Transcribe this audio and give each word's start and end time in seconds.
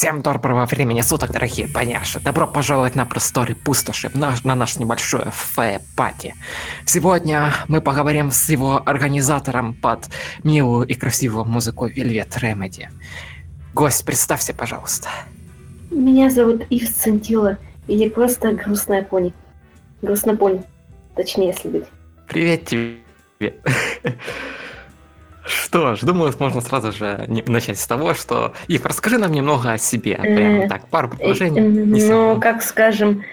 Всем 0.00 0.22
доброго 0.22 0.64
времени 0.64 1.02
суток, 1.02 1.30
дорогие 1.30 1.68
поняши. 1.68 2.20
Добро 2.20 2.46
пожаловать 2.46 2.94
на 2.94 3.04
просторы 3.04 3.54
пустоши, 3.54 4.10
на, 4.14 4.34
на 4.44 4.54
наш 4.54 4.78
небольшой 4.78 5.26
фэ-пати. 5.30 6.34
Сегодня 6.86 7.52
мы 7.68 7.82
поговорим 7.82 8.30
с 8.30 8.48
его 8.48 8.80
организатором 8.86 9.74
под 9.74 10.08
милую 10.42 10.86
и 10.86 10.94
красивую 10.94 11.44
музыку 11.44 11.84
Вельвет 11.84 12.34
Ремеди. 12.38 12.88
Гость, 13.74 14.06
представься, 14.06 14.54
пожалуйста. 14.54 15.10
Меня 15.90 16.30
зовут 16.30 16.62
Ив 16.70 16.88
Сантила, 16.88 17.58
или 17.86 18.08
просто 18.08 18.52
Грустная 18.52 19.02
Пони. 19.02 19.34
Грустная 20.00 20.34
Пони, 20.34 20.62
точнее, 21.14 21.48
если 21.48 21.68
быть. 21.68 21.84
Привет 22.26 22.64
тебе. 22.64 23.00
Что 25.44 25.94
ж, 25.96 26.00
думаю, 26.00 26.32
можно 26.38 26.60
сразу 26.60 26.92
же 26.92 27.26
начать 27.46 27.78
с 27.78 27.86
того, 27.86 28.14
что... 28.14 28.52
Ив, 28.68 28.84
расскажи 28.84 29.18
нам 29.18 29.32
немного 29.32 29.72
о 29.72 29.78
себе. 29.78 30.16
Прямо 30.16 30.68
так, 30.68 30.86
пару 30.88 31.08
предложений. 31.08 31.60
Ну, 32.08 32.40
как 32.40 32.62
скажем, 32.62 33.24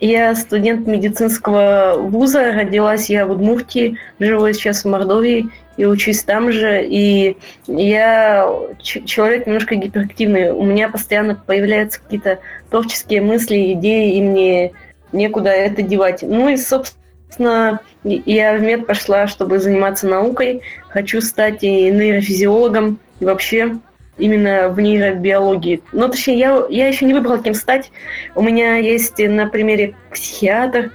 я 0.00 0.34
студент 0.34 0.86
медицинского 0.86 1.96
вуза, 1.98 2.52
родилась 2.52 3.10
я 3.10 3.26
в 3.26 3.32
Удмуртии, 3.32 3.98
живу 4.18 4.52
сейчас 4.52 4.84
в 4.84 4.88
Мордовии 4.88 5.48
и 5.76 5.84
учусь 5.84 6.22
там 6.22 6.52
же. 6.52 6.84
И 6.84 7.36
я 7.66 8.48
человек 8.82 9.46
немножко 9.46 9.74
гиперактивный. 9.74 10.52
У 10.52 10.64
меня 10.64 10.88
постоянно 10.88 11.34
появляются 11.34 12.00
какие-то 12.00 12.38
творческие 12.70 13.20
мысли, 13.20 13.72
идеи, 13.74 14.16
и 14.16 14.22
мне 14.22 14.72
некуда 15.12 15.50
это 15.50 15.82
девать. 15.82 16.22
Ну 16.22 16.48
и, 16.48 16.56
собственно, 16.56 17.02
Собственно, 17.26 17.80
я 18.04 18.56
в 18.56 18.62
мед 18.62 18.86
пошла, 18.86 19.26
чтобы 19.26 19.58
заниматься 19.58 20.06
наукой. 20.06 20.62
Хочу 20.88 21.20
стать 21.20 21.62
и 21.64 21.90
нейрофизиологом, 21.90 22.98
и 23.20 23.24
вообще 23.24 23.76
именно 24.16 24.68
в 24.68 24.80
нейробиологии. 24.80 25.82
Но 25.92 26.08
точнее, 26.08 26.38
я, 26.38 26.66
я 26.70 26.88
еще 26.88 27.04
не 27.04 27.14
выбрала, 27.14 27.42
кем 27.42 27.54
стать. 27.54 27.90
У 28.34 28.42
меня 28.42 28.76
есть 28.76 29.18
на 29.18 29.46
примере 29.48 29.94
психиатр, 30.10 30.92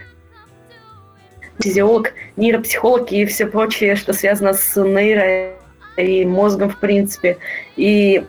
физиолог, 1.59 2.13
нейропсихолог 2.37 3.11
и 3.11 3.25
все 3.25 3.45
прочее, 3.45 3.95
что 3.95 4.13
связано 4.13 4.53
с 4.53 4.75
нейро 4.75 5.53
и 5.97 6.25
мозгом 6.25 6.69
в 6.69 6.79
принципе. 6.79 7.37
И 7.75 8.23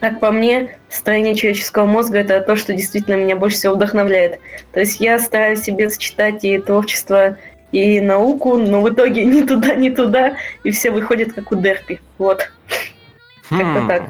как 0.00 0.20
по 0.20 0.30
мне, 0.30 0.78
строение 0.88 1.34
человеческого 1.34 1.86
мозга– 1.86 2.18
это 2.20 2.40
то, 2.40 2.56
что 2.56 2.74
действительно 2.74 3.16
меня 3.16 3.36
больше 3.36 3.56
всего 3.56 3.74
вдохновляет. 3.74 4.40
То 4.72 4.80
есть 4.80 5.00
я 5.00 5.18
стараюсь 5.18 5.62
себе 5.62 5.90
сочетать 5.90 6.44
и 6.44 6.58
творчество, 6.58 7.36
и 7.72 8.00
науку, 8.00 8.56
но 8.56 8.80
в 8.82 8.88
итоге 8.90 9.24
ни 9.26 9.42
туда, 9.42 9.74
ни 9.74 9.90
туда, 9.90 10.36
и 10.64 10.70
все 10.70 10.90
выходит 10.90 11.32
как 11.32 11.52
у 11.52 11.56
Дерпи. 11.56 12.00
Вот. 12.18 12.50
Хм. 13.50 13.58
Как-то 13.58 13.88
так. 13.88 14.02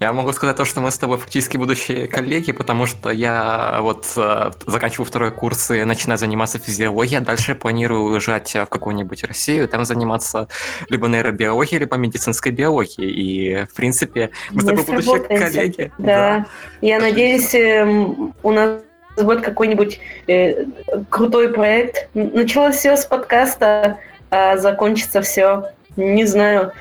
Я 0.00 0.14
могу 0.14 0.32
сказать 0.32 0.56
то, 0.56 0.64
что 0.64 0.80
мы 0.80 0.90
с 0.90 0.96
тобой 0.96 1.18
фактически 1.18 1.58
будущие 1.58 2.08
коллеги, 2.08 2.52
потому 2.52 2.86
что 2.86 3.10
я 3.10 3.80
вот 3.82 4.06
э, 4.16 4.50
заканчиваю 4.66 5.04
второй 5.04 5.30
курс 5.30 5.70
и 5.70 5.84
начинаю 5.84 6.18
заниматься 6.18 6.58
физиологией, 6.58 7.18
а 7.18 7.20
дальше 7.20 7.54
планирую 7.54 8.04
уезжать 8.04 8.54
в 8.54 8.64
какую-нибудь 8.64 9.22
Россию, 9.24 9.68
там 9.68 9.84
заниматься 9.84 10.48
либо 10.88 11.06
нейробиологией, 11.06 11.80
либо 11.80 11.96
медицинской 11.96 12.50
биологией. 12.50 13.10
И, 13.10 13.66
в 13.66 13.74
принципе, 13.74 14.30
мы, 14.50 14.62
мы 14.62 14.62
с 14.62 14.64
тобой 14.64 14.84
будущие 14.84 15.38
коллеги. 15.38 15.92
Да. 15.98 16.06
да. 16.06 16.46
Я 16.80 16.98
надеюсь, 16.98 17.54
эм, 17.54 18.34
у 18.42 18.52
нас 18.52 18.80
будет 19.18 19.42
какой-нибудь 19.42 20.00
э, 20.28 20.64
крутой 21.10 21.50
проект. 21.50 22.08
Началось 22.14 22.76
все 22.76 22.96
с 22.96 23.04
подкаста, 23.04 23.98
а 24.30 24.56
закончится 24.56 25.20
все, 25.20 25.72
не 25.96 26.24
знаю, 26.24 26.72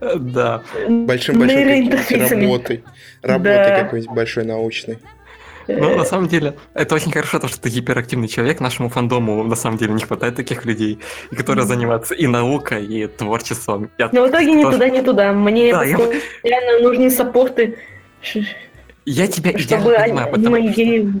да. 0.00 0.62
Большим-большой 0.88 1.90
работой. 2.28 2.84
Работой 3.22 3.80
какой-нибудь 3.82 4.14
большой 4.14 4.44
научной. 4.44 4.98
Ну, 5.68 5.96
на 5.96 6.04
самом 6.04 6.28
деле, 6.28 6.54
это 6.74 6.94
очень 6.94 7.12
хорошо, 7.12 7.38
то, 7.38 7.48
что 7.48 7.60
ты 7.60 7.68
гиперактивный 7.68 8.28
человек. 8.28 8.60
Нашему 8.60 8.88
фандому, 8.88 9.44
на 9.44 9.54
самом 9.54 9.78
деле, 9.78 9.92
не 9.92 10.02
хватает 10.02 10.34
таких 10.36 10.64
людей, 10.64 10.98
которые 11.36 11.64
занимаются 11.64 12.14
и 12.14 12.26
наукой, 12.26 12.84
и 12.86 13.06
творчеством. 13.06 13.90
Я 13.98 14.08
Но 14.12 14.26
в 14.26 14.30
итоге 14.30 14.52
ни 14.52 14.64
туда, 14.64 14.88
ни 14.88 15.00
туда. 15.00 15.32
Мне 15.32 15.72
да, 15.72 15.84
я... 15.84 15.98
нужны 16.80 17.10
саппорты. 17.10 17.78
Я 19.04 19.26
тебя 19.26 19.56
чтобы 19.58 19.92
идеально 19.92 20.26
понимаю. 20.26 20.32
Чтобы 20.32 20.50
мои 20.50 20.68
идеи 20.72 21.12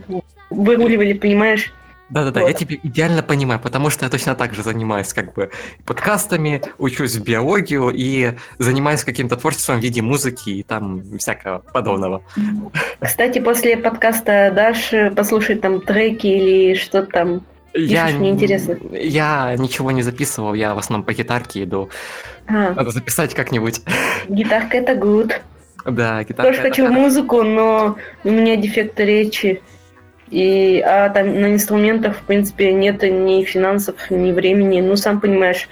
выруливали, 0.50 1.12
понимаешь? 1.12 1.72
Да-да-да, 2.10 2.40
я 2.40 2.52
тебя 2.52 2.76
идеально 2.82 3.22
понимаю, 3.22 3.60
потому 3.60 3.88
что 3.90 4.04
я 4.04 4.10
точно 4.10 4.34
так 4.34 4.54
же 4.54 4.62
занимаюсь 4.62 5.12
как 5.12 5.32
бы 5.34 5.50
подкастами, 5.86 6.62
учусь 6.78 7.16
в 7.16 7.24
биологию 7.24 7.90
и 7.90 8.34
занимаюсь 8.58 9.04
каким-то 9.04 9.36
творчеством 9.36 9.78
в 9.78 9.82
виде 9.82 10.02
музыки 10.02 10.50
и 10.50 10.62
там 10.62 11.02
всякого 11.18 11.58
подобного. 11.58 12.22
Кстати, 13.00 13.38
после 13.38 13.76
подкаста 13.76 14.52
дашь 14.54 14.92
послушать 15.14 15.60
там 15.60 15.80
треки 15.80 16.26
или 16.26 16.74
что 16.74 17.04
там? 17.04 17.42
Я, 17.74 18.08
мне 18.08 18.30
интересно. 18.30 18.76
Я 18.92 19.54
ничего 19.56 19.92
не 19.92 20.02
записывал, 20.02 20.54
я 20.54 20.74
в 20.74 20.78
основном 20.78 21.04
по 21.04 21.12
гитарке 21.12 21.62
иду. 21.62 21.90
А. 22.48 22.72
Надо 22.74 22.90
записать 22.90 23.34
как-нибудь. 23.34 23.82
Гитарка 24.28 24.78
это 24.78 24.94
good. 24.94 25.32
Да, 25.84 26.24
гитарка. 26.24 26.50
Тоже 26.50 26.60
хочу 26.60 26.88
музыку, 26.88 27.42
но 27.42 27.96
у 28.24 28.30
меня 28.30 28.56
дефект 28.56 28.98
речи. 28.98 29.62
И, 30.30 30.80
а 30.80 31.08
там 31.08 31.40
на 31.40 31.52
инструментах, 31.52 32.16
в 32.16 32.22
принципе, 32.22 32.72
нет 32.72 33.02
ни 33.02 33.44
финансов, 33.44 34.10
ни 34.10 34.32
времени. 34.32 34.80
Ну, 34.80 34.96
сам 34.96 35.20
понимаешь, 35.20 35.68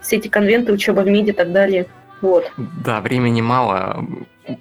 все 0.00 0.16
эти 0.16 0.28
конвенты, 0.28 0.72
учеба 0.72 1.00
в 1.00 1.06
МИДе 1.06 1.32
и 1.32 1.34
так 1.34 1.52
далее. 1.52 1.86
Вот. 2.20 2.50
Да, 2.56 3.00
времени 3.00 3.40
мало, 3.40 4.06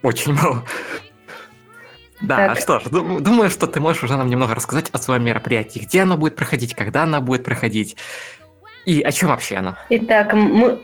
очень 0.03 0.33
мало. 0.33 0.65
Да, 2.21 2.49
так. 2.49 2.59
что 2.59 2.79
ж, 2.79 2.83
думаю, 2.89 3.49
что 3.49 3.67
ты 3.67 3.79
можешь 3.79 4.03
уже 4.03 4.15
нам 4.15 4.29
немного 4.29 4.53
рассказать 4.53 4.89
о 4.91 4.97
своем 4.97 5.23
мероприятии. 5.23 5.79
Где 5.79 6.01
оно 6.01 6.17
будет 6.17 6.35
проходить, 6.35 6.75
когда 6.75 7.03
оно 7.03 7.21
будет 7.21 7.43
проходить 7.43 7.97
и 8.85 9.01
о 9.01 9.11
чем 9.11 9.29
вообще 9.29 9.57
оно? 9.57 9.75
Итак, 9.89 10.33
мы... 10.33 10.79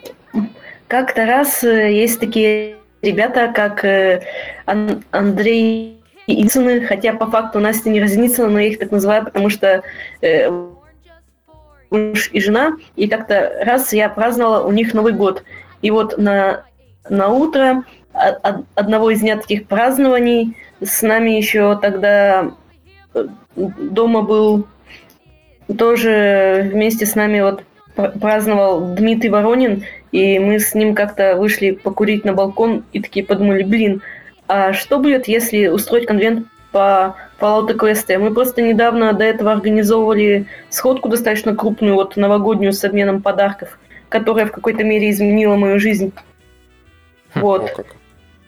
как-то 0.87 1.25
раз 1.25 1.63
э, 1.63 1.93
есть 1.93 2.19
такие 2.19 2.77
ребята, 3.01 3.51
как 3.53 3.83
э, 3.85 4.23
Андрей 4.65 5.96
и 6.27 6.47
хотя 6.81 7.13
по 7.13 7.27
факту 7.27 7.59
Настя 7.59 7.89
не 7.89 8.01
разнится, 8.01 8.47
но 8.47 8.59
я 8.59 8.67
их 8.67 8.79
так 8.79 8.91
называю, 8.91 9.23
потому 9.23 9.49
что 9.49 9.81
э, 10.21 10.49
муж 11.89 12.29
и 12.33 12.41
жена, 12.41 12.73
и 12.95 13.07
как-то 13.07 13.61
раз 13.63 13.93
я 13.93 14.09
праздновала 14.09 14.67
у 14.67 14.71
них 14.71 14.93
Новый 14.93 15.13
год. 15.13 15.43
И 15.81 15.89
вот 15.89 16.17
на, 16.17 16.65
на 17.09 17.29
утро 17.29 17.83
одного 18.75 19.11
из 19.11 19.21
дня 19.21 19.37
таких 19.37 19.67
празднований 19.67 20.57
с 20.81 21.01
нами 21.01 21.31
еще 21.31 21.77
тогда 21.79 22.51
э, 23.13 23.27
дома 23.55 24.21
был 24.21 24.67
тоже 25.77 26.69
вместе 26.73 27.05
с 27.05 27.15
нами 27.15 27.41
вот 27.41 27.63
праздновал 28.19 28.95
Дмитрий 28.95 29.29
Воронин, 29.29 29.83
и 30.11 30.39
мы 30.39 30.59
с 30.59 30.73
ним 30.75 30.93
как-то 30.93 31.35
вышли 31.35 31.71
покурить 31.71 32.25
на 32.25 32.33
балкон 32.33 32.83
и 32.93 33.01
такие 33.01 33.25
подумали, 33.25 33.63
блин, 33.63 34.01
а 34.47 34.73
что 34.73 34.99
будет, 34.99 35.27
если 35.27 35.67
устроить 35.67 36.07
конвент 36.07 36.47
по 36.71 37.15
Fallout 37.39 37.75
QST? 37.75 38.17
Мы 38.17 38.33
просто 38.33 38.61
недавно 38.61 39.13
до 39.13 39.23
этого 39.23 39.51
организовывали 39.51 40.47
сходку 40.69 41.09
достаточно 41.09 41.55
крупную, 41.55 41.95
вот 41.95 42.15
новогоднюю 42.15 42.73
с 42.73 42.83
обменом 42.83 43.21
подарков, 43.21 43.77
которая 44.09 44.45
в 44.45 44.51
какой-то 44.51 44.83
мере 44.83 45.09
изменила 45.09 45.55
мою 45.55 45.79
жизнь. 45.79 46.13
Хм, 47.35 47.39
вот. 47.39 47.85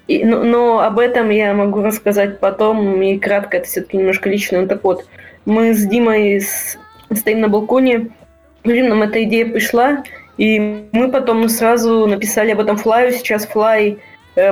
И, 0.07 0.23
но, 0.23 0.43
но 0.43 0.79
об 0.79 0.99
этом 0.99 1.29
я 1.29 1.53
могу 1.53 1.81
рассказать 1.81 2.39
потом, 2.39 3.01
и 3.01 3.19
кратко, 3.19 3.57
это 3.57 3.67
все-таки 3.67 3.97
немножко 3.97 4.29
личное. 4.29 4.61
Ну 4.61 4.67
так 4.67 4.83
вот, 4.83 5.05
мы 5.45 5.73
с 5.73 5.85
Димой 5.85 6.39
с, 6.39 6.77
стоим 7.13 7.41
на 7.41 7.49
балконе, 7.49 8.09
блин, 8.63 8.89
нам 8.89 9.03
эта 9.03 9.23
идея 9.23 9.45
пришла, 9.45 10.03
и 10.37 10.87
мы 10.93 11.11
потом 11.11 11.47
сразу 11.49 12.07
написали 12.07 12.51
об 12.51 12.61
этом 12.61 12.77
флаю. 12.77 13.11
Сейчас 13.11 13.45
флай 13.45 13.99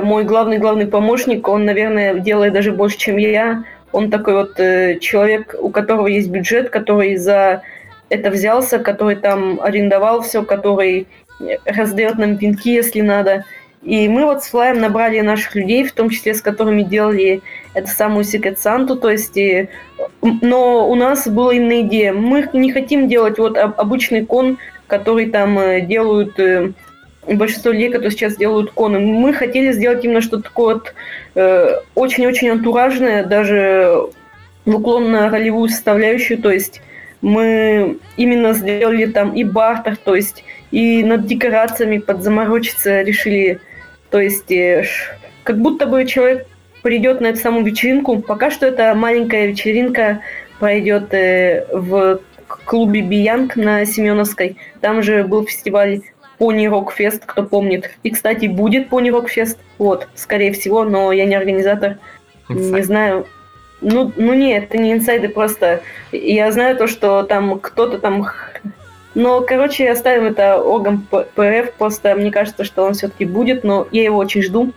мой 0.02 0.24
главный-главный 0.24 0.86
помощник, 0.86 1.48
он, 1.48 1.64
наверное, 1.64 2.14
делает 2.14 2.52
даже 2.52 2.72
больше, 2.72 2.98
чем 2.98 3.16
я. 3.16 3.64
Он 3.92 4.10
такой 4.10 4.34
вот 4.34 4.58
э, 4.60 4.98
человек, 5.00 5.54
у 5.58 5.70
которого 5.70 6.06
есть 6.06 6.28
бюджет, 6.28 6.70
который 6.70 7.16
за 7.16 7.62
это 8.08 8.30
взялся, 8.30 8.78
который 8.78 9.16
там 9.16 9.60
арендовал 9.60 10.22
все, 10.22 10.42
который 10.42 11.06
раздает 11.64 12.18
нам 12.18 12.36
пинки, 12.36 12.70
если 12.70 13.00
надо. 13.00 13.44
И 13.82 14.08
мы 14.08 14.24
вот 14.24 14.42
с 14.42 14.48
Флаем 14.48 14.80
набрали 14.80 15.20
наших 15.20 15.54
людей, 15.54 15.84
в 15.84 15.92
том 15.92 16.10
числе 16.10 16.34
с 16.34 16.42
которыми 16.42 16.82
делали 16.82 17.42
эту 17.74 17.88
самую 17.88 18.24
Secret 18.24 18.56
Santa, 18.56 18.96
то 18.96 19.08
есть, 19.08 19.36
и, 19.36 19.68
но 20.20 20.88
у 20.88 20.94
нас 20.96 21.28
была 21.28 21.54
именно 21.54 21.82
идея. 21.82 22.12
Мы 22.12 22.48
не 22.52 22.72
хотим 22.72 23.08
делать 23.08 23.38
вот 23.38 23.56
обычный 23.56 24.26
кон, 24.26 24.58
который 24.88 25.26
там 25.30 25.58
э, 25.58 25.80
делают 25.82 26.38
большинство 27.34 27.72
людей, 27.72 27.88
которые 27.88 28.10
сейчас 28.10 28.36
делают 28.36 28.70
коны. 28.72 29.00
Мы 29.00 29.32
хотели 29.32 29.72
сделать 29.72 30.04
именно 30.04 30.20
что-то 30.20 30.44
такое 30.44 30.74
вот 30.76 30.94
э, 31.34 31.76
очень-очень 31.94 32.50
антуражное, 32.50 33.24
даже 33.24 34.08
в 34.64 34.76
уклон 34.76 35.10
на 35.10 35.30
ролевую 35.30 35.68
составляющую, 35.68 36.40
то 36.40 36.50
есть 36.50 36.82
мы 37.20 37.98
именно 38.16 38.52
сделали 38.52 39.06
там 39.06 39.34
и 39.34 39.44
бартер, 39.44 39.96
то 39.96 40.14
есть 40.14 40.44
и 40.70 41.02
над 41.02 41.26
декорациями 41.26 41.98
подзаморочиться 41.98 43.02
решили, 43.02 43.60
то 44.10 44.20
есть 44.20 44.50
э, 44.50 44.84
как 45.42 45.58
будто 45.58 45.86
бы 45.86 46.06
человек 46.06 46.46
придет 46.82 47.20
на 47.20 47.28
эту 47.28 47.38
самую 47.40 47.64
вечеринку. 47.64 48.20
Пока 48.20 48.50
что 48.50 48.66
это 48.66 48.94
маленькая 48.94 49.46
вечеринка 49.46 50.20
пройдет 50.60 51.12
э, 51.12 51.66
в 51.72 52.20
клубе 52.64 53.02
Биянг 53.02 53.56
на 53.56 53.84
Семеновской. 53.84 54.56
Там 54.80 55.02
же 55.02 55.24
был 55.24 55.44
фестиваль 55.46 56.00
Пони 56.38 56.66
Рок 56.66 56.92
Фест, 56.92 57.24
кто 57.26 57.42
помнит. 57.42 57.90
И, 58.02 58.10
кстати, 58.10 58.46
будет 58.46 58.88
Пони 58.88 59.10
Рок 59.10 59.28
Фест. 59.28 59.58
Вот, 59.78 60.08
скорее 60.14 60.52
всего, 60.52 60.84
но 60.84 61.12
я 61.12 61.26
не 61.26 61.34
организатор. 61.34 61.98
Инсайд. 62.48 62.72
Не 62.72 62.82
знаю. 62.82 63.26
Ну, 63.80 64.12
ну 64.16 64.34
нет, 64.34 64.64
это 64.64 64.78
не 64.78 64.92
инсайды, 64.92 65.28
просто 65.28 65.82
я 66.10 66.50
знаю 66.50 66.76
то, 66.76 66.86
что 66.86 67.22
там 67.22 67.58
кто-то 67.60 67.98
там... 67.98 68.26
Но, 69.14 69.40
короче, 69.40 69.90
оставим 69.90 70.26
это 70.26 70.56
Огом 70.56 71.06
ПРФ, 71.10 71.72
просто 71.74 72.14
мне 72.14 72.30
кажется, 72.30 72.64
что 72.64 72.84
он 72.84 72.94
все-таки 72.94 73.24
будет, 73.24 73.64
но 73.64 73.86
я 73.90 74.04
его 74.04 74.18
очень 74.18 74.42
жду. 74.42 74.72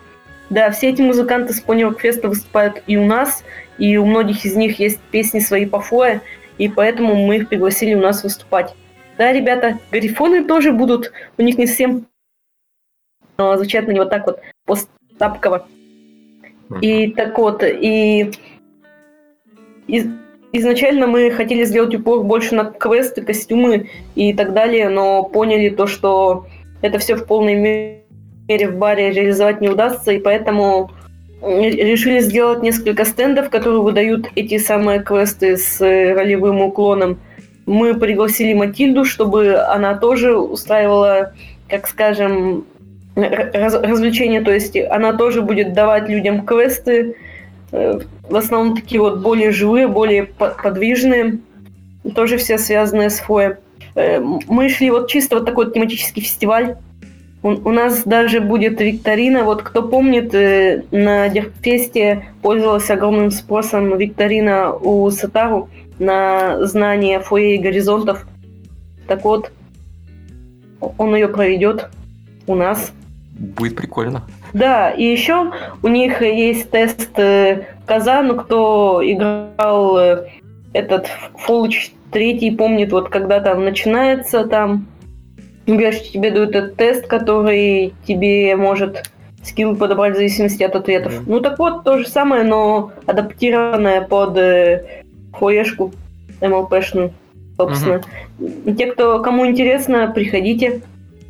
Да, 0.50 0.70
все 0.72 0.90
эти 0.90 1.02
музыканты 1.02 1.54
с 1.54 1.62
Пони 1.62 1.84
Рок 1.84 2.02
Феста 2.02 2.28
выступают 2.28 2.84
и 2.86 2.98
у 2.98 3.06
нас, 3.06 3.44
и 3.78 3.98
у 3.98 4.06
многих 4.06 4.46
из 4.46 4.56
них 4.56 4.80
есть 4.80 5.00
песни 5.12 5.40
свои 5.40 5.66
по 5.66 5.80
фое, 5.80 6.22
и 6.58 6.68
поэтому 6.68 7.16
мы 7.16 7.38
их 7.38 7.50
пригласили 7.50 7.96
у 7.96 8.02
нас 8.02 8.24
выступать. 8.24 8.74
Да, 9.22 9.32
ребята, 9.32 9.78
гарифоны 9.92 10.46
тоже 10.46 10.72
будут, 10.72 11.12
у 11.38 11.44
них 11.44 11.60
не 11.60 11.68
совсем 11.68 12.08
но 13.38 13.56
звучат 13.56 13.86
на 13.86 13.92
него 13.92 14.06
так 14.06 14.26
вот 14.26 14.40
посттапково. 14.66 15.68
И 16.82 17.12
так 17.12 17.38
вот, 17.38 17.64
и 17.64 18.32
из, 19.86 20.08
изначально 20.54 21.06
мы 21.06 21.30
хотели 21.30 21.66
сделать 21.66 21.94
упор 21.94 22.24
больше 22.24 22.56
на 22.56 22.66
квесты, 22.66 23.22
костюмы 23.22 23.92
и 24.16 24.34
так 24.34 24.54
далее, 24.54 24.90
но 24.90 25.22
поняли 25.22 25.70
то, 25.70 25.86
что 25.86 26.48
это 26.82 26.98
все 26.98 27.14
в 27.14 27.28
полной 27.28 27.54
мере 27.54 28.70
в 28.70 28.76
баре 28.80 29.12
реализовать 29.12 29.62
не 29.62 29.70
удастся, 29.70 30.14
и 30.14 30.18
поэтому 30.18 30.90
решили 31.44 32.22
сделать 32.22 32.64
несколько 32.64 33.06
стендов, 33.06 33.52
которые 33.52 33.84
выдают 33.84 34.32
эти 34.34 34.58
самые 34.58 35.04
квесты 35.04 35.58
с 35.58 35.80
ролевым 35.80 36.62
уклоном. 36.62 37.20
Мы 37.66 37.94
пригласили 37.94 38.54
Матильду, 38.54 39.06
чтобы 39.06 39.56
она 39.58 39.96
тоже 39.96 40.36
устраивала, 40.36 41.34
как 41.68 41.88
скажем, 41.88 42.66
раз, 43.16 43.76
развлечения, 43.76 44.42
то 44.42 44.52
есть 44.52 44.78
она 44.90 45.14
тоже 45.14 45.42
будет 45.42 45.74
давать 45.74 46.10
людям 46.10 46.46
квесты, 46.46 47.16
э, 47.72 48.00
в 48.30 48.36
основном 48.36 48.76
такие 48.76 49.02
вот 49.02 49.20
более 49.20 49.52
живые, 49.52 49.88
более 49.88 50.24
подвижные, 50.24 51.40
тоже 52.16 52.38
все 52.38 52.58
связанные 52.58 53.10
с 53.10 53.20
фоем. 53.20 53.56
Э, 53.96 54.20
мы 54.20 54.70
шли 54.70 54.90
вот 54.90 55.10
чисто 55.10 55.38
вот 55.38 55.46
такой 55.46 55.66
вот 55.66 55.74
тематический 55.74 56.22
фестиваль, 56.22 56.78
у, 57.44 57.50
у 57.50 57.72
нас 57.72 58.04
даже 58.04 58.40
будет 58.40 58.80
викторина. 58.80 59.44
Вот 59.44 59.64
кто 59.64 59.82
помнит, 59.84 60.34
э, 60.34 60.84
на 60.92 61.28
Дерфесте 61.30 62.28
пользовалась 62.42 62.90
огромным 62.90 63.32
спросом 63.32 63.98
викторина 63.98 64.74
у 64.74 65.10
Сатару 65.10 65.70
на 66.02 66.66
знание 66.66 67.20
фойе 67.20 67.56
и 67.56 67.60
горизонтов. 67.60 68.26
Так 69.08 69.24
вот, 69.24 69.52
он 70.98 71.16
ее 71.16 71.28
проведет 71.28 71.90
у 72.48 72.56
нас. 72.56 72.92
Будет 73.34 73.76
прикольно. 73.76 74.24
Да, 74.54 74.90
и 74.92 75.04
еще 75.04 75.52
у 75.82 75.88
них 75.88 76.22
есть 76.22 76.70
тест 76.72 77.18
э, 77.18 77.68
Казану, 77.86 78.36
кто 78.36 79.02
играл 79.04 79.98
э, 79.98 80.28
этот 80.74 81.08
Fallout 81.48 81.74
3, 82.12 82.56
помнит, 82.58 82.92
вот 82.92 83.10
когда 83.10 83.40
там 83.40 83.64
начинается 83.64 84.46
там 84.46 84.88
Говоришь, 85.68 86.12
тебе 86.12 86.32
дают 86.32 86.56
этот 86.56 86.76
тест, 86.76 87.08
который 87.08 87.94
тебе 88.06 88.56
может 88.56 89.10
скилл 89.44 89.76
подобрать 89.76 90.14
в 90.14 90.16
зависимости 90.18 90.64
от 90.64 90.76
ответов. 90.76 91.14
Mm. 91.14 91.24
Ну 91.28 91.40
так 91.40 91.60
вот, 91.60 91.84
то 91.84 91.98
же 91.98 92.08
самое, 92.08 92.44
но 92.44 92.92
адаптированное 93.06 94.02
под 94.02 94.38
э, 94.38 95.01
флешку 95.34 95.92
MLP-шную, 96.40 97.12
собственно. 97.58 98.02
Mm-hmm. 98.40 98.76
Те, 98.76 98.88
кто 98.88 99.22
кому 99.22 99.46
интересно, 99.46 100.12
приходите. 100.14 100.82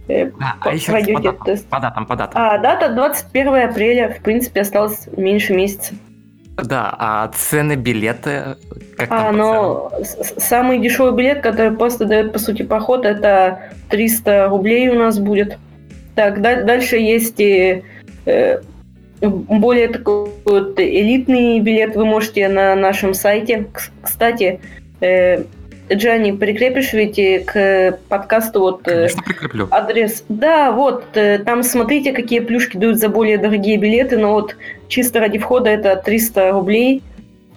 Э, 0.08 0.32
а, 0.40 0.56
а 0.60 0.74
еще 0.74 0.92
по, 0.92 1.46
тест. 1.46 1.68
По 1.68 1.80
датам, 1.80 2.06
по 2.06 2.16
датам. 2.16 2.42
А, 2.42 2.58
дата 2.58 2.90
21 2.90 3.70
апреля, 3.70 4.16
в 4.18 4.24
принципе, 4.24 4.62
осталось 4.62 5.08
меньше 5.16 5.54
месяца. 5.54 5.94
Да, 6.58 6.94
а 6.98 7.28
цены 7.30 7.76
билеты 7.76 8.58
как 8.98 9.10
а, 9.12 9.32
но 9.32 9.92
самый 10.38 10.80
дешевый 10.80 11.14
билет, 11.14 11.42
который 11.42 11.72
просто 11.72 12.06
дает, 12.06 12.34
по 12.34 12.40
сути, 12.40 12.62
поход, 12.62 13.06
это 13.06 13.72
300 13.90 14.48
рублей 14.48 14.90
у 14.90 14.96
нас 14.96 15.18
будет. 15.18 15.58
Так, 16.16 16.42
да, 16.42 16.62
дальше 16.62 16.98
есть 16.98 17.40
и 17.40 17.84
э, 18.26 18.62
более 19.22 19.88
такой 19.88 20.30
вот 20.46 20.80
элитный 20.80 21.60
билет 21.60 21.96
вы 21.96 22.06
можете 22.06 22.48
на 22.48 22.76
нашем 22.76 23.14
сайте. 23.14 23.68
Кстати, 24.02 24.60
э, 25.00 25.44
Джанни, 25.94 26.32
прикрепишь 26.32 26.94
ведь 26.94 27.46
к 27.46 28.00
подкасту 28.08 28.62
вот 28.62 28.88
э, 28.88 28.92
Конечно, 28.92 29.24
прикреплю. 29.24 29.68
адрес. 29.72 30.24
Да, 30.30 30.72
вот, 30.72 31.06
э, 31.16 31.40
там 31.40 31.64
смотрите, 31.64 32.14
какие 32.14 32.40
плюшки 32.40 32.78
дают 32.78 32.98
за 32.98 33.10
более 33.10 33.38
дорогие 33.38 33.78
билеты, 33.78 34.18
но 34.18 34.34
вот 34.34 34.56
чисто 34.88 35.20
ради 35.20 35.38
входа 35.38 35.70
это 35.70 35.96
300 35.96 36.52
рублей. 36.52 37.04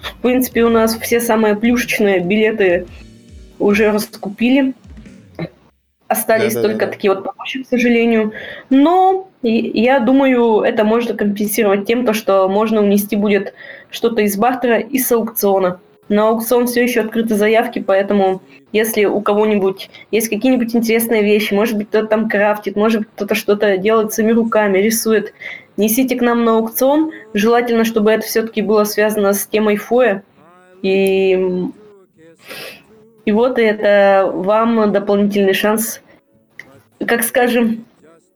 В 0.03 0.23
принципе, 0.23 0.65
у 0.65 0.69
нас 0.69 0.99
все 0.99 1.21
самые 1.21 1.57
плюшечные 1.57 2.21
билеты 2.21 2.87
уже 3.59 3.91
раскупили. 3.91 4.75
Остались 6.09 6.55
да, 6.55 6.63
да, 6.63 6.69
только 6.69 6.87
да, 6.87 6.93
такие 6.93 7.15
вот 7.15 7.25
помощи, 7.25 7.63
к 7.63 7.67
сожалению. 7.67 8.33
Но 8.69 9.29
я 9.49 10.01
думаю, 10.01 10.61
это 10.61 10.85
можно 10.85 11.15
компенсировать 11.15 11.87
тем, 11.87 12.07
то, 12.07 12.13
что 12.15 12.49
можно 12.49 12.81
унести 12.81 13.17
будет 13.17 13.55
что-то 13.91 14.23
из 14.23 14.37
бартера 14.37 14.79
и 14.79 14.99
с 14.99 15.13
аукциона. 15.13 15.81
На 16.09 16.29
аукцион 16.29 16.67
все 16.67 16.83
еще 16.83 17.01
открыты 17.01 17.35
заявки, 17.35 17.79
поэтому 17.79 18.43
если 18.73 19.05
у 19.05 19.21
кого-нибудь 19.21 19.91
есть 20.11 20.29
какие-нибудь 20.29 20.75
интересные 20.75 21.23
вещи, 21.23 21.55
может 21.55 21.77
быть, 21.77 21.89
кто-то 21.89 22.09
там 22.09 22.29
крафтит, 22.29 22.77
может 22.77 23.01
быть, 23.01 23.09
кто-то 23.15 23.35
что-то 23.35 23.79
делает 23.79 24.13
своими 24.13 24.33
руками, 24.33 24.79
рисует, 24.79 25.33
несите 25.77 26.17
к 26.17 26.23
нам 26.23 26.45
на 26.45 26.57
аукцион. 26.57 27.13
Желательно, 27.33 27.85
чтобы 27.85 28.11
это 28.11 28.27
все-таки 28.27 28.63
было 28.63 28.85
связано 28.85 29.33
с 29.33 29.47
темой 29.47 29.77
фоя. 29.77 30.23
И, 30.83 31.39
и 33.25 33.33
вот 33.33 33.59
это 33.59 34.31
вам 34.35 34.93
дополнительный 34.93 35.55
шанс, 35.55 36.03
как 37.07 37.23
скажем, 37.23 37.87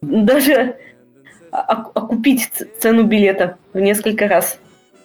даже 0.01 0.77
окупить 1.61 2.51
цену 2.81 3.05
билета 3.05 3.57
в 3.73 3.79
несколько 3.79 4.29
раз, 4.29 4.59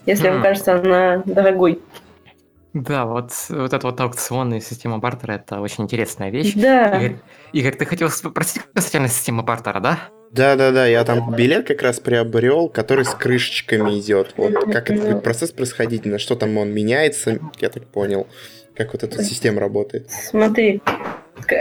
если 0.06 0.30
вам 0.30 0.42
кажется 0.42 0.76
она 0.76 1.24
дорогой. 1.26 1.80
Да, 2.74 3.06
вот, 3.06 3.32
вот 3.50 3.72
эта 3.72 3.86
вот 3.86 4.02
аукционная 4.02 4.60
система 4.60 4.98
бартера– 4.98 5.34
это 5.34 5.62
очень 5.62 5.84
интересная 5.84 6.32
вещь. 6.32 6.54
Да. 6.56 6.98
Игорь, 6.98 7.18
Игорь 7.52 7.76
ты 7.76 7.86
хотел 7.86 8.10
спросить 8.10 8.64
касательно 8.74 9.10
системы 9.10 9.44
бартера, 9.44 9.80
да? 9.80 10.00
Да-да-да, 10.32 10.88
я 10.88 11.04
там 11.04 11.36
билет 11.36 11.68
как 11.68 11.84
раз 11.84 12.00
приобрел, 12.00 12.68
который 12.68 13.06
с 13.06 13.14
крышечками 13.14 14.00
идет. 14.00 14.34
Вот 14.38 14.56
как 14.72 14.90
этот 14.90 15.22
процесс 15.22 15.52
происходить, 15.52 16.06
на 16.06 16.18
что 16.18 16.36
там 16.36 16.58
он 16.58 16.70
меняется, 16.70 17.38
я 17.60 17.70
так 17.70 17.86
понял, 17.86 18.28
как 18.76 18.94
вот 18.94 19.04
эта 19.04 19.24
система 19.24 19.60
работает. 19.60 20.10
Смотри, 20.10 20.82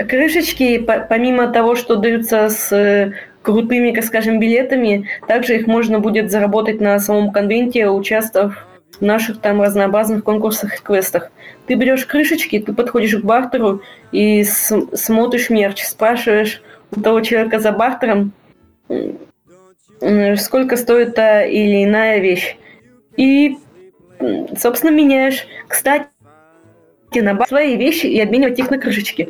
крышечки, 0.09 0.79
помимо 0.79 1.49
того, 1.49 1.75
что 1.77 1.97
даются 1.97 2.49
с 2.49 2.73
э, 2.73 3.13
крутыми, 3.43 3.93
как 3.93 4.05
скажем, 4.05 4.41
билетами, 4.41 5.09
также 5.27 5.57
их 5.57 5.67
можно 5.67 5.99
будет 5.99 6.31
заработать 6.31 6.81
на 6.81 6.99
самом 6.99 7.33
конвенте, 7.33 7.89
участвовав 7.89 8.67
наших 9.01 9.41
там 9.41 9.61
разнообразных 9.61 10.25
конкурсах 10.25 10.79
и 10.79 10.83
квестах. 10.83 11.31
Ты 11.67 11.75
берешь 11.75 12.07
крышечки, 12.07 12.61
ты 12.61 12.73
подходишь 12.73 13.17
к 13.17 13.25
бартеру 13.25 13.83
и 14.13 14.45
смотришь 14.45 15.51
мерч, 15.51 15.83
спрашиваешь 15.83 16.63
у 16.95 17.01
того 17.01 17.21
человека 17.21 17.59
за 17.59 17.73
бартером, 17.73 18.33
сколько 20.37 20.77
стоит 20.77 21.15
та 21.15 21.45
или 21.45 21.85
иная 21.85 22.19
вещь. 22.19 22.57
И, 23.17 23.57
собственно, 24.57 24.91
меняешь. 24.91 25.47
Кстати, 25.69 26.07
на 27.21 27.45
свои 27.47 27.77
вещи 27.77 28.07
и 28.07 28.21
обменивать 28.21 28.59
их 28.59 28.71
на 28.71 28.79
крышечки. 28.79 29.29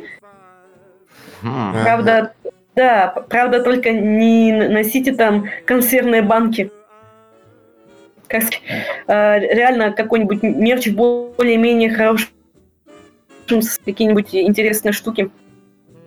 Правда, 1.41 2.33
да, 2.75 3.07
правда, 3.29 3.61
только 3.61 3.91
не 3.91 4.53
носите 4.53 5.13
там 5.13 5.49
консервные 5.65 6.21
банки 6.21 6.71
как 8.33 8.43
э, 9.07 9.39
реально 9.39 9.91
какой-нибудь 9.91 10.41
мерч 10.41 10.87
более-менее 10.89 11.91
хорошим, 11.91 12.29
какие-нибудь 13.85 14.33
интересные 14.33 14.91
штуки. 14.91 15.29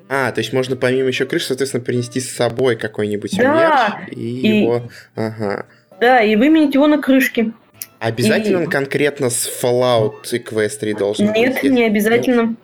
А, 0.09 0.33
то 0.33 0.41
есть 0.41 0.53
можно 0.53 0.77
помимо 0.77 1.09
еще 1.09 1.25
крыши, 1.25 1.47
соответственно, 1.47 1.85
принести 1.85 2.21
с 2.21 2.31
собой 2.31 2.77
какой-нибудь 2.77 3.37
да, 3.37 3.99
мерч 4.01 4.13
и, 4.17 4.41
и 4.41 4.61
его... 4.63 4.83
Ага. 5.15 5.67
Да, 6.01 6.23
и 6.23 6.37
выменить 6.37 6.75
его 6.75 6.87
на 6.87 6.99
крышки. 6.99 7.53
Обязательно 7.99 8.59
и... 8.59 8.65
он 8.65 8.71
конкретно 8.71 9.31
с 9.31 9.49
Fallout 9.63 10.25
Equestria 10.33 10.97
должен 10.97 11.33
Нет, 11.33 11.55
быть? 11.55 11.63
Нет, 11.63 11.73
не 11.73 11.85
обязательно. 11.85 12.55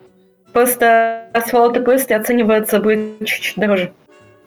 Просто 0.52 1.28
с 1.35 1.52
Fallout 1.52 1.83
Equestria 1.83 2.16
оценивается 2.16 2.78
будет 2.81 3.19
чуть-чуть 3.25 3.57
дороже. 3.57 3.92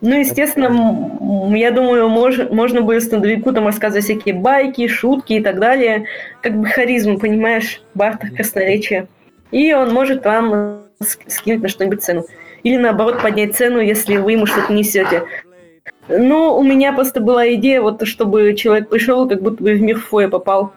Ну, 0.02 0.20
естественно, 0.20 1.56
я 1.56 1.72
думаю, 1.72 2.10
мож, 2.10 2.38
можно 2.52 2.82
будет 2.82 3.04
стендовику 3.04 3.54
там 3.54 3.66
рассказывать 3.66 4.04
всякие 4.04 4.36
байки, 4.36 4.88
шутки 4.88 5.34
и 5.34 5.42
так 5.42 5.60
далее. 5.60 6.06
Как 6.42 6.56
бы 6.56 6.68
харизму, 6.68 7.18
понимаешь, 7.18 7.82
бартер 7.94 8.32
красноречия. 8.32 9.08
И 9.52 9.74
он 9.74 9.94
может 9.94 10.24
вам 10.26 10.84
скинуть 11.28 11.64
на 11.64 11.70
что-нибудь 11.70 12.04
цену. 12.04 12.26
Или 12.64 12.78
наоборот 12.78 13.22
поднять 13.22 13.56
цену, 13.56 13.80
если 13.80 14.18
вы 14.18 14.34
ему 14.34 14.46
что-то 14.46 14.74
несете. 14.74 15.24
Но 16.08 16.58
у 16.58 16.64
меня 16.64 16.94
просто 16.94 17.20
была 17.20 17.54
идея, 17.56 17.82
вот 17.82 18.06
чтобы 18.08 18.54
человек 18.56 18.90
пришел, 18.90 19.28
как 19.28 19.42
будто 19.42 19.64
бы 19.64 19.74
в 19.74 19.82
мир 19.82 20.00
Фоя 20.00 20.30
попал. 20.30 20.74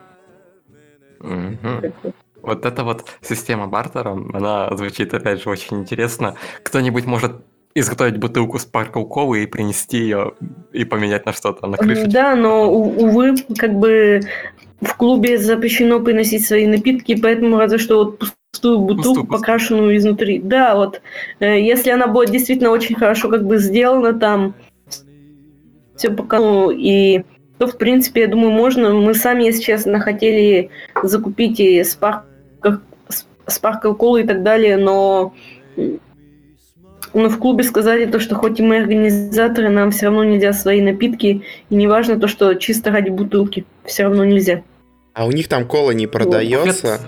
Угу. 1.21 2.13
Вот 2.43 2.65
эта 2.65 2.85
вот 2.85 3.05
система 3.21 3.67
бартера, 3.67 4.17
она 4.33 4.75
звучит, 4.77 5.13
опять 5.13 5.43
же, 5.43 5.51
очень 5.51 5.81
интересно. 5.81 6.35
Кто-нибудь 6.63 7.05
может 7.05 7.33
изготовить 7.75 8.19
бутылку 8.19 8.59
с 8.59 8.65
колы 8.65 9.43
и 9.43 9.47
принести 9.47 9.99
ее 9.99 10.33
и 10.73 10.85
поменять 10.85 11.27
на 11.27 11.33
что-то 11.33 11.67
на 11.67 11.77
крыше. 11.77 12.07
Да, 12.07 12.35
но, 12.35 12.71
увы, 12.73 13.37
как 13.57 13.75
бы 13.75 14.23
в 14.81 14.95
клубе 14.97 15.39
запрещено 15.39 16.01
приносить 16.01 16.47
свои 16.47 16.67
напитки, 16.67 17.21
поэтому 17.21 17.59
разве 17.59 17.79
что 17.79 18.05
вот 18.05 18.19
пустую 18.19 18.79
бутылку, 18.79 19.03
Пустую, 19.03 19.27
покрашенную 19.27 19.97
изнутри. 19.97 20.39
Да, 20.39 20.77
вот. 20.77 21.01
Э, 21.41 21.61
если 21.61 21.91
она 21.91 22.07
будет 22.07 22.31
действительно 22.31 22.71
очень 22.71 22.95
хорошо 22.95 23.29
как 23.29 23.45
бы 23.45 23.59
сделана 23.59 24.13
там, 24.13 24.55
все 25.99 26.11
пока, 26.11 26.39
ну, 26.39 26.71
и 26.71 27.25
то, 27.59 27.67
в 27.67 27.77
принципе, 27.77 28.23
я 28.23 28.29
думаю, 28.29 28.53
можно. 28.53 28.95
Мы 28.95 29.15
сами, 29.15 29.45
если 29.45 29.63
честно, 29.63 30.01
хотели 30.01 30.71
закупить 31.03 31.61
и 31.61 31.85
спарк, 31.85 32.25
спаркл 33.47 33.93
колу 33.93 34.17
и 34.17 34.25
так 34.25 34.43
далее, 34.43 34.77
но 34.79 35.35
но 37.15 37.31
в 37.31 37.39
клубе 37.39 37.65
сказали 37.65 38.05
то, 38.05 38.21
что 38.21 38.35
хоть 38.35 38.61
и 38.61 38.63
мы 38.63 38.79
организаторы, 38.79 39.71
нам 39.71 39.91
все 39.91 40.07
равно 40.07 40.25
нельзя 40.25 40.53
свои 40.53 40.81
напитки, 40.81 41.43
и 41.71 41.75
неважно 41.75 42.21
то, 42.21 42.29
что 42.29 42.55
чисто 42.55 42.91
ради 42.91 43.09
бутылки, 43.09 43.65
все 43.85 44.05
равно 44.05 44.25
нельзя. 44.25 44.63
А 45.15 45.27
у 45.27 45.33
них 45.33 45.49
там 45.49 45.67
кола 45.67 45.93
не 45.93 46.07
продается? 46.07 47.01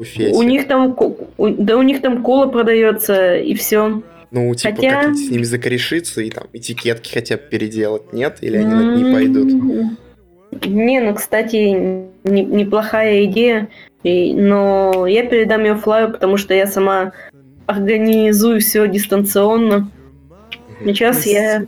буфете. 0.00 0.34
У 0.34 0.42
них 0.42 0.66
там, 0.66 0.96
да, 1.38 1.76
у 1.76 1.82
них 1.82 2.00
там 2.00 2.22
кола 2.22 2.46
продается 2.46 3.36
и 3.36 3.54
все. 3.54 4.02
Ну, 4.30 4.54
типа, 4.54 4.76
хотя... 4.76 5.02
как 5.02 5.16
с 5.16 5.30
ними 5.30 5.42
закорешиться 5.42 6.20
и 6.20 6.30
там 6.30 6.44
этикетки 6.52 7.12
хотя 7.12 7.36
бы 7.36 7.42
переделать, 7.50 8.12
нет? 8.12 8.38
Или 8.40 8.58
они 8.58 8.74
на 8.74 8.96
не 8.96 9.12
пойдут? 9.12 9.48
Не, 10.66 11.00
ну, 11.00 11.14
кстати, 11.14 11.56
не, 12.24 12.44
неплохая 12.44 13.24
идея, 13.24 13.68
и, 14.02 14.34
но 14.34 15.06
я 15.06 15.24
передам 15.24 15.64
ее 15.64 15.76
Флаю, 15.76 16.12
потому 16.12 16.36
что 16.36 16.54
я 16.54 16.66
сама 16.66 17.12
организую 17.66 18.60
все 18.60 18.86
дистанционно. 18.88 19.90
Сейчас 20.84 21.26
я... 21.26 21.66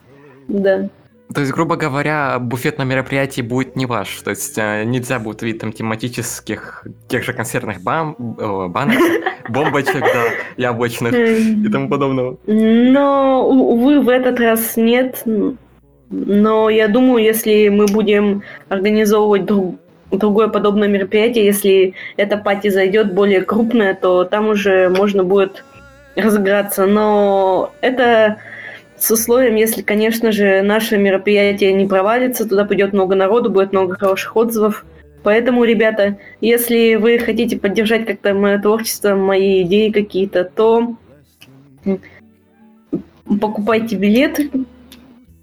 Да. 0.48 0.88
То 1.34 1.40
есть, 1.40 1.52
грубо 1.52 1.76
говоря, 1.76 2.38
буфет 2.38 2.78
на 2.78 2.82
мероприятии 2.82 3.42
будет 3.42 3.76
не 3.76 3.86
ваш. 3.86 4.20
То 4.22 4.30
есть 4.30 4.58
э, 4.58 4.84
нельзя 4.84 5.18
будет 5.18 5.42
видеть 5.42 5.60
там 5.60 5.72
тематических, 5.72 6.86
тех 7.08 7.24
же 7.24 7.32
консервных 7.32 7.82
бам, 7.82 8.16
банок, 8.18 8.98
бомбочек, 9.48 10.00
да, 10.00 10.24
яблочных 10.56 11.14
и 11.14 11.68
тому 11.68 11.88
подобного. 11.88 12.38
Но, 12.46 13.48
увы, 13.48 14.00
в 14.00 14.08
этот 14.08 14.40
раз 14.40 14.76
нет. 14.76 15.22
Но 16.10 16.68
я 16.68 16.88
думаю, 16.88 17.24
если 17.24 17.68
мы 17.68 17.86
будем 17.86 18.42
организовывать 18.68 19.46
друг, 19.46 19.76
другое 20.10 20.48
подобное 20.48 20.88
мероприятие, 20.88 21.46
если 21.46 21.94
эта 22.16 22.36
пати 22.36 22.68
зайдет 22.68 23.14
более 23.14 23.40
крупная, 23.40 23.94
то 23.94 24.24
там 24.24 24.48
уже 24.48 24.90
можно 24.90 25.24
будет 25.24 25.64
разыграться. 26.16 26.86
Но 26.86 27.72
это 27.80 28.38
с 29.02 29.10
условием, 29.10 29.56
если, 29.56 29.82
конечно 29.82 30.30
же, 30.30 30.62
наше 30.62 30.96
мероприятие 30.96 31.72
не 31.72 31.86
провалится, 31.88 32.48
туда 32.48 32.64
пойдет 32.64 32.92
много 32.92 33.16
народу, 33.16 33.50
будет 33.50 33.72
много 33.72 33.96
хороших 33.96 34.36
отзывов. 34.36 34.86
Поэтому, 35.24 35.64
ребята, 35.64 36.18
если 36.40 36.94
вы 36.94 37.18
хотите 37.18 37.58
поддержать 37.58 38.06
как-то 38.06 38.32
мое 38.32 38.60
творчество, 38.60 39.16
мои 39.16 39.62
идеи 39.62 39.90
какие-то, 39.90 40.44
то 40.44 40.94
покупайте 43.40 43.96
билеты, 43.96 44.50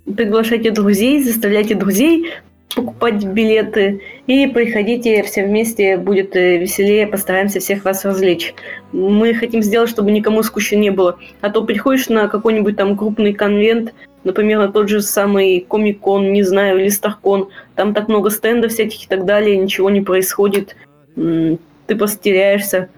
приглашайте 0.06 0.72
друзей, 0.72 1.22
заставляйте 1.22 1.75
друзей 1.75 2.32
покупать 2.75 3.23
билеты 3.25 4.01
и 4.27 4.47
приходите 4.47 5.23
все 5.23 5.45
вместе, 5.45 5.97
будет 5.97 6.35
э, 6.35 6.57
веселее, 6.57 7.07
постараемся 7.07 7.59
всех 7.59 7.83
вас 7.83 8.05
развлечь. 8.05 8.53
Мы 8.91 9.33
хотим 9.33 9.61
сделать, 9.61 9.89
чтобы 9.89 10.11
никому 10.11 10.43
скучно 10.43 10.75
не 10.75 10.91
было. 10.91 11.17
А 11.41 11.49
то 11.49 11.63
приходишь 11.63 12.09
на 12.09 12.27
какой-нибудь 12.27 12.77
там 12.77 12.95
крупный 12.95 13.33
конвент, 13.33 13.93
например, 14.23 14.59
на 14.59 14.71
тот 14.71 14.89
же 14.89 15.01
самый 15.01 15.65
Комик-кон, 15.67 16.31
не 16.31 16.43
знаю, 16.43 16.79
или 16.79 16.89
Старкон, 16.89 17.49
там 17.75 17.93
так 17.93 18.07
много 18.07 18.29
стендов 18.29 18.71
всяких 18.71 19.05
и 19.05 19.07
так 19.07 19.25
далее, 19.25 19.57
ничего 19.57 19.89
не 19.89 20.01
происходит, 20.01 20.75
ты 21.15 21.95
просто 21.97 22.19
теряешься. 22.21 22.89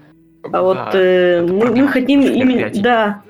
А 0.52 0.62
вот 0.62 0.94
э, 0.94 1.46
мы, 1.48 1.74
мы 1.74 1.88
хотим 1.88 2.20
именно, 2.20 2.70
да, 2.74 3.22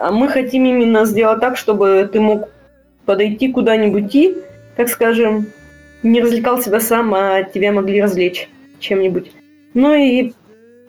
а 0.00 0.12
мы 0.12 0.28
хотим 0.28 0.66
именно 0.66 1.04
сделать 1.04 1.40
так, 1.40 1.56
чтобы 1.56 2.08
ты 2.12 2.20
мог 2.20 2.48
подойти 3.06 3.50
куда-нибудь 3.50 4.14
и, 4.14 4.36
как 4.76 4.88
скажем, 4.88 5.46
не 6.02 6.20
развлекал 6.20 6.60
себя 6.60 6.80
сам, 6.80 7.14
а 7.14 7.42
тебя 7.42 7.72
могли 7.72 8.00
развлечь 8.00 8.48
чем-нибудь. 8.78 9.32
Ну 9.74 9.94
и 9.94 10.32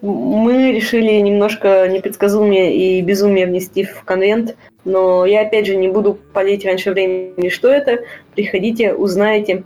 мы 0.01 0.71
решили 0.71 1.11
немножко 1.19 1.87
непредсказуемое 1.87 2.71
и 2.71 3.01
безумие 3.01 3.45
внести 3.45 3.83
в 3.83 4.03
конвент, 4.03 4.55
но 4.83 5.25
я 5.25 5.41
опять 5.41 5.67
же 5.67 5.75
не 5.75 5.89
буду 5.89 6.17
палить 6.33 6.65
раньше 6.65 6.91
времени, 6.91 7.49
что 7.49 7.69
это. 7.69 7.99
Приходите, 8.35 8.93
узнаете. 8.93 9.63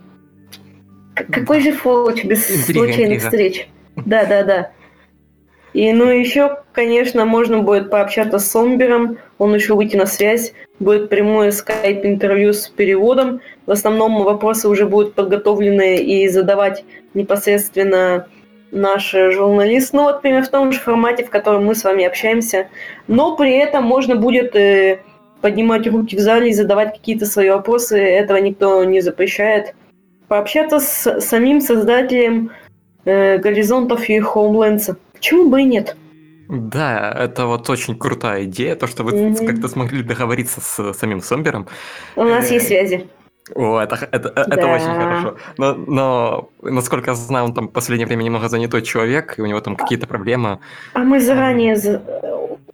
какой 1.13 1.61
же 1.61 1.71
фолч 1.71 2.23
без 2.25 2.49
интрига, 2.51 2.79
случайных 2.79 3.23
интрига. 3.23 3.29
встреч? 3.29 3.69
Да, 3.95 4.25
да, 4.25 4.43
да. 4.43 4.71
И 5.73 5.91
ну 5.93 6.05
еще, 6.05 6.59
конечно, 6.73 7.25
можно 7.25 7.59
будет 7.59 7.89
пообщаться 7.89 8.39
с 8.39 8.49
Сомбером, 8.49 9.17
он 9.37 9.53
еще 9.53 9.75
выйти 9.75 9.95
на 9.95 10.05
связь, 10.05 10.53
будет 10.79 11.09
прямое 11.09 11.51
скайп-интервью 11.51 12.53
с 12.53 12.67
переводом. 12.69 13.41
В 13.65 13.71
основном 13.71 14.23
вопросы 14.23 14.67
уже 14.69 14.85
будут 14.85 15.13
подготовлены 15.13 15.97
и 15.97 16.27
задавать 16.27 16.85
непосредственно 17.13 18.27
наш 18.71 19.11
журналист, 19.11 19.93
ну 19.93 20.03
вот 20.03 20.21
примерно 20.21 20.45
в 20.45 20.49
том 20.49 20.71
же 20.71 20.79
формате, 20.79 21.23
в 21.23 21.29
котором 21.29 21.65
мы 21.65 21.75
с 21.75 21.83
вами 21.83 22.05
общаемся. 22.05 22.67
Но 23.07 23.35
при 23.35 23.57
этом 23.57 23.83
можно 23.83 24.15
будет 24.15 24.55
э, 24.55 24.99
поднимать 25.41 25.87
руки 25.87 26.15
в 26.15 26.19
зале 26.19 26.49
и 26.49 26.53
задавать 26.53 26.93
какие-то 26.93 27.25
свои 27.25 27.49
вопросы, 27.49 27.97
этого 27.97 28.37
никто 28.37 28.83
не 28.83 29.01
запрещает. 29.01 29.75
Пообщаться 30.27 30.79
с 30.79 31.21
самим 31.21 31.61
создателем 31.61 32.51
э, 33.05 33.37
горизонтов 33.37 34.09
и 34.09 34.19
Хоумленса. 34.19 34.97
Почему 35.13 35.49
бы 35.49 35.61
и 35.61 35.65
нет? 35.65 35.95
Да, 36.47 37.11
это 37.11 37.45
вот 37.45 37.69
очень 37.69 37.97
крутая 37.97 38.45
идея, 38.45 38.75
то, 38.75 38.87
что 38.87 39.03
вы 39.03 39.11
mm-hmm. 39.11 39.45
как-то 39.45 39.67
смогли 39.67 40.03
договориться 40.03 40.61
с 40.61 40.93
самим 40.93 41.21
Сомбером. 41.21 41.67
У 42.15 42.23
нас 42.23 42.51
есть 42.51 42.65
э, 42.65 42.67
связи. 42.67 43.07
О, 43.53 43.79
это, 43.79 43.95
это, 44.11 44.31
да. 44.33 44.43
это 44.49 44.67
очень 44.67 44.85
хорошо. 44.85 45.37
Но, 45.57 45.73
но, 45.73 46.49
насколько 46.63 47.11
я 47.11 47.15
знаю, 47.15 47.45
он 47.45 47.53
там 47.53 47.67
в 47.67 47.71
последнее 47.71 48.07
время 48.07 48.23
немного 48.23 48.49
занятой 48.49 48.81
человек, 48.81 49.37
и 49.37 49.41
у 49.41 49.45
него 49.45 49.61
там 49.61 49.75
какие-то 49.75 50.07
проблемы. 50.07 50.59
А 50.93 50.99
мы 50.99 51.19
заранее, 51.19 51.75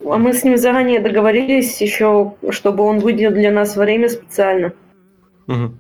а 0.06 0.18
мы 0.18 0.34
с 0.34 0.44
ним 0.44 0.58
заранее 0.58 1.02
договорились 1.02 1.82
еще, 1.82 2.36
чтобы 2.52 2.84
он 2.84 3.00
выделил 3.00 3.32
для 3.32 3.52
нас 3.52 3.76
время 3.76 4.08
специально. 4.08 4.72
Угу. 5.48 5.74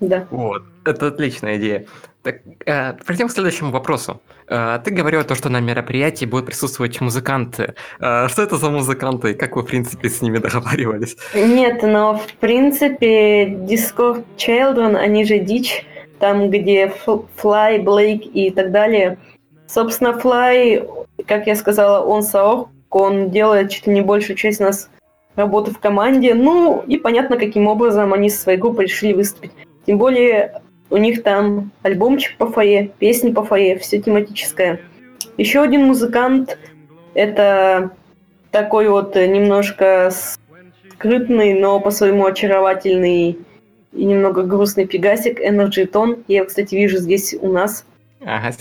Да. 0.00 0.26
Вот, 0.30 0.62
это 0.84 1.08
отличная 1.08 1.56
идея. 1.56 1.86
Так, 2.22 2.36
э, 2.66 2.94
перейдем 3.06 3.28
к 3.28 3.32
следующему 3.32 3.70
вопросу. 3.70 4.20
Э, 4.48 4.78
ты 4.84 4.90
говорил 4.90 5.24
то, 5.24 5.34
что 5.34 5.48
на 5.48 5.60
мероприятии 5.60 6.26
будут 6.26 6.46
присутствовать 6.46 7.00
музыканты. 7.00 7.74
Э, 8.00 8.28
что 8.28 8.42
это 8.42 8.56
за 8.56 8.70
музыканты 8.70 9.32
и 9.32 9.34
как 9.34 9.56
вы, 9.56 9.62
в 9.62 9.66
принципе, 9.66 10.08
с 10.08 10.22
ними 10.22 10.38
договаривались? 10.46 11.16
Нет, 11.34 11.82
но 11.82 12.18
в 12.18 12.32
принципе 12.34 13.46
Discord 13.46 14.24
Children, 14.36 14.96
они 14.96 15.24
же 15.24 15.38
Дичь, 15.38 15.86
там, 16.18 16.50
где 16.50 16.92
Fly, 17.06 17.82
Blake 17.82 18.24
и 18.34 18.50
так 18.50 18.72
далее. 18.72 19.18
Собственно, 19.66 20.10
Fly, 20.10 21.06
как 21.26 21.46
я 21.46 21.54
сказала, 21.54 22.04
он 22.04 22.22
Саор, 22.22 22.68
он 22.90 23.30
делает 23.30 23.70
чуть 23.70 23.86
ли 23.86 23.94
не 23.94 24.02
большую 24.02 24.36
часть 24.36 24.60
нас 24.60 24.90
работы 25.36 25.70
в 25.70 25.78
команде. 25.78 26.34
Ну, 26.34 26.82
и 26.86 26.96
понятно, 26.96 27.36
каким 27.36 27.66
образом 27.68 28.12
они 28.12 28.28
со 28.28 28.42
своей 28.42 28.58
группой 28.58 28.86
решили 28.86 29.12
выступить. 29.12 29.52
Тем 29.88 29.96
более, 29.96 30.60
у 30.90 30.98
них 30.98 31.22
там 31.22 31.70
альбомчик 31.80 32.36
по 32.36 32.46
фойе, 32.46 32.90
песни 32.98 33.32
по 33.32 33.42
фойе, 33.42 33.78
все 33.78 33.98
тематическое. 33.98 34.82
Еще 35.38 35.62
один 35.62 35.86
музыкант– 35.86 36.58
это 37.14 37.92
такой 38.50 38.90
вот 38.90 39.14
немножко 39.14 40.12
скрытный, 40.92 41.54
но 41.54 41.80
по-своему 41.80 42.26
очаровательный 42.26 43.38
и 43.94 44.04
немного 44.04 44.42
грустный 44.42 44.86
пегасик 44.86 45.40
Energy 45.40 45.90
Tone. 45.90 46.22
Я 46.28 46.40
его, 46.40 46.48
кстати, 46.48 46.74
вижу 46.74 46.98
здесь 46.98 47.34
у 47.40 47.50
нас. 47.50 47.86
Ага. 48.20 48.52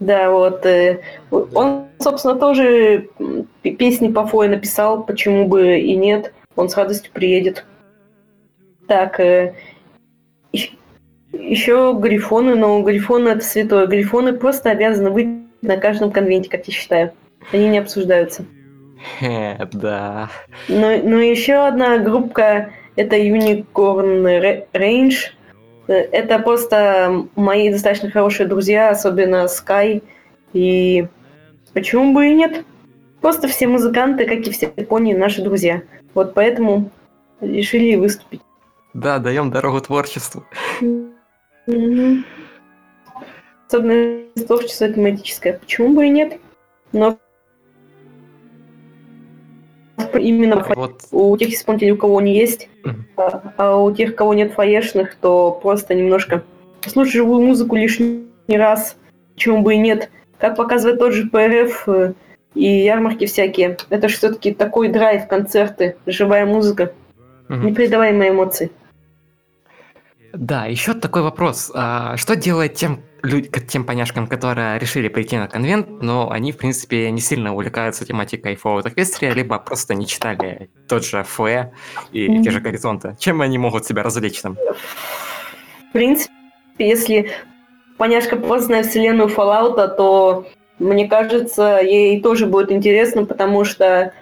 Да, 0.00 0.30
вот. 0.30 0.64
Э, 0.64 1.00
он, 1.30 1.84
собственно, 1.98 2.36
тоже 2.36 3.10
песни 3.60 4.10
по 4.10 4.26
фое 4.26 4.48
написал, 4.48 5.04
почему 5.04 5.46
бы 5.46 5.78
и 5.80 5.94
нет. 5.96 6.32
Он 6.56 6.70
с 6.70 6.76
радостью 6.78 7.12
приедет. 7.12 7.66
Так, 8.88 9.20
э, 9.20 9.54
еще 11.32 11.96
грифоны, 11.98 12.54
но 12.54 12.80
грифоны 12.82 13.30
это 13.30 13.44
святое. 13.44 13.86
Грифоны 13.86 14.32
просто 14.32 14.70
обязаны 14.70 15.10
быть 15.10 15.28
на 15.62 15.76
каждом 15.76 16.10
конвенте, 16.10 16.50
как 16.50 16.66
я 16.66 16.72
считаю. 16.72 17.12
Они 17.52 17.68
не 17.68 17.78
обсуждаются. 17.78 18.44
Да. 19.20 20.30
Но, 20.68 20.96
но 21.02 21.18
еще 21.18 21.66
одна 21.66 21.98
группа 21.98 22.70
это 22.96 23.16
Unicorn 23.16 24.66
Range. 24.72 25.14
Это 25.88 26.38
просто 26.38 27.26
мои 27.34 27.70
достаточно 27.70 28.10
хорошие 28.10 28.46
друзья, 28.46 28.90
особенно 28.90 29.46
Sky. 29.46 30.02
И 30.52 31.06
почему 31.72 32.14
бы 32.14 32.28
и 32.28 32.34
нет? 32.34 32.64
Просто 33.20 33.48
все 33.48 33.66
музыканты, 33.66 34.24
как 34.24 34.38
и 34.46 34.50
все 34.50 34.70
Японии, 34.76 35.14
наши 35.14 35.42
друзья. 35.42 35.82
Вот 36.14 36.34
поэтому 36.34 36.90
решили 37.40 37.96
выступить. 37.96 38.40
Да, 38.94 39.18
даем 39.18 39.50
дорогу 39.50 39.80
творчеству. 39.80 40.44
Mm-hmm. 41.66 42.24
Особенно 43.66 44.24
творчество 44.46 44.88
тематическое. 44.88 45.58
Почему 45.58 45.94
бы 45.94 46.06
и 46.06 46.10
нет? 46.10 46.38
Но 46.92 47.18
именно 50.14 50.62
вот. 50.74 51.02
у 51.10 51.36
тех 51.36 51.50
исполнителей, 51.50 51.92
у 51.92 51.96
кого 51.96 52.18
они 52.18 52.36
есть, 52.36 52.68
а, 53.16 53.54
а 53.56 53.76
у 53.76 53.92
тех, 53.94 54.14
кого 54.14 54.34
нет 54.34 54.52
фаешных, 54.52 55.14
то 55.16 55.52
просто 55.62 55.94
немножко 55.94 56.44
слушай 56.86 57.12
живую 57.12 57.42
музыку 57.42 57.76
лишний 57.76 58.26
раз, 58.48 58.96
почему 59.34 59.62
бы 59.62 59.74
и 59.74 59.78
нет. 59.78 60.10
Как 60.38 60.56
показывает 60.56 60.98
тот 60.98 61.12
же 61.12 61.28
ПРФ 61.28 61.88
э, 61.88 62.12
и 62.54 62.84
ярмарки 62.84 63.26
всякие, 63.26 63.76
это 63.88 64.08
же 64.08 64.16
все-таки 64.16 64.52
такой 64.52 64.88
драйв, 64.88 65.28
концерты, 65.28 65.96
живая 66.06 66.46
музыка, 66.46 66.92
угу. 67.48 67.58
непередаваемые 67.58 68.30
эмоции. 68.30 68.70
Да, 70.32 70.64
еще 70.64 70.94
такой 70.94 71.22
вопрос. 71.22 71.70
А 71.74 72.16
что 72.16 72.36
делать 72.36 72.74
тем, 72.74 73.02
тем 73.68 73.84
поняшкам, 73.84 74.26
которые 74.26 74.78
решили 74.78 75.08
прийти 75.08 75.36
на 75.36 75.46
конвент, 75.46 76.02
но 76.02 76.30
они, 76.30 76.52
в 76.52 76.56
принципе, 76.56 77.10
не 77.10 77.20
сильно 77.20 77.52
увлекаются 77.52 78.06
тематикой 78.06 78.54
Fallout 78.54 78.84
Equestria, 78.84 79.34
либо 79.34 79.58
просто 79.58 79.94
не 79.94 80.06
читали 80.06 80.70
тот 80.88 81.04
же 81.04 81.22
ФЭ 81.22 81.72
и 82.12 82.28
mm-hmm. 82.28 82.42
те 82.42 82.50
же 82.50 82.60
горизонты? 82.60 83.16
Чем 83.18 83.42
они 83.42 83.58
могут 83.58 83.84
себя 83.84 84.02
развлечь 84.02 84.40
там? 84.40 84.56
В 85.90 85.92
принципе, 85.92 86.32
если 86.78 87.30
поняшка 87.98 88.36
просто 88.36 88.68
знает 88.68 88.86
вселенную 88.86 89.28
Fallout, 89.28 89.96
то, 89.96 90.46
мне 90.78 91.06
кажется, 91.08 91.80
ей 91.82 92.22
тоже 92.22 92.46
будет 92.46 92.72
интересно, 92.72 93.26
потому 93.26 93.64
что 93.64 94.14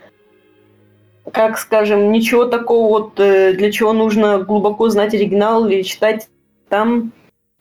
как 1.33 1.59
скажем, 1.59 2.12
ничего 2.12 2.45
такого 2.45 2.89
вот, 2.89 3.21
э, 3.21 3.53
для 3.53 3.71
чего 3.71 3.93
нужно 3.93 4.39
глубоко 4.39 4.89
знать 4.89 5.15
оригинал 5.15 5.67
или 5.69 5.83
читать, 5.83 6.29
там 6.69 7.12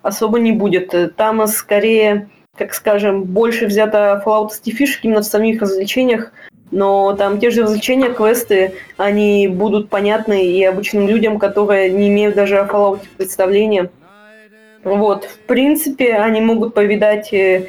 особо 0.02 0.40
не 0.40 0.52
будет. 0.52 1.16
Там 1.16 1.46
скорее, 1.48 2.30
как 2.58 2.74
скажем, 2.74 3.24
больше 3.24 3.68
взято 3.68 4.22
Fallout 4.26 4.52
фишек 4.64 5.04
именно 5.04 5.22
в 5.22 5.26
самих 5.26 5.62
развлечениях, 5.62 6.32
но 6.72 7.16
там 7.16 7.40
те 7.40 7.50
же 7.50 7.64
развлечения, 7.64 8.10
квесты, 8.10 8.74
они 8.98 9.48
будут 9.48 9.90
понятны 9.90 10.46
и 10.46 10.64
обычным 10.64 11.08
людям, 11.08 11.40
которые 11.40 11.90
не 11.90 12.10
имеют 12.10 12.36
даже 12.36 12.60
о 12.60 12.66
Fallout 12.66 13.02
представления. 13.18 13.90
Вот, 14.84 15.26
в 15.26 15.40
принципе, 15.40 16.14
они 16.14 16.40
могут 16.40 16.74
повидать, 16.74 17.34
э, 17.34 17.68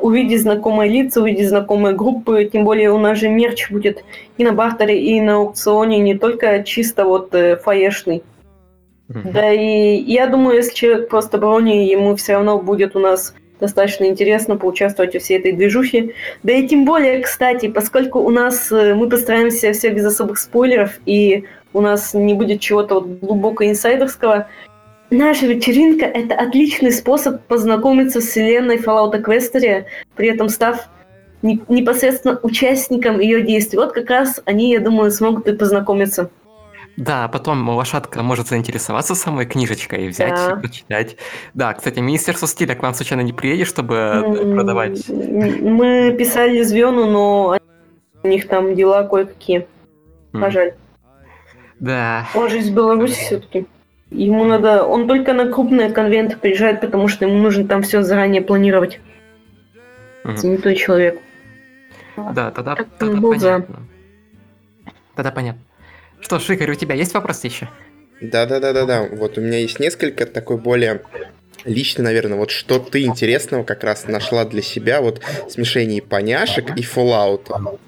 увидеть 0.00 0.42
знакомые 0.42 0.90
лица, 0.90 1.22
увидеть 1.22 1.48
знакомые 1.48 1.94
группы, 1.94 2.48
тем 2.52 2.64
более 2.64 2.90
у 2.90 2.98
нас 2.98 3.18
же 3.18 3.28
мерч 3.28 3.70
будет 3.70 4.04
и 4.38 4.44
на 4.44 4.52
бартере, 4.52 5.00
и 5.00 5.20
на 5.20 5.36
аукционе, 5.36 5.98
не 6.00 6.18
только 6.18 6.64
чисто 6.64 7.04
вот 7.04 7.32
э, 7.34 7.56
фаешный. 7.56 8.24
Mm-hmm. 9.08 9.32
Да 9.32 9.52
и 9.52 10.02
я 10.02 10.26
думаю, 10.26 10.56
если 10.56 10.74
человек 10.74 11.08
просто 11.08 11.38
брони, 11.38 11.88
ему 11.88 12.16
все 12.16 12.34
равно 12.34 12.58
будет 12.58 12.96
у 12.96 12.98
нас 12.98 13.34
достаточно 13.60 14.04
интересно 14.04 14.56
поучаствовать 14.56 15.14
во 15.14 15.20
всей 15.20 15.38
этой 15.38 15.52
движухе. 15.52 16.14
Да 16.42 16.52
и 16.52 16.66
тем 16.66 16.84
более, 16.84 17.20
кстати, 17.20 17.68
поскольку 17.68 18.18
у 18.18 18.30
нас 18.30 18.70
э, 18.72 18.94
мы 18.94 19.08
постараемся 19.08 19.72
все 19.72 19.90
без 19.90 20.04
особых 20.04 20.38
спойлеров, 20.38 20.98
и 21.06 21.44
у 21.72 21.80
нас 21.80 22.14
не 22.14 22.34
будет 22.34 22.60
чего-то 22.60 22.94
вот 22.94 23.06
глубоко 23.20 23.64
инсайдерского, 23.64 24.48
Наша 25.10 25.46
вечеринка– 25.46 26.04
это 26.06 26.34
отличный 26.34 26.92
способ 26.92 27.42
познакомиться 27.46 28.20
с 28.20 28.24
вселенной 28.24 28.76
Fallout 28.76 29.14
Equestria, 29.14 29.84
при 30.16 30.28
этом 30.28 30.48
став 30.48 30.88
непосредственно 31.42 32.38
участником 32.42 33.20
ее 33.20 33.42
действий. 33.42 33.78
Вот 33.78 33.92
как 33.92 34.10
раз 34.10 34.40
они, 34.44 34.72
я 34.72 34.80
думаю, 34.80 35.10
смогут 35.10 35.48
и 35.48 35.52
познакомиться. 35.52 36.30
Да, 36.98 37.24
а 37.24 37.28
потом 37.28 37.68
лошадка 37.68 38.22
может 38.24 38.48
заинтересоваться 38.48 39.14
самой 39.14 39.46
книжечкой 39.46 40.06
и 40.06 40.08
взять, 40.08 40.34
да. 40.34 40.58
и 40.58 40.60
почитать. 40.60 41.16
Да, 41.54 41.72
кстати, 41.72 42.00
Министерство 42.00 42.48
стиля 42.48 42.74
к 42.74 42.82
вам 42.82 42.92
случайно 42.92 43.22
не 43.22 43.32
приедет, 43.32 43.68
чтобы 43.68 43.94
mm-hmm. 43.94 44.54
продавать? 44.56 45.08
Мы 45.08 46.16
писали 46.18 46.60
Звену, 46.62 47.06
но 47.06 47.56
у 48.24 48.28
них 48.28 48.48
там 48.48 48.74
дела 48.74 49.04
кое-какие. 49.04 49.68
Mm. 50.32 50.74
Да. 51.78 52.26
Он 52.34 52.50
же 52.50 52.58
из 52.58 52.68
Беларуси 52.68 53.14
все-таки. 53.14 53.66
Ему 54.10 54.44
надо... 54.44 54.84
Он 54.84 55.06
только 55.06 55.32
на 55.32 55.50
крупные 55.50 55.90
конвенты 55.90 56.36
приезжает, 56.36 56.80
потому 56.80 57.08
что 57.08 57.26
ему 57.26 57.38
нужно 57.38 57.66
там 57.66 57.82
все 57.82 58.02
заранее 58.02 58.42
планировать. 58.42 59.00
Угу. 60.24 60.36
Занятой 60.36 60.76
человек. 60.76 61.20
Да, 62.16 62.50
тогда, 62.50 62.74
так, 62.74 62.88
тогда 62.98 63.20
понятно. 63.20 63.86
Тогда 65.14 65.30
понятно. 65.30 65.62
Что 66.20 66.38
ж, 66.38 66.50
Игорь, 66.50 66.72
у 66.72 66.74
тебя 66.74 66.94
есть 66.94 67.14
вопросы 67.14 67.46
еще? 67.46 67.68
Да-да-да-да-да. 68.20 69.08
Вот 69.12 69.38
у 69.38 69.40
меня 69.40 69.58
есть 69.58 69.78
несколько 69.78 70.26
такой 70.26 70.56
более 70.56 71.02
лично, 71.64 72.04
наверное, 72.04 72.38
вот 72.38 72.50
что 72.50 72.78
ты 72.78 73.02
интересного 73.02 73.64
как 73.64 73.84
раз 73.84 74.06
нашла 74.06 74.44
для 74.44 74.62
себя, 74.62 75.00
вот 75.00 75.20
смешение 75.48 76.02
поняшек 76.02 76.76
и 76.76 76.82
Fallout, 76.82 77.78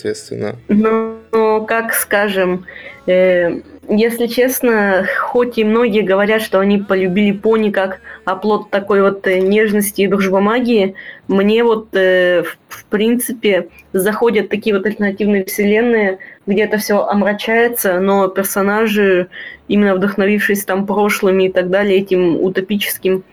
соответственно. 0.00 0.56
Ну, 0.68 1.64
как 1.66 1.92
скажем, 1.92 2.66
э, 3.06 3.60
если 3.88 4.26
честно, 4.26 5.06
хоть 5.18 5.58
и 5.58 5.64
многие 5.64 6.02
говорят, 6.02 6.42
что 6.42 6.60
они 6.60 6.78
полюбили 6.78 7.32
пони 7.32 7.70
как 7.70 8.00
оплот 8.24 8.70
такой 8.70 9.02
вот 9.02 9.26
э, 9.26 9.40
нежности 9.40 10.02
и 10.02 10.06
дружбомагии, 10.06 10.94
мне 11.28 11.62
вот 11.64 11.88
э, 11.94 12.42
в, 12.42 12.58
в 12.68 12.84
принципе 12.86 13.68
заходят 13.92 14.48
такие 14.48 14.74
вот 14.74 14.86
альтернативные 14.86 15.44
вселенные, 15.44 16.18
где 16.46 16.62
это 16.62 16.78
все 16.78 17.04
омрачается, 17.04 18.00
но 18.00 18.28
персонажи, 18.28 19.28
именно 19.68 19.94
вдохновившись 19.94 20.64
там 20.64 20.86
прошлыми 20.86 21.44
и 21.44 21.52
так 21.52 21.70
далее, 21.70 21.98
этим 21.98 22.40
утопическим, 22.40 23.24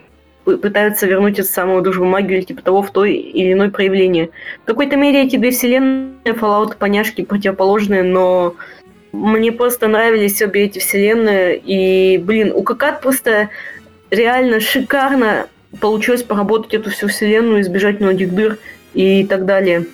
пытаются 0.56 1.06
вернуть 1.06 1.40
эту 1.40 1.50
самую 1.50 1.82
дружбомагию 1.82 2.38
или 2.38 2.46
типа 2.46 2.62
того 2.62 2.82
в 2.82 2.92
той 2.92 3.14
или 3.14 3.54
иной 3.54 3.70
проявлении. 3.70 4.32
В 4.64 4.66
какой-то 4.66 4.96
мере 4.96 5.24
эти 5.24 5.36
две 5.36 5.52
вселенные, 5.52 6.14
Fallout 6.26 6.78
поняшки 6.78 7.24
противоположные, 7.24 8.04
но 8.04 8.56
мне 9.12 9.52
просто 9.52 9.88
нравились 9.88 10.42
обе 10.42 10.64
эти 10.64 10.80
вселенные. 10.80 11.58
И, 11.58 12.18
блин, 12.18 12.52
у 12.56 12.64
Какат 12.64 13.02
просто 13.02 13.50
реально 14.10 14.60
шикарно 14.60 15.48
получилось 15.80 16.24
поработать 16.24 16.74
эту 16.74 16.92
всю 16.92 17.08
вселенную, 17.08 17.62
избежать 17.62 18.00
многих 18.00 18.34
дыр 18.34 18.58
и 18.94 19.26
так 19.26 19.46
далее. 19.46 19.86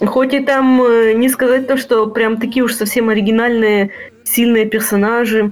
Хоть 0.00 0.32
и 0.32 0.40
там 0.40 0.80
э, 0.82 1.12
не 1.14 1.28
сказать 1.28 1.66
то, 1.66 1.76
что 1.76 2.06
прям 2.06 2.36
такие 2.36 2.64
уж 2.64 2.74
совсем 2.74 3.08
оригинальные, 3.08 3.90
сильные 4.24 4.64
персонажи. 4.66 5.50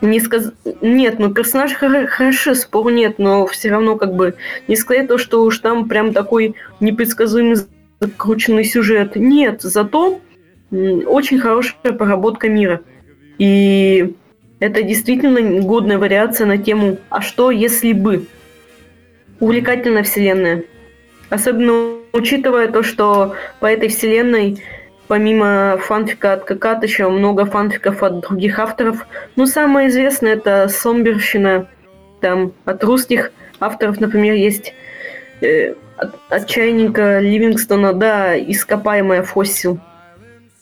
Не 0.00 0.20
сказ... 0.20 0.52
Нет, 0.80 1.18
ну 1.18 1.32
персонажи 1.34 1.74
хороши, 1.74 2.54
спору 2.54 2.90
нет, 2.90 3.18
но 3.18 3.46
все 3.46 3.70
равно 3.70 3.96
как 3.96 4.14
бы 4.14 4.34
не 4.68 4.76
сказать 4.76 5.08
то, 5.08 5.18
что 5.18 5.42
уж 5.42 5.58
там 5.58 5.88
прям 5.88 6.12
такой 6.12 6.54
непредсказуемый 6.80 7.56
закрученный 8.00 8.64
сюжет. 8.64 9.16
Нет, 9.16 9.62
зато 9.62 10.20
очень 10.70 11.40
хорошая 11.40 11.92
проработка 11.92 12.48
мира. 12.48 12.80
И 13.38 14.14
это 14.60 14.82
действительно 14.82 15.62
годная 15.62 15.98
вариация 15.98 16.46
на 16.46 16.58
тему 16.58 16.98
«А 17.08 17.20
что, 17.20 17.50
если 17.50 17.92
бы?» 17.92 18.26
Увлекательная 19.40 20.02
вселенная. 20.02 20.64
Особенно 21.30 21.98
учитывая 22.12 22.68
то, 22.68 22.82
что 22.82 23.34
по 23.60 23.66
этой 23.66 23.88
вселенной 23.88 24.62
помимо 25.08 25.78
фанфика 25.78 26.34
от 26.34 26.44
Какат 26.44 26.82
еще 26.84 27.08
много 27.08 27.46
фанфиков 27.46 28.02
от 28.02 28.20
других 28.20 28.58
авторов. 28.58 29.06
Ну, 29.36 29.46
самое 29.46 29.88
известное 29.88 30.34
это 30.34 30.68
Сомберщина. 30.68 31.66
Там 32.20 32.52
от 32.64 32.84
русских 32.84 33.32
авторов, 33.58 34.00
например, 34.00 34.34
есть 34.34 34.74
э, 35.40 35.74
от, 35.96 36.14
отчаянника 36.28 37.20
Ливингстона, 37.20 37.92
да, 37.92 38.38
ископаемая 38.38 39.22
фоссил. 39.22 39.80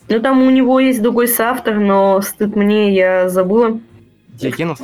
Ну, 0.08 0.20
там 0.20 0.42
у 0.42 0.50
него 0.50 0.78
есть 0.78 1.02
другой 1.02 1.28
соавтор, 1.28 1.76
но 1.76 2.20
стыд 2.20 2.54
мне, 2.54 2.94
я 2.94 3.28
забыла. 3.28 3.80
Диакинов? 4.28 4.80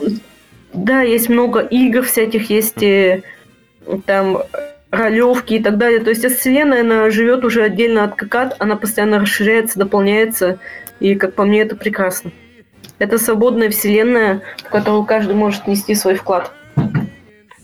Да, 0.73 1.03
есть 1.03 1.29
много 1.29 1.61
игр 1.61 2.03
всяких, 2.03 2.51
есть 2.51 2.83
mm. 2.83 3.23
там 4.07 4.43
ролевки 4.93 5.55
и 5.55 5.63
так 5.63 5.79
далее. 5.79 6.01
То 6.01 6.11
есть 6.11 6.23
эта 6.23 6.37
вселенная, 6.37 6.83
она 6.83 7.11
живет 7.11 7.45
уже 7.45 7.63
отдельно 7.63 8.05
от 8.05 8.15
Какат, 8.15 8.55
она 8.61 8.77
постоянно 8.77 9.19
расширяется, 9.19 9.79
дополняется, 9.79 10.59
и, 11.01 11.17
как 11.17 11.35
по 11.35 11.45
мне, 11.45 11.63
это 11.63 11.75
прекрасно. 11.75 12.31
Это 12.99 13.19
свободная 13.19 13.71
вселенная, 13.71 14.43
в 14.59 14.69
которую 14.69 15.05
каждый 15.05 15.35
может 15.35 15.67
нести 15.67 15.95
свой 15.95 16.15
вклад. 16.15 16.53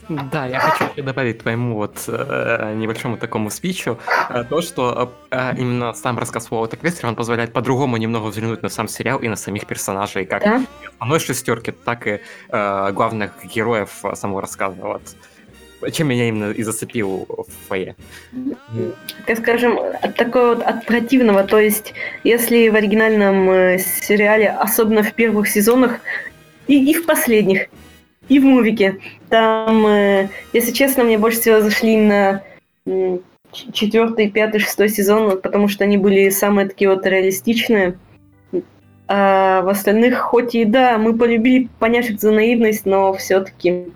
Да, 0.08 0.46
я 0.46 0.58
хочу 0.58 0.90
еще 0.90 1.02
добавить 1.02 1.42
твоему 1.42 1.74
вот 1.74 2.04
э, 2.08 2.72
небольшому 2.74 3.18
такому 3.18 3.50
спичу 3.50 3.98
э, 4.30 4.42
то, 4.48 4.62
что 4.62 5.12
э, 5.30 5.54
именно 5.58 5.92
сам 5.92 6.18
рассказ 6.18 6.50
Уолта 6.50 6.78
Квестера, 6.78 7.08
он 7.08 7.14
позволяет 7.14 7.52
по-другому 7.52 7.98
немного 7.98 8.28
взглянуть 8.28 8.62
на 8.62 8.70
сам 8.70 8.88
сериал 8.88 9.18
и 9.18 9.28
на 9.28 9.36
самих 9.36 9.66
персонажей, 9.66 10.24
как 10.24 10.42
да? 10.42 10.62
основной 10.94 11.20
шестерки, 11.20 11.72
так 11.72 12.06
и 12.06 12.20
э, 12.48 12.92
главных 12.92 13.32
героев 13.54 14.02
самого 14.14 14.40
рассказа. 14.40 14.80
Вот. 14.80 15.02
Чем 15.92 16.08
меня 16.08 16.28
именно 16.28 16.50
и 16.50 16.62
зацепил 16.62 17.26
в 17.28 17.68
фойе. 17.68 17.94
Так 19.26 19.38
скажем, 19.38 19.78
от 19.78 20.16
такого 20.16 20.54
вот 20.54 20.62
от 20.62 20.84
противного, 20.86 21.44
то 21.44 21.58
есть 21.58 21.94
если 22.24 22.68
в 22.68 22.74
оригинальном 22.74 23.50
э, 23.50 23.78
сериале, 23.78 24.50
особенно 24.50 25.02
в 25.02 25.14
первых 25.14 25.48
сезонах 25.48 26.00
и, 26.66 26.90
и 26.90 26.94
в 26.94 27.06
последних, 27.06 27.68
и 28.28 28.38
в 28.38 28.44
мувике. 28.44 28.98
Там, 29.28 29.86
э, 29.86 30.28
если 30.52 30.72
честно, 30.72 31.04
мне 31.04 31.18
больше 31.18 31.40
всего 31.40 31.60
зашли 31.60 31.96
на 31.96 32.42
четвертый, 33.52 34.30
пятый, 34.30 34.58
шестой 34.58 34.88
сезон, 34.88 35.40
потому 35.40 35.68
что 35.68 35.84
они 35.84 35.96
были 35.96 36.28
самые 36.30 36.68
такие 36.68 36.90
вот 36.90 37.06
реалистичные. 37.06 37.98
А 39.10 39.62
в 39.62 39.68
остальных, 39.68 40.18
хоть 40.18 40.54
и 40.54 40.66
да, 40.66 40.98
мы 40.98 41.16
полюбили 41.16 41.68
поняшек 41.78 42.20
за 42.20 42.30
наивность, 42.30 42.84
но 42.84 43.14
все-таки, 43.14 43.86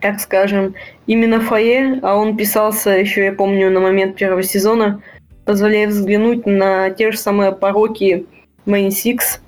как 0.00 0.20
скажем, 0.20 0.74
именно 1.06 1.40
Фае, 1.40 2.00
а 2.02 2.16
он 2.16 2.36
писался 2.36 2.90
еще, 2.90 3.24
я 3.24 3.32
помню, 3.32 3.70
на 3.70 3.80
момент 3.80 4.16
первого 4.16 4.42
сезона, 4.42 5.02
позволяет 5.44 5.90
взглянуть 5.90 6.44
на 6.46 6.90
те 6.90 7.12
же 7.12 7.18
самые 7.18 7.52
пороки 7.52 8.26
Main 8.66 8.88
Six, 8.88 9.40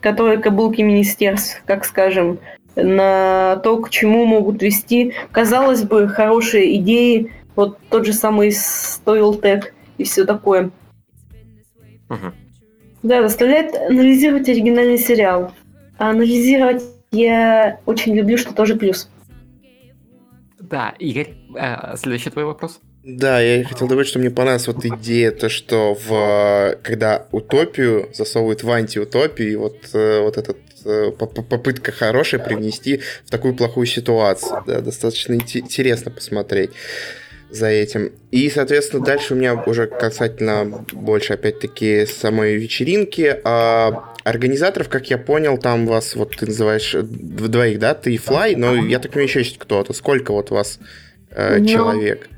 которые 0.00 0.38
каблуки 0.38 0.82
министерств, 0.82 1.62
как 1.66 1.84
скажем, 1.84 2.38
на 2.74 3.56
то, 3.56 3.78
к 3.78 3.90
чему 3.90 4.26
могут 4.26 4.62
вести, 4.62 5.14
казалось 5.32 5.82
бы, 5.82 6.08
хорошие 6.08 6.76
идеи, 6.76 7.32
вот 7.54 7.78
тот 7.88 8.04
же 8.04 8.12
самый 8.12 8.50
Storytech 8.50 9.64
и 9.98 10.04
все 10.04 10.24
такое. 10.24 10.70
Угу. 12.10 12.32
Да, 13.02 13.22
заставляет 13.22 13.74
анализировать 13.74 14.48
оригинальный 14.48 14.98
сериал. 14.98 15.52
А 15.98 16.10
анализировать 16.10 16.82
я 17.12 17.80
очень 17.86 18.14
люблю, 18.14 18.36
что 18.36 18.52
тоже 18.52 18.76
плюс. 18.76 19.08
Да, 20.70 20.94
Игорь, 20.98 21.34
э, 21.56 21.96
следующий 21.96 22.30
твой 22.30 22.44
вопрос. 22.44 22.80
Да, 23.04 23.40
я 23.40 23.64
хотел 23.64 23.86
добавить, 23.86 24.08
что 24.08 24.18
мне 24.18 24.30
понравилась 24.30 24.66
вот 24.66 24.84
идея, 24.84 25.30
то, 25.30 25.48
что 25.48 25.94
в, 25.94 26.76
когда 26.82 27.26
утопию 27.30 28.10
засовывают 28.12 28.64
в 28.64 28.70
антиутопию, 28.70 29.60
вот, 29.60 29.76
э, 29.92 30.20
вот 30.22 30.36
этот 30.36 30.56
Э, 30.86 31.10
попытка 31.10 31.90
хорошая 31.90 32.40
привнести 32.40 33.00
в 33.24 33.30
такую 33.30 33.56
плохую 33.56 33.86
ситуацию. 33.86 34.62
Да, 34.66 34.80
достаточно 34.80 35.34
интересно 35.34 36.12
посмотреть 36.12 36.70
за 37.56 37.68
этим. 37.68 38.12
И, 38.30 38.48
соответственно, 38.50 39.04
дальше 39.04 39.34
у 39.34 39.36
меня 39.36 39.54
уже 39.54 39.86
касательно 39.86 40.84
больше, 40.92 41.34
опять-таки, 41.34 42.06
самой 42.06 42.56
вечеринки. 42.56 43.40
А 43.44 44.14
организаторов, 44.24 44.88
как 44.88 45.08
я 45.10 45.18
понял, 45.18 45.58
там 45.58 45.86
вас, 45.86 46.16
вот 46.16 46.36
ты 46.36 46.46
называешь 46.46 46.94
двоих, 46.94 47.78
да, 47.78 47.94
ты 47.94 48.14
и 48.14 48.18
Флай, 48.18 48.56
но 48.56 48.74
я 48.74 48.98
так 48.98 49.12
понимаю, 49.12 49.28
еще 49.28 49.40
есть 49.40 49.58
кто-то. 49.58 49.92
Сколько 49.92 50.32
вот 50.32 50.50
вас 50.50 50.78
э, 51.30 51.58
ну, 51.58 51.66
человек? 51.66 52.28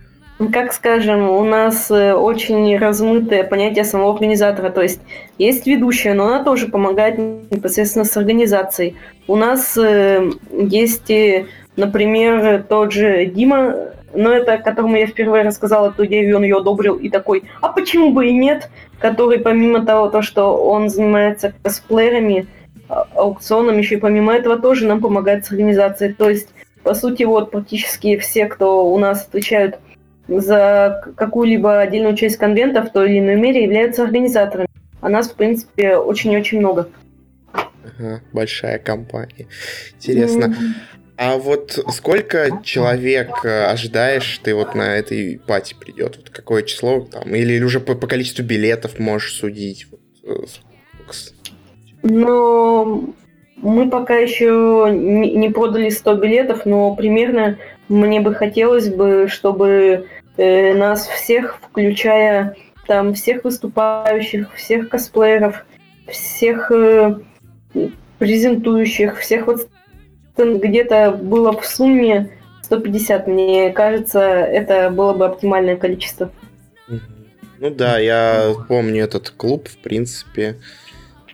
как 0.53 0.73
скажем, 0.73 1.29
у 1.29 1.45
нас 1.45 1.91
э, 1.91 2.13
очень 2.15 2.77
размытое 2.79 3.43
понятие 3.43 3.85
самого 3.85 4.13
организатора. 4.13 4.71
То 4.71 4.83
есть 4.83 5.01
есть 5.37 5.67
ведущая, 5.67 6.15
но 6.15 6.27
она 6.27 6.45
тоже 6.45 6.69
помогает 6.69 7.19
непосредственно 7.19 8.05
с 8.05 8.17
организацией. 8.17 8.97
У 9.27 9.35
нас 9.35 9.77
э, 9.77 10.31
есть, 10.53 11.11
э, 11.11 11.47
например, 11.77 12.65
тот 12.69 12.93
же 12.93 13.27
Дима, 13.27 13.75
но 14.15 14.33
это 14.33 14.59
которому 14.59 14.97
я 14.97 15.07
впервые 15.07 15.45
рассказала 15.45 15.91
эту 15.91 16.07
идею, 16.07 16.37
он 16.37 16.43
ее 16.43 16.59
одобрил 16.59 16.95
и 16.97 17.09
такой, 17.09 17.45
а 17.61 17.69
почему 17.69 18.13
бы 18.13 18.29
и 18.29 18.33
нет? 18.33 18.71
Который 18.99 19.39
помимо 19.39 19.85
того, 19.85 20.09
то, 20.09 20.23
что 20.23 20.57
он 20.57 20.89
занимается 20.89 21.53
косплеерами, 21.63 22.47
а, 22.89 23.07
аукционом, 23.15 23.79
еще 23.79 23.97
и 23.97 24.01
помимо 24.01 24.35
этого 24.35 24.59
тоже 24.59 24.87
нам 24.87 25.01
помогает 25.01 25.47
с 25.47 25.51
организацией. 25.51 26.15
То 26.15 26.31
есть, 26.31 26.49
по 26.83 26.95
сути, 26.95 27.25
вот 27.25 27.51
практически 27.51 28.17
все, 28.17 28.47
кто 28.47 28.87
у 28.91 28.99
нас 28.99 29.27
отвечают 29.27 29.79
за 30.27 31.03
какую-либо 31.17 31.81
отдельную 31.81 32.17
часть 32.17 32.37
конвента 32.37 32.83
в 32.83 32.93
той 32.93 33.11
или 33.11 33.19
иной 33.21 33.37
мере 33.37 33.65
являются 33.65 34.05
организаторами. 34.05 34.69
А 35.01 35.09
нас, 35.09 35.29
в 35.31 35.35
принципе, 35.35 35.97
очень-очень 35.97 36.59
много. 36.59 36.89
Ага, 37.53 38.21
большая 38.33 38.79
компания. 38.79 39.47
Интересно. 39.97 40.47
Mm-hmm. 40.47 40.99
А 41.19 41.37
вот 41.37 41.73
сколько 41.93 42.61
человек 42.63 43.45
э, 43.45 43.65
ожидаешь 43.65 44.39
ты 44.39 44.55
вот 44.55 44.77
на 44.77 44.97
этой 44.97 45.41
пати 45.45 45.75
придет? 45.75 46.17
Вот 46.17 46.31
какое 46.31 46.63
число 46.63 47.01
там? 47.01 47.35
Или 47.35 47.61
уже 47.61 47.81
по, 47.81 47.97
по 47.97 48.07
количеству 48.07 48.45
билетов 48.45 49.01
можешь 49.01 49.35
судить? 49.35 49.89
Вот, 49.91 50.01
э, 50.23 50.47
ну, 52.03 53.15
мы 53.57 53.91
пока 53.91 54.15
еще 54.15 54.89
не 54.93 55.49
продали 55.51 55.89
100 55.89 56.15
билетов, 56.15 56.67
но 56.67 56.95
примерно 56.95 57.59
мне 57.89 58.21
бы 58.21 58.33
хотелось 58.33 58.89
бы, 58.89 59.27
чтобы 59.29 60.07
э, 60.37 60.75
нас 60.75 61.09
всех, 61.09 61.59
включая 61.61 62.55
там 62.87 63.15
всех 63.15 63.43
выступающих, 63.43 64.55
всех 64.55 64.89
косплееров, 64.89 65.67
всех 66.07 66.71
э, 66.71 67.17
презентующих, 68.19 69.19
всех 69.19 69.49
вот 69.49 69.69
где-то 70.45 71.13
было 71.13 71.53
в 71.53 71.65
сумме 71.67 72.31
150. 72.63 73.27
Мне 73.27 73.71
кажется, 73.71 74.21
это 74.21 74.91
было 74.91 75.13
бы 75.13 75.27
оптимальное 75.27 75.77
количество. 75.77 76.31
Ну 77.61 77.71
да, 77.71 77.99
я 77.99 78.55
помню 78.69 79.05
этот 79.05 79.31
клуб, 79.31 79.69
в 79.69 79.79
принципе. 79.79 80.57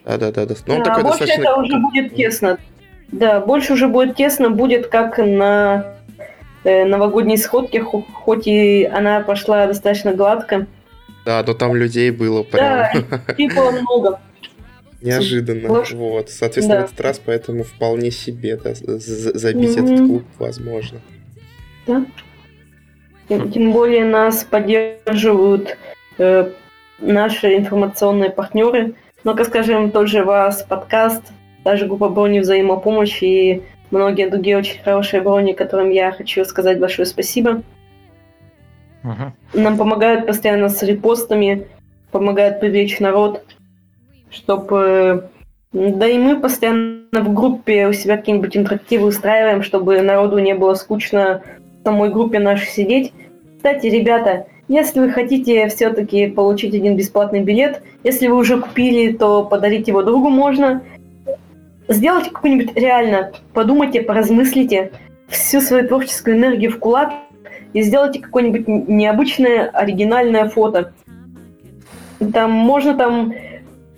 Да-да-да. 0.05 0.55
Ну, 0.67 0.79
да, 0.79 0.85
такой 0.85 1.03
больше 1.03 1.19
достаточно... 1.21 1.43
это 1.43 1.55
уже 1.57 1.79
будет 1.79 2.15
тесно. 2.15 2.59
Да, 3.13 3.41
больше 3.41 3.75
уже 3.75 3.89
будет 3.89 4.17
тесно, 4.17 4.51
будет 4.51 4.87
как 4.89 5.19
на 5.19 5.95
Э, 6.65 6.87
новогодней 6.87 7.37
сходке, 7.37 7.83
хоть 7.83 8.47
и 8.47 8.85
она 8.85 9.21
пошла 9.21 9.67
достаточно 9.67 10.15
гладко. 10.15 10.67
Да, 11.27 11.45
но 11.47 11.53
там 11.53 11.75
людей 11.75 12.11
было 12.11 12.43
прям. 12.43 13.05
Да, 13.11 13.35
типа 13.35 13.71
много. 13.71 14.21
Неожиданно. 15.05 15.71
Ложь. 15.71 15.93
Вот. 15.93 16.31
Соответственно, 16.31 16.81
да. 16.81 16.87
в 16.87 16.93
этот 16.93 17.01
раз 17.03 17.21
поэтому 17.25 17.63
вполне 17.63 18.11
себе 18.11 18.57
да, 18.57 18.75
забить 18.75 19.77
mm-hmm. 19.77 19.85
этот 19.85 20.07
клуб 20.07 20.25
возможно. 20.39 21.01
Да. 21.87 22.07
Тем, 23.29 23.53
тем 23.53 23.73
более 23.73 24.05
нас 24.05 24.45
поддерживают 24.45 25.77
э, 26.19 26.51
наши 27.01 27.57
информационные 27.57 28.31
партнеры. 28.31 28.95
Ну-ка 29.25 29.45
скажем, 29.45 29.91
тот 29.91 30.09
же 30.09 30.25
вас 30.25 30.63
подкаст, 30.63 31.23
даже 31.65 31.87
группа 31.87 32.09
брони 32.09 32.41
взаимопомощи 32.41 33.25
и 33.25 33.63
многие 33.91 34.29
другие 34.29 34.59
очень 34.59 34.83
хорошие 34.83 35.23
брони, 35.23 35.53
которым 35.53 35.91
я 35.91 36.13
хочу 36.13 36.45
сказать 36.45 36.81
большое 36.81 37.07
спасибо. 37.07 37.63
Uh-huh. 39.03 39.33
Нам 39.53 39.77
помогают 39.77 40.27
постоянно 40.27 40.71
с 40.71 40.83
репостами, 40.83 41.67
помогают 42.11 42.61
привлечь 42.61 43.01
народ, 43.01 43.45
чтобы... 44.35 45.31
Да 45.73 46.07
и 46.07 46.19
мы 46.19 46.39
постоянно 46.39 47.09
в 47.13 47.35
группе 47.35 47.89
у 47.89 47.93
себя 47.93 48.17
какие-нибудь 48.17 48.57
интерактивы 48.57 49.09
устраиваем, 49.09 49.63
чтобы 49.63 50.01
народу 50.03 50.39
не 50.39 50.55
было 50.55 50.75
скучно 50.75 51.43
в 51.81 51.85
самой 51.85 52.11
группе 52.11 52.39
нашей 52.39 52.69
сидеть. 52.69 53.13
Кстати, 53.57 53.87
ребята, 53.87 54.47
если 54.69 55.01
вы 55.01 55.11
хотите 55.11 55.67
все-таки 55.69 56.29
получить 56.29 56.75
один 56.75 56.97
бесплатный 56.97 57.43
билет, 57.43 57.83
если 58.05 58.29
вы 58.29 58.37
уже 58.37 58.61
купили, 58.61 59.13
то 59.13 59.45
подарить 59.45 59.89
его 59.89 60.03
другу 60.03 60.29
можно– 60.29 60.83
сделайте 61.89 62.31
какую-нибудь 62.31 62.77
реально, 62.77 63.33
подумайте, 63.53 64.03
поразмыслите 64.03 64.93
всю 65.29 65.61
свою 65.61 65.87
творческую 65.89 66.37
энергию 66.37 66.71
в 66.71 66.79
кулак 66.79 67.13
и 67.73 67.83
сделайте 67.83 68.21
какое-нибудь 68.21 68.69
необычное, 68.69 69.69
оригинальное 69.69 70.49
фото. 70.49 70.93
Там 72.33 72.53
можно 72.53 72.95
там 72.95 73.35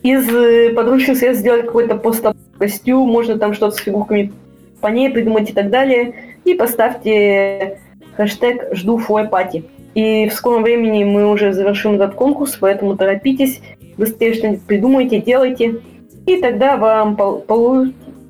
из 0.06 0.28
э, 0.28 0.72
подручных 0.74 1.16
средств 1.18 1.40
сделать 1.40 1.66
какой-то 1.66 1.96
пост-костюм, 1.96 3.08
можно 3.08 3.38
там 3.38 3.54
что-то 3.54 3.76
с 3.76 3.80
фигурками 3.80 4.32
по 4.80 4.86
ней 4.88 5.10
придумать 5.10 5.50
и 5.50 5.52
так 5.52 5.70
далее. 5.70 6.14
И 6.44 6.54
поставьте 6.54 7.80
хэштег 8.16 8.68
«Жду 8.72 8.98
фой-пати». 8.98 9.64
И 9.94 10.28
в 10.28 10.32
скором 10.32 10.62
времени 10.62 11.04
мы 11.04 11.30
уже 11.30 11.52
завершим 11.52 11.94
этот 11.94 12.14
конкурс, 12.14 12.56
поэтому 12.60 12.96
торопитесь, 12.96 13.60
быстрее 13.96 14.34
что-нибудь 14.34 14.62
придумайте, 14.62 15.20
делайте 15.20 15.80
и 16.26 16.40
тогда 16.40 16.76
вам 16.76 17.16
пол- 17.16 17.44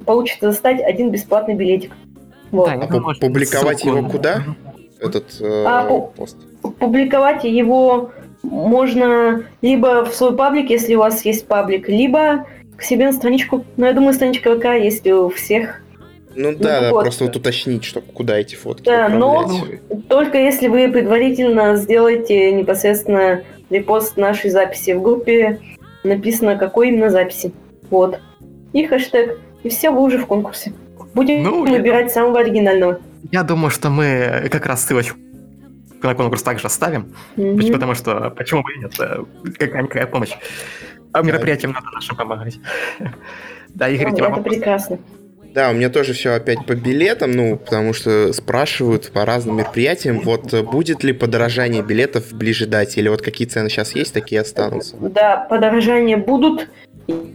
получится 0.05 0.47
достать 0.47 0.81
один 0.81 1.11
бесплатный 1.11 1.55
билетик. 1.55 1.93
Вот. 2.53 2.69
Да, 2.69 2.75
а 2.75 3.15
публиковать 3.15 3.81
ссылку. 3.81 3.99
его 3.99 4.09
куда? 4.09 4.43
Этот 5.01 5.25
э, 5.41 5.65
а, 5.67 5.85
пост. 6.17 6.37
Публиковать 6.79 7.45
его 7.45 8.13
можно 8.51 9.45
либо 9.63 10.05
в 10.05 10.15
свой 10.15 10.37
паблик, 10.37 10.71
если 10.71 10.95
у 10.95 11.01
вас 11.01 11.25
есть 11.25 11.47
паблик, 11.47 11.89
либо 11.89 12.47
к 12.77 12.83
себе 12.83 13.07
на 13.07 13.13
страничку. 13.13 13.65
Но 13.77 13.87
я 13.87 13.93
думаю, 13.93 14.15
страничка 14.15 14.55
ВК 14.57 14.65
есть 14.83 15.07
у 15.07 15.29
всех. 15.29 15.83
Ну 16.35 16.53
да, 16.55 16.83
да, 16.83 16.91
просто 16.91 17.25
вот 17.25 17.35
уточнить, 17.37 17.83
что 17.85 18.03
куда 18.03 18.39
эти 18.39 18.55
фотки 18.55 18.85
Да, 18.85 19.09
но 19.09 19.49
только 20.09 20.37
если 20.39 20.69
вы 20.69 20.89
предварительно 20.89 21.77
сделаете 21.77 22.53
непосредственно 22.53 23.43
репост 23.71 24.19
нашей 24.19 24.51
записи 24.51 24.91
в 24.93 25.01
группе, 25.03 25.59
написано, 26.05 26.57
какой 26.57 26.89
именно 26.89 27.09
записи. 27.09 27.53
Вот. 27.91 28.21
И 28.75 28.85
хэштег. 28.87 29.39
И 29.63 29.71
все, 29.71 29.91
вы 29.91 30.03
уже 30.03 30.19
в 30.19 30.27
конкурсе. 30.27 30.73
Будем 31.15 31.43
Ну, 31.43 31.65
я- 31.65 31.73
выбирать 31.73 32.13
самого 32.13 32.41
оригинального. 32.41 32.99
Я 33.33 33.43
думаю, 33.43 33.71
что 33.71 33.89
мы 33.89 34.49
как 34.53 34.67
раз 34.67 34.85
ссылочку 34.85 35.19
на 36.03 36.15
конкурс 36.15 36.43
также 36.43 36.67
оставим. 36.67 37.13
Поч- 37.37 37.73
Потому 37.73 37.95
что 37.95 38.31
почему 38.31 38.63
бы 38.63 38.73
и 38.75 38.79
нет? 38.79 38.95
Какая-никакая 39.59 40.07
помощь. 40.07 40.33
А 41.13 41.23
мероприятиям 41.23 41.73
надо 41.73 41.87
нашим 41.95 42.17
помогать. 42.17 42.59
Да, 43.69 43.91
Игорь, 43.91 44.15
тебе 44.15 44.29
это 44.29 44.41
прекрасно. 44.41 44.99
Да, 45.53 45.71
у 45.71 45.75
меня 45.75 45.91
тоже 45.91 46.13
все 46.15 46.31
опять 46.33 46.65
по 46.67 46.75
билетам, 46.75 47.33
ну, 47.33 47.57
потому 47.57 47.93
что 47.93 48.33
спрашивают 48.33 49.11
по 49.13 49.25
разным 49.27 49.57
мероприятиям, 49.57 50.21
вот 50.21 50.53
э, 50.55 50.63
будет 50.63 51.03
ли 51.05 51.13
подорожание 51.13 51.83
билетов 51.83 52.33
ближе 52.33 52.67
дате, 52.67 53.01
или 53.01 53.09
вот 53.09 53.21
какие 53.23 53.47
цены 53.49 53.69
сейчас 53.69 53.95
есть, 53.95 54.13
такие 54.15 54.41
останутся. 54.41 54.97
Да, 54.99 55.47
подорожания 55.49 56.17
будут. 56.17 56.69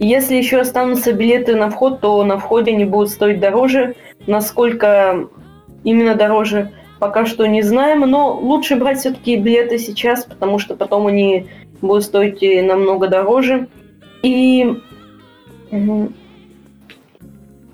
Если 0.00 0.34
еще 0.36 0.60
останутся 0.60 1.12
билеты 1.12 1.54
на 1.56 1.70
вход, 1.70 2.00
то 2.00 2.24
на 2.24 2.38
входе 2.38 2.72
они 2.72 2.84
будут 2.84 3.10
стоить 3.10 3.40
дороже. 3.40 3.94
Насколько 4.28 5.28
именно 5.84 6.14
дороже, 6.14 6.70
пока 7.02 7.26
что 7.26 7.46
не 7.46 7.62
знаем. 7.62 8.08
Но 8.08 8.38
лучше 8.38 8.76
брать 8.76 9.00
все-таки 9.00 9.34
билеты 9.34 9.76
сейчас, 9.78 10.24
потому 10.24 10.60
что 10.60 10.76
потом 10.76 11.08
они 11.08 11.48
будут 11.80 12.04
стоить 12.04 12.40
намного 12.64 13.08
дороже. 13.08 13.66
И, 14.22 14.72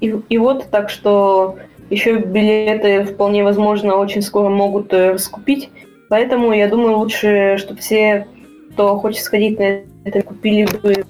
и, 0.01 0.15
и 0.31 0.39
вот, 0.39 0.71
так 0.71 0.89
что 0.89 1.59
еще 1.91 2.17
билеты 2.17 3.05
вполне 3.05 3.45
возможно 3.45 3.97
очень 3.97 4.23
скоро 4.23 4.49
могут 4.49 4.95
э, 4.95 5.13
раскупить. 5.13 5.69
Поэтому 6.09 6.55
я 6.55 6.67
думаю, 6.67 6.97
лучше, 6.97 7.57
чтобы 7.59 7.81
все, 7.81 8.27
кто 8.73 8.97
хочет 8.97 9.23
сходить 9.23 9.59
на 9.59 9.83
это, 10.05 10.23
купили 10.23 10.65
бы 10.65 11.05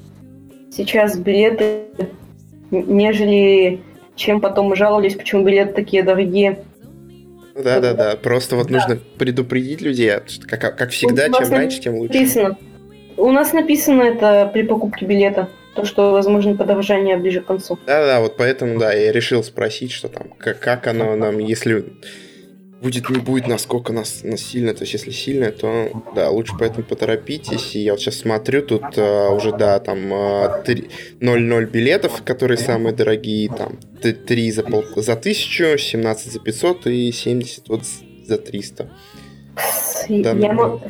сейчас 0.73 1.17
билеты, 1.17 1.85
нежели 2.73 3.81
чем 4.17 4.41
потом 4.41 4.75
жаловались, 4.75 5.15
почему 5.15 5.45
билеты 5.45 5.73
такие 5.73 6.03
дорогие. 6.03 6.65
Да, 7.63 7.81
да, 7.81 7.95
да. 7.95 8.17
Просто 8.17 8.57
вот 8.57 8.71
нужно 8.71 8.99
предупредить 9.19 9.81
людей, 9.81 10.15
а 10.15 10.23
как, 10.47 10.77
как 10.77 10.91
всегда, 10.91 11.29
чем 11.29 11.51
раньше, 11.51 11.81
тем 11.81 11.97
лучше. 11.97 12.15
Написано. 12.15 12.59
У 13.17 13.33
нас 13.33 13.53
написано 13.53 14.03
это 14.03 14.49
при 14.53 14.63
покупке 14.63 15.05
билета, 15.05 15.49
то, 15.75 15.85
что 15.85 16.13
возможно 16.13 16.57
подорожание 16.57 17.17
ближе 17.17 17.41
к 17.41 17.47
концу. 17.47 17.79
Да, 17.85 18.07
да, 18.07 18.21
вот 18.21 18.37
поэтому, 18.37 18.79
да, 18.79 18.93
я 18.93 19.11
решил 19.11 19.43
спросить, 19.43 19.91
что 19.91 20.09
там, 20.09 20.29
как, 20.39 20.61
как 20.61 20.87
оно 20.87 21.17
нам, 21.17 21.39
если 21.39 21.85
будет, 22.81 23.11
не 23.11 23.19
будет, 23.19 23.47
насколько 23.49 23.93
нас, 23.93 24.23
нас 24.23 24.41
сильно, 24.41 24.73
то 24.75 24.83
есть 24.83 24.93
если 24.93 25.11
сильно, 25.11 25.51
то, 25.51 25.91
да, 26.15 26.31
лучше 26.31 26.55
поэтому 26.59 26.85
поторопитесь, 26.85 27.75
и 27.75 27.81
я 27.81 27.93
вот 27.93 28.01
сейчас 28.01 28.17
смотрю, 28.17 28.63
тут 28.63 28.83
а, 28.97 29.31
уже, 29.31 29.53
да, 29.53 29.79
там 29.81 30.13
а, 30.13 30.63
три- 30.65 30.89
0-0 31.21 31.67
билетов, 31.67 32.23
которые 32.25 32.59
самые 32.59 32.95
дорогие, 32.95 33.49
там, 33.49 33.79
3 34.01 34.51
за, 34.53 34.63
пол, 34.63 34.85
за 34.97 35.15
1000, 35.17 35.79
17 35.79 36.33
за 36.33 36.39
500 36.41 36.87
и 36.87 37.13
70 37.13 37.69
вот 37.69 37.83
за 38.25 38.39
300. 38.39 38.91
Да, 40.09 40.31
я, 40.31 40.35
ну, 40.35 40.53
мо- 40.53 40.83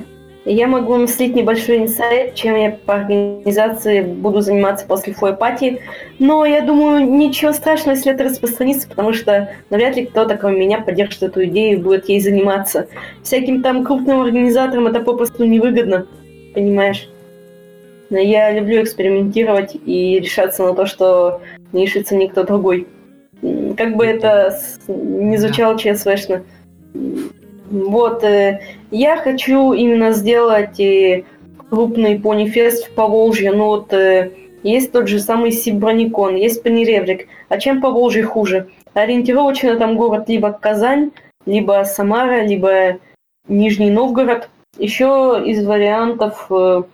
я 0.49 0.67
могу 0.67 0.93
вам 0.93 1.09
слить 1.09 1.35
небольшой 1.35 1.79
инсайт, 1.79 2.35
чем 2.35 2.57
я 2.57 2.71
по 2.71 2.95
организации 2.95 4.01
буду 4.03 4.41
заниматься 4.41 4.87
после 4.87 5.13
фойпати. 5.13 5.81
Но 6.19 6.45
я 6.47 6.63
думаю, 6.63 7.09
ничего 7.09 7.53
страшного, 7.53 7.97
если 7.97 8.13
это 8.13 8.25
распространится, 8.25 8.89
потому 8.89 9.13
что 9.13 9.51
навряд 9.71 9.97
ли 9.97 10.07
кто-то, 10.07 10.37
кроме 10.37 10.61
меня, 10.61 10.81
поддержит 10.81 11.23
эту 11.23 11.45
идею 11.45 11.79
и 11.79 11.83
будет 11.83 12.09
ей 12.09 12.21
заниматься. 12.21 12.89
Всяким 13.23 13.63
там 13.63 13.85
крупным 13.85 14.21
организаторам 14.23 14.87
это 14.87 15.01
попросту 15.01 15.45
невыгодно, 15.45 16.07
понимаешь? 16.55 17.09
Но 18.11 18.19
я 18.19 18.51
люблю 18.51 18.83
экспериментировать 18.83 19.77
и 19.85 20.19
решаться 20.19 20.65
на 20.65 20.75
то, 20.75 20.87
что 20.87 21.43
не 21.73 21.85
решится 21.85 22.17
никто 22.17 22.43
другой. 22.43 22.87
Как 23.77 23.97
бы 23.97 24.07
это 24.07 24.59
не 24.89 25.37
звучало 25.37 25.79
ЧСВшно. 25.79 26.43
Вот, 27.71 28.25
э, 28.25 28.61
я 28.91 29.17
хочу 29.17 29.73
именно 29.73 30.13
сделать 30.13 30.81
э, 30.81 31.25
крупный 31.71 32.19
понифест 32.19 32.89
в 32.89 32.95
Поволжье. 32.95 33.53
Ну 33.53 33.67
вот 33.67 33.93
э, 33.93 34.33
есть 34.63 34.93
тот 34.93 35.09
же 35.09 35.19
самый 35.21 35.53
Сиброникон, 35.53 36.37
есть 36.37 36.63
Панереврик. 36.63 37.29
А 37.49 37.59
чем 37.59 37.81
Поволжье 37.81 38.25
хуже? 38.25 38.69
Ориентировочно 38.95 39.77
там 39.77 39.97
город 39.97 40.29
либо 40.29 40.53
Казань, 40.53 41.13
либо 41.47 41.85
Самара, 41.85 42.45
либо 42.45 42.99
Нижний 43.47 43.91
Новгород. 43.91 44.49
Еще 44.79 45.43
из 45.45 45.65
вариантов, 45.65 46.47
в 46.49 46.87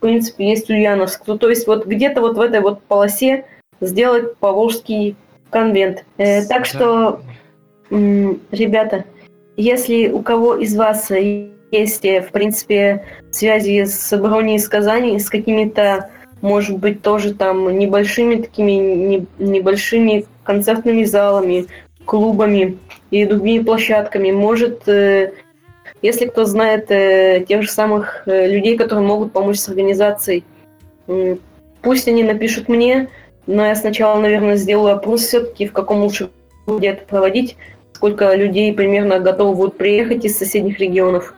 принципе, 0.00 0.48
есть 0.48 0.70
Ульяновск. 0.70 1.22
Ну, 1.26 1.38
то 1.38 1.48
есть 1.48 1.66
вот 1.66 1.86
где-то 1.86 2.20
вот 2.20 2.36
в 2.36 2.40
этой 2.40 2.60
вот 2.60 2.82
полосе 2.82 3.44
сделать 3.80 4.36
Поволжский 4.36 5.16
конвент. 5.50 6.04
Э, 6.18 6.44
так 6.44 6.66
что, 6.66 7.20
ребята, 7.90 9.04
если 9.56 10.08
у 10.08 10.22
кого 10.22 10.56
из 10.56 10.76
вас 10.76 11.10
есть, 11.70 12.04
э, 12.04 12.20
в 12.22 12.30
принципе, 12.30 13.04
связи 13.30 13.84
с 13.84 14.16
Брони 14.16 14.56
из 14.56 14.68
Казани, 14.68 15.18
с 15.18 15.28
какими-то, 15.28 16.10
может 16.42 16.78
быть, 16.78 17.02
тоже 17.02 17.34
там 17.34 17.78
небольшими 17.78 18.36
такими 18.42 18.72
не- 18.72 19.26
небольшими 19.38 20.26
концертными 20.44 21.04
залами, 21.04 21.66
клубами 22.04 22.78
и 23.10 23.24
другими 23.24 23.62
площадками, 23.64 24.30
может, 24.30 24.86
э, 24.88 25.32
если 26.02 26.26
кто 26.26 26.44
знает 26.44 26.90
э, 26.90 27.44
тех 27.48 27.62
же 27.62 27.70
самых 27.70 28.22
э, 28.26 28.48
людей, 28.48 28.76
которые 28.76 29.06
могут 29.06 29.32
помочь 29.32 29.58
с 29.58 29.68
организацией, 29.68 30.44
м, 31.08 31.40
пусть 31.82 32.06
они 32.08 32.22
напишут 32.22 32.68
мне, 32.68 33.08
но 33.46 33.66
я 33.66 33.74
сначала, 33.74 34.20
наверное, 34.20 34.56
сделаю 34.56 34.94
опрос 34.96 35.22
все-таки, 35.22 35.66
в 35.66 35.72
каком 35.72 36.02
лучше 36.02 36.30
городе 36.66 36.88
это 36.88 37.04
проводить, 37.06 37.56
сколько 37.96 38.34
людей 38.34 38.74
примерно 38.74 39.20
готовы 39.20 39.54
будут 39.54 39.78
приехать 39.78 40.22
из 40.26 40.36
соседних 40.36 40.78
регионов. 40.80 41.32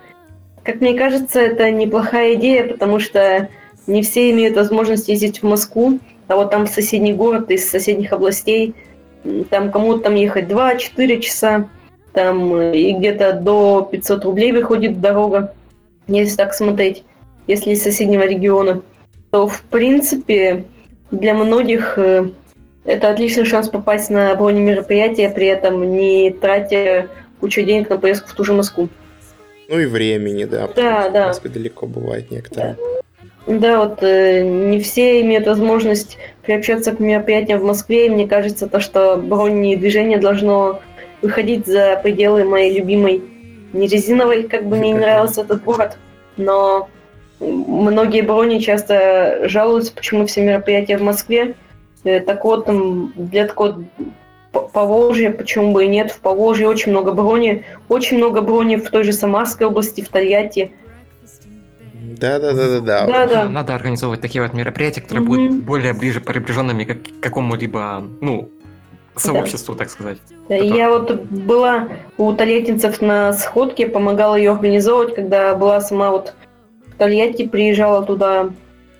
Как 0.64 0.80
мне 0.80 0.94
кажется, 0.94 1.38
это 1.38 1.70
неплохая 1.70 2.34
идея, 2.34 2.66
потому 2.66 2.98
что 2.98 3.48
не 3.86 4.02
все 4.02 4.32
имеют 4.32 4.56
возможность 4.56 5.08
ездить 5.08 5.40
в 5.40 5.46
Москву, 5.46 6.00
а 6.26 6.34
вот 6.34 6.50
там 6.50 6.66
соседний 6.66 7.12
город 7.12 7.52
из 7.52 7.70
соседних 7.70 8.12
областей, 8.12 8.74
там 9.50 9.70
кому-то 9.70 10.00
там 10.00 10.16
ехать 10.16 10.46
2-4 10.46 11.20
часа, 11.20 11.68
там 12.12 12.52
э, 12.56 12.76
и 12.76 12.92
где-то 12.92 13.34
до 13.34 13.88
500 13.92 14.24
рублей 14.24 14.50
выходит 14.50 15.00
дорога, 15.00 15.54
если 16.08 16.36
так 16.36 16.54
смотреть, 16.54 17.04
если 17.46 17.70
из 17.70 17.84
соседнего 17.84 18.24
региона, 18.26 18.82
то 19.30 19.46
в 19.46 19.62
принципе 19.62 20.64
для 21.12 21.34
многих 21.34 21.98
э, 21.98 22.30
это 22.88 23.10
отличный 23.10 23.44
шанс 23.44 23.68
попасть 23.68 24.08
на 24.08 24.34
бронемероприятие, 24.34 25.28
при 25.28 25.46
этом 25.46 25.92
не 25.92 26.30
тратя 26.30 27.08
кучу 27.38 27.62
денег 27.62 27.90
на 27.90 27.98
поездку 27.98 28.30
в 28.30 28.32
ту 28.32 28.44
же 28.44 28.54
Москву. 28.54 28.88
Ну 29.68 29.78
и 29.78 29.84
времени, 29.84 30.44
да. 30.44 30.68
Да, 30.74 31.10
да. 31.10 31.24
В 31.24 31.26
Москве 31.28 31.50
далеко 31.50 31.86
бывает 31.86 32.30
некоторые. 32.30 32.76
Да, 33.46 33.84
вот 33.84 34.02
э, 34.02 34.42
не 34.42 34.80
все 34.80 35.20
имеют 35.20 35.46
возможность 35.46 36.16
приобщаться 36.42 36.92
к 36.92 37.00
мероприятиям 37.00 37.60
в 37.60 37.64
Москве, 37.64 38.06
и 38.06 38.10
мне 38.10 38.26
кажется, 38.26 38.66
то, 38.66 38.80
что 38.80 39.16
бронедвижение 39.16 40.18
должно 40.18 40.80
выходить 41.20 41.66
за 41.66 42.00
пределы 42.02 42.44
моей 42.44 42.78
любимой 42.78 43.22
не 43.74 43.86
резиновой, 43.86 44.44
как 44.44 44.66
бы 44.66 44.76
мне 44.76 44.92
не 44.92 44.98
нравился 44.98 45.42
этот 45.42 45.62
город, 45.62 45.98
но 46.38 46.88
многие 47.38 48.22
брони 48.22 48.60
часто 48.60 49.46
жалуются, 49.48 49.92
почему 49.92 50.26
все 50.26 50.42
мероприятия 50.42 50.96
в 50.96 51.02
Москве. 51.02 51.54
Э, 52.04 52.20
Так 52.20 52.44
вот, 52.44 52.66
там, 52.66 53.12
для 53.16 53.46
такого 53.46 53.84
Поволжья, 54.72 55.30
почему 55.30 55.72
бы 55.72 55.84
и 55.84 55.88
нет, 55.88 56.10
в 56.10 56.20
Поволжье 56.20 56.68
очень 56.68 56.92
много 56.92 57.12
брони, 57.12 57.64
очень 57.88 58.16
много 58.16 58.40
брони 58.40 58.76
в 58.76 58.88
той 58.90 59.04
же 59.04 59.12
Самарской 59.12 59.66
области, 59.66 60.00
в 60.00 60.08
Тольятти. 60.08 60.72
Да, 62.18 62.38
да, 62.38 62.52
да, 62.52 62.68
да, 62.68 62.80
да. 62.80 63.06
Да, 63.06 63.26
да. 63.26 63.48
Надо 63.48 63.74
организовывать 63.74 64.20
такие 64.20 64.42
вот 64.42 64.54
мероприятия, 64.54 65.00
которые 65.00 65.22
Мгм. 65.24 65.28
будут 65.28 65.64
более 65.64 65.92
ближе 65.92 66.20
приближенными 66.20 66.84
к 66.84 67.20
какому-либо, 67.20 68.04
ну, 68.20 68.48
сообществу, 69.16 69.74
так 69.74 69.90
сказать. 69.90 70.18
Я 70.48 70.90
вот 70.90 71.12
была 71.24 71.88
у 72.16 72.32
тольяттинцев 72.32 73.00
на 73.00 73.32
сходке, 73.32 73.86
помогала 73.86 74.36
ее 74.36 74.52
организовывать, 74.52 75.14
когда 75.14 75.54
была 75.54 75.80
сама 75.80 76.10
вот 76.10 76.34
в 76.86 76.96
Тольятти, 76.96 77.46
приезжала 77.46 78.04
туда 78.04 78.50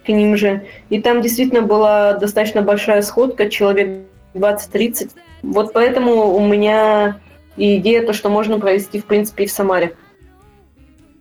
к 0.08 0.12
ним 0.12 0.38
же. 0.38 0.62
И 0.88 1.02
там 1.02 1.20
действительно 1.20 1.60
была 1.60 2.14
достаточно 2.14 2.62
большая 2.62 3.02
сходка, 3.02 3.50
человек 3.50 4.00
20-30. 4.34 5.10
Вот 5.42 5.74
поэтому 5.74 6.34
у 6.34 6.40
меня 6.46 7.20
и 7.58 7.76
идея 7.76 8.06
то, 8.06 8.14
что 8.14 8.30
можно 8.30 8.58
провести, 8.58 8.98
в 9.00 9.04
принципе, 9.04 9.44
и 9.44 9.46
в 9.46 9.52
Самаре. 9.52 9.92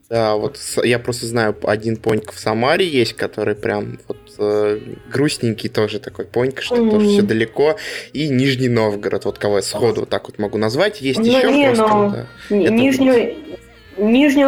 Да, 0.09 0.37
вот 0.37 0.57
я 0.83 0.99
просто 0.99 1.25
знаю, 1.25 1.53
один 1.63 1.97
поньк 1.97 2.31
в 2.31 2.39
Самаре 2.39 2.87
есть, 2.87 3.11
который 3.13 3.55
прям 3.55 3.99
вот 4.07 4.17
э, 4.39 4.79
грустненький 5.11 5.67
тоже 5.67 5.99
такой 5.99 6.23
поньк, 6.23 6.61
что 6.61 6.77
mm-hmm. 6.77 6.89
тоже 6.89 7.07
все 7.07 7.21
далеко. 7.23 7.75
И 8.13 8.29
Нижний 8.29 8.69
Новгород, 8.69 9.25
вот 9.25 9.37
кого 9.37 9.57
я 9.57 9.61
сходу 9.61 10.01
вот 10.01 10.09
так 10.09 10.29
вот 10.29 10.39
могу 10.39 10.57
назвать. 10.57 11.01
Есть 11.01 11.19
ну, 11.19 11.25
еще 11.25 11.51
не, 11.51 11.65
просто. 11.65 11.87
Но... 11.93 12.09
Да, 12.11 12.27
Нижнюю... 12.55 12.73
Нижний, 12.73 13.37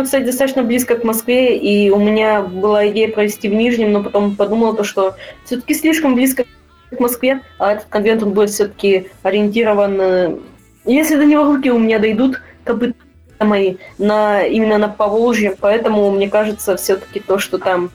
кстати, 0.03 0.25
достаточно 0.25 0.63
близко 0.63 0.95
к 0.95 1.03
Москве, 1.03 1.57
и 1.57 1.89
у 1.89 1.99
меня 1.99 2.41
была 2.41 2.87
идея 2.89 3.11
провести 3.11 3.49
в 3.49 3.53
Нижнем, 3.53 3.91
но 3.91 4.03
потом 4.03 4.35
подумала 4.35 4.75
то, 4.75 4.83
что 4.83 5.15
все-таки 5.45 5.73
слишком 5.73 6.15
близко 6.15 6.45
к 6.91 6.99
Москве, 6.99 7.41
а 7.57 7.73
этот 7.73 7.85
конвент 7.85 8.23
он 8.23 8.33
будет 8.33 8.49
все-таки 8.49 9.09
ориентирован... 9.23 10.01
Э, 10.01 10.37
если 10.85 11.15
до 11.15 11.25
него 11.25 11.45
руки 11.45 11.69
у 11.69 11.77
меня 11.77 11.99
дойдут, 11.99 12.41
копыта 12.63 12.95
мои 13.39 13.77
на 13.97 14.43
именно 14.43 14.77
на 14.77 14.89
Поволжье, 14.89 15.55
поэтому 15.59 16.09
мне 16.11 16.29
кажется 16.29 16.77
все-таки 16.77 17.19
то, 17.19 17.39
что 17.39 17.57
там 17.57 17.91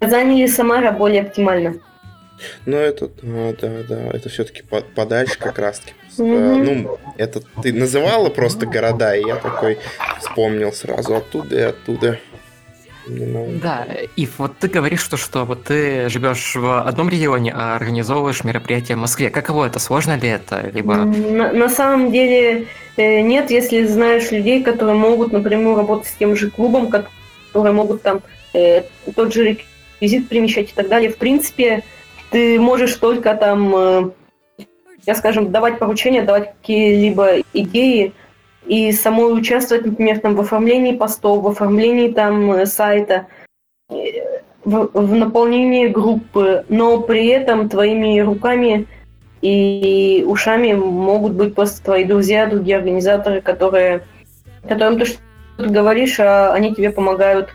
Казань 0.00 0.36
или 0.36 0.46
Самара 0.46 0.92
более 0.92 1.22
оптимально. 1.22 1.76
Ну, 2.66 2.76
это, 2.76 3.08
да, 3.22 3.52
да, 3.60 3.68
да, 3.88 3.96
это 4.12 4.28
все-таки 4.28 4.62
подальше 4.94 5.38
как 5.38 5.58
раз-таки. 5.58 5.94
Mm-hmm. 6.18 6.82
Ну, 6.82 6.98
это 7.16 7.42
ты 7.62 7.72
называла 7.72 8.28
просто 8.28 8.66
города, 8.66 9.14
и 9.14 9.26
я 9.26 9.36
такой 9.36 9.78
вспомнил 10.20 10.72
сразу 10.72 11.16
оттуда 11.16 11.56
и 11.56 11.62
оттуда. 11.62 12.18
Да, 13.06 13.86
и 14.16 14.28
вот 14.38 14.58
ты 14.58 14.68
говоришь, 14.68 15.00
что, 15.00 15.16
что 15.16 15.44
вот 15.44 15.64
ты 15.64 16.08
живешь 16.08 16.54
в 16.54 16.82
одном 16.82 17.08
регионе, 17.08 17.52
а 17.54 17.74
организовываешь 17.74 18.44
мероприятие 18.44 18.96
в 18.96 19.00
Москве. 19.00 19.30
Каково 19.30 19.66
это? 19.66 19.78
Сложно 19.78 20.16
ли 20.16 20.28
это? 20.28 20.70
Либо... 20.72 20.94
На, 20.96 21.52
на 21.52 21.68
самом 21.68 22.12
деле 22.12 22.66
э, 22.96 23.20
нет, 23.20 23.50
если 23.50 23.84
знаешь 23.86 24.30
людей, 24.30 24.62
которые 24.62 24.96
могут 24.96 25.32
напрямую 25.32 25.76
работать 25.76 26.08
с 26.08 26.14
тем 26.14 26.36
же 26.36 26.50
клубом, 26.50 26.90
которые 26.90 27.74
могут 27.74 28.02
там 28.02 28.22
э, 28.54 28.82
тот 29.16 29.34
же 29.34 29.56
реквизит 30.00 30.28
примещать 30.28 30.70
и 30.70 30.72
так 30.72 30.88
далее. 30.88 31.10
В 31.10 31.16
принципе, 31.16 31.82
ты 32.32 32.58
можешь 32.58 32.94
только 32.94 33.34
там, 33.34 33.76
э, 33.76 34.10
я 35.06 35.14
скажем, 35.14 35.52
давать 35.52 35.78
поручения, 35.78 36.22
давать 36.22 36.54
какие-либо 36.60 37.42
идеи, 37.52 38.12
и 38.66 38.92
самой 38.92 39.38
участвовать, 39.38 39.86
например, 39.86 40.20
там, 40.20 40.34
в 40.34 40.40
оформлении 40.40 40.96
постов, 40.96 41.42
в 41.42 41.48
оформлении 41.48 42.08
там, 42.08 42.52
э, 42.52 42.66
сайта, 42.66 43.26
э, 43.90 44.40
в, 44.64 44.90
в 44.92 45.14
наполнении 45.14 45.88
группы, 45.88 46.64
но 46.68 47.00
при 47.00 47.26
этом 47.26 47.68
твоими 47.68 48.20
руками 48.20 48.86
и 49.42 50.24
ушами 50.26 50.72
могут 50.72 51.32
быть 51.32 51.54
просто 51.54 51.84
твои 51.84 52.04
друзья, 52.04 52.46
другие 52.46 52.78
организаторы, 52.78 53.40
которые, 53.40 54.04
которым 54.68 54.98
ты 54.98 55.06
что-то 55.06 55.68
говоришь, 55.68 56.20
а 56.20 56.52
они 56.54 56.74
тебе 56.74 56.90
помогают. 56.90 57.50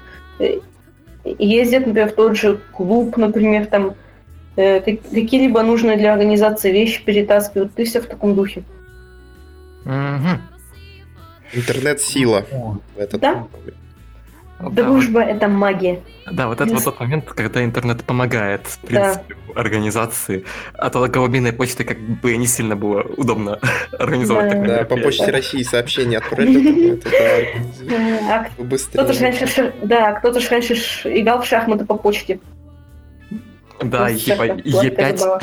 Ездят, 1.24 1.88
например, 1.88 2.10
в 2.10 2.16
тот 2.16 2.36
же 2.36 2.60
клуб, 2.74 3.16
например, 3.16 3.68
там 3.68 3.96
какие-либо 4.58 5.62
нужные 5.62 5.98
для 5.98 6.14
организации 6.14 6.72
вещи 6.72 7.04
перетаскивают. 7.04 7.74
Ты 7.76 7.86
все 7.86 8.02
в 8.02 8.08
таком 8.08 8.36
духе. 8.36 8.64
Угу. 9.86 10.42
Интернет-сила. 11.54 12.46
Этот... 12.98 13.22
Да? 13.22 13.48
Дружба 14.60 15.20
да, 15.20 15.26
это 15.26 15.48
магия. 15.48 16.00
Да, 16.32 16.48
вот 16.48 16.60
это 16.60 16.74
вот 16.74 16.84
тот 16.84 17.00
момент, 17.00 17.26
когда 17.26 17.64
интернет 17.64 18.04
помогает, 18.04 18.66
в 18.66 18.80
принципе, 18.80 19.36
да. 19.54 19.62
организации. 19.62 20.46
А 20.74 20.90
то 20.90 21.06
голубиной 21.08 21.54
почты 21.54 21.84
как 21.84 22.00
бы 22.00 22.36
не 22.36 22.48
сильно 22.48 22.76
было 22.76 23.04
удобно 23.04 23.60
организовать. 24.00 24.60
Да, 24.64 24.78
да 24.80 24.86
по 24.86 24.98
почте 24.98 25.30
России 25.30 25.62
сообщение 25.62 26.18
отправили. 26.18 27.00
А 28.30 28.46
кто-то 28.46 29.14
же 29.14 29.22
раньше, 29.22 29.74
да, 29.84 30.14
кто-то 30.14 30.40
же 30.40 30.50
раньше 30.50 30.74
играл 31.06 31.42
в 31.42 31.46
шахматы 31.46 31.86
по 31.86 31.96
почте. 31.96 32.40
Да, 33.82 34.14
типа 34.14 34.44
Е5. 34.44 35.42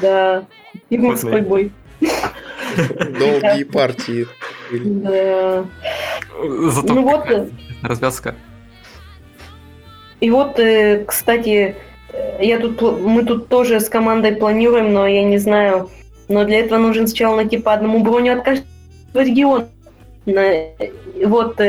Да, 0.00 0.44
и 0.90 0.98
морской 0.98 1.40
бой. 1.40 1.72
Долгие 3.18 3.64
партии. 3.64 4.26
Да. 4.72 5.64
Зато 6.70 6.94
ну 6.94 7.02
вот. 7.02 7.30
Э, 7.30 7.48
развязка. 7.82 8.34
И 10.20 10.30
вот, 10.30 10.58
э, 10.58 11.04
кстати, 11.06 11.76
э, 12.12 12.44
я 12.44 12.58
тут, 12.58 12.80
мы 12.82 13.24
тут 13.24 13.48
тоже 13.48 13.80
с 13.80 13.88
командой 13.88 14.34
планируем, 14.34 14.92
но 14.92 15.06
я 15.06 15.22
не 15.24 15.38
знаю. 15.38 15.90
Но 16.28 16.44
для 16.44 16.60
этого 16.60 16.78
нужно 16.78 17.06
сначала 17.06 17.36
найти 17.36 17.58
по 17.58 17.72
одному 17.72 18.02
броню 18.02 18.32
от 18.38 18.44
каждого 18.44 18.66
региона. 19.14 19.68
Вот 20.26 21.60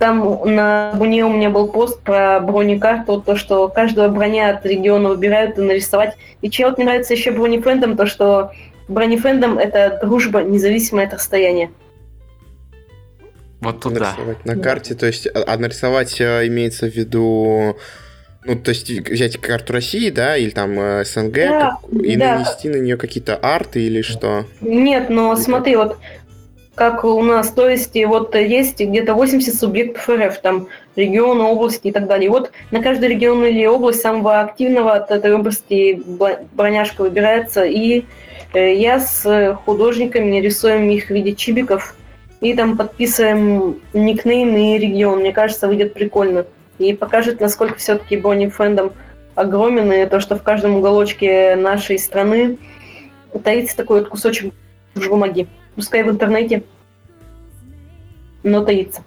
там 0.00 0.40
на 0.54 0.94
буне 0.96 1.26
у 1.26 1.32
меня 1.32 1.50
был 1.50 1.68
пост 1.68 2.00
про 2.00 2.40
бронекарту, 2.40 3.20
то, 3.20 3.36
что 3.36 3.68
каждого 3.68 4.08
броня 4.08 4.48
от 4.48 4.64
региона 4.64 5.10
выбирают 5.10 5.58
и 5.58 5.60
нарисовать. 5.60 6.16
И 6.40 6.48
чем 6.48 6.70
вот 6.70 6.78
мне 6.78 6.86
нравится 6.86 7.12
еще 7.12 7.32
бронефрендом, 7.32 7.98
то, 7.98 8.06
что 8.06 8.50
бронефрендом 8.88 9.58
это 9.58 9.98
дружба, 10.02 10.42
независимое 10.42 11.06
от 11.06 11.12
расстояния. 11.12 11.70
Вот 13.60 13.80
туда. 13.80 14.12
Нарисовать 14.12 14.44
на 14.46 14.56
карте, 14.56 14.94
то 14.94 15.04
есть, 15.04 15.26
а, 15.26 15.44
а 15.46 15.58
нарисовать 15.58 16.18
а, 16.22 16.46
имеется 16.46 16.86
в 16.86 16.94
виду, 16.94 17.76
ну, 18.44 18.56
то 18.56 18.70
есть 18.70 18.88
взять 18.88 19.36
карту 19.36 19.74
России, 19.74 20.08
да, 20.08 20.34
или 20.34 20.48
там 20.48 20.80
э, 20.80 21.04
СНГ, 21.04 21.34
да, 21.34 21.78
как, 21.82 22.02
и 22.02 22.16
да. 22.16 22.36
нанести 22.36 22.70
на 22.70 22.76
нее 22.76 22.96
какие-то 22.96 23.36
арты 23.36 23.82
или 23.82 24.00
что? 24.00 24.46
Нет, 24.62 25.10
но 25.10 25.34
или 25.34 25.42
смотри, 25.42 25.74
как? 25.74 25.84
вот 25.84 25.98
как 26.74 27.04
у 27.04 27.22
нас, 27.22 27.50
то 27.50 27.68
есть 27.68 27.96
вот 28.06 28.34
есть 28.34 28.80
где-то 28.80 29.14
80 29.14 29.54
субъектов 29.54 30.08
РФ, 30.08 30.40
там 30.40 30.68
регионы, 30.96 31.42
области 31.44 31.88
и 31.88 31.92
так 31.92 32.06
далее. 32.06 32.26
И 32.26 32.30
вот 32.30 32.52
на 32.70 32.82
каждый 32.82 33.08
регион 33.08 33.44
или 33.44 33.66
область 33.66 34.00
самого 34.00 34.40
активного 34.40 34.94
от 34.94 35.10
этой 35.10 35.34
области 35.34 36.00
броняшка 36.54 37.02
выбирается, 37.02 37.64
и 37.64 38.04
э, 38.54 38.74
я 38.74 39.00
с 39.00 39.58
художниками 39.64 40.36
рисуем 40.36 40.88
их 40.90 41.06
в 41.06 41.10
виде 41.10 41.34
чибиков– 41.34 41.94
и 42.40 42.54
там 42.54 42.76
подписываем 42.76 43.80
никнейм 43.92 44.56
и 44.56 44.78
регион. 44.78 45.20
Мне 45.20 45.32
кажется, 45.32 45.68
выйдет 45.68 45.94
прикольно. 45.94 46.46
И 46.78 46.94
покажет, 46.94 47.40
насколько 47.40 47.78
все-таки 47.78 48.16
Бонни 48.16 48.48
фэндом 48.48 48.92
огромен, 49.34 49.92
и 49.92 50.06
то, 50.06 50.20
что 50.20 50.36
в 50.36 50.42
каждом 50.42 50.76
уголочке 50.76 51.54
нашей 51.54 51.98
страны 51.98 52.58
таится 53.44 53.76
такой 53.76 54.00
вот 54.00 54.08
кусочек 54.08 54.54
бумаги. 54.94 55.46
Пускай 55.74 56.02
в 56.02 56.10
интернете, 56.10 56.62
но 58.42 58.64
таится. 58.64 59.02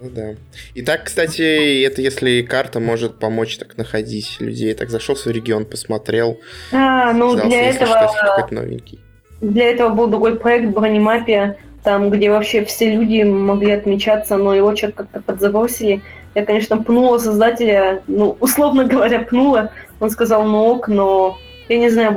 Ну 0.00 0.08
да. 0.10 0.34
И 0.74 0.82
так, 0.82 1.04
кстати, 1.04 1.82
это 1.82 2.00
если 2.00 2.42
карта 2.42 2.80
может 2.80 3.18
помочь 3.18 3.58
так 3.58 3.76
находить 3.76 4.36
людей. 4.40 4.72
Так 4.74 4.88
зашел 4.88 5.14
в 5.14 5.18
свой 5.18 5.34
регион, 5.34 5.66
посмотрел. 5.66 6.40
А, 6.72 7.12
ну 7.12 7.34
для 7.34 7.70
этого... 7.70 8.08
Что, 8.08 8.48
новенький. 8.50 9.00
Для 9.40 9.70
этого 9.70 9.90
был 9.90 10.06
другой 10.06 10.38
проект 10.38 10.68
Бронемапия 10.74 11.58
там, 11.82 12.10
где 12.10 12.30
вообще 12.30 12.64
все 12.64 12.90
люди 12.90 13.22
могли 13.22 13.72
отмечаться, 13.72 14.36
но 14.36 14.54
его 14.54 14.74
что-то 14.76 14.92
как-то 15.04 15.20
подзабросили. 15.22 16.02
Я, 16.34 16.44
конечно, 16.44 16.82
пнула 16.82 17.18
создателя, 17.18 18.02
ну, 18.06 18.36
условно 18.40 18.84
говоря, 18.84 19.20
пнула. 19.20 19.72
Он 19.98 20.10
сказал, 20.10 20.44
ну 20.44 20.64
ок, 20.66 20.88
но 20.88 21.38
я 21.68 21.78
не 21.78 21.90
знаю, 21.90 22.12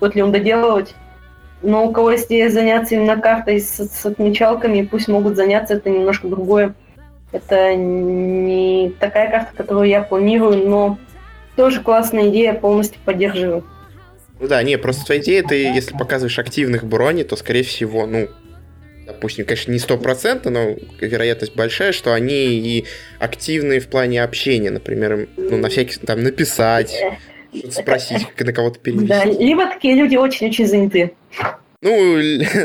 будет 0.00 0.14
ли 0.14 0.22
он 0.22 0.32
доделывать. 0.32 0.94
Но 1.62 1.86
у 1.86 1.92
кого 1.92 2.10
есть 2.10 2.26
идея 2.26 2.50
заняться 2.50 2.94
именно 2.94 3.16
картой 3.20 3.60
с, 3.60 3.88
с 3.88 4.06
отмечалками, 4.06 4.82
пусть 4.82 5.08
могут 5.08 5.36
заняться, 5.36 5.74
это 5.74 5.90
немножко 5.90 6.26
другое. 6.28 6.74
Это 7.30 7.74
не 7.74 8.92
такая 9.00 9.30
карта, 9.30 9.52
которую 9.56 9.88
я 9.88 10.02
планирую, 10.02 10.68
но 10.68 10.98
тоже 11.56 11.80
классная 11.80 12.28
идея, 12.28 12.52
полностью 12.52 13.00
поддерживаю. 13.04 13.64
Ну 14.40 14.48
да, 14.48 14.62
не, 14.62 14.76
просто 14.76 15.04
твоя 15.04 15.20
идея, 15.20 15.44
ты 15.44 15.54
если 15.54 15.96
показываешь 15.96 16.38
активных 16.38 16.84
брони, 16.84 17.22
то, 17.22 17.36
скорее 17.36 17.62
всего, 17.62 18.06
ну, 18.06 18.28
допустим, 19.06 19.44
конечно, 19.44 19.70
не 19.70 19.78
стопроцентно, 19.78 20.50
но 20.50 20.76
вероятность 21.00 21.54
большая, 21.54 21.92
что 21.92 22.12
они 22.12 22.58
и 22.58 22.84
активные 23.18 23.80
в 23.80 23.88
плане 23.88 24.22
общения, 24.22 24.70
например, 24.70 25.28
ну, 25.36 25.56
на 25.58 25.68
всякий, 25.68 25.98
там, 25.98 26.22
написать, 26.22 26.92
что-то 27.54 27.72
спросить, 27.72 28.26
на 28.38 28.52
кого-то 28.52 28.78
перевести. 28.78 29.06
Да, 29.06 29.24
либо 29.24 29.66
такие 29.66 29.94
люди 29.94 30.16
очень-очень 30.16 30.66
заняты. 30.66 31.14
Ну, 31.80 32.18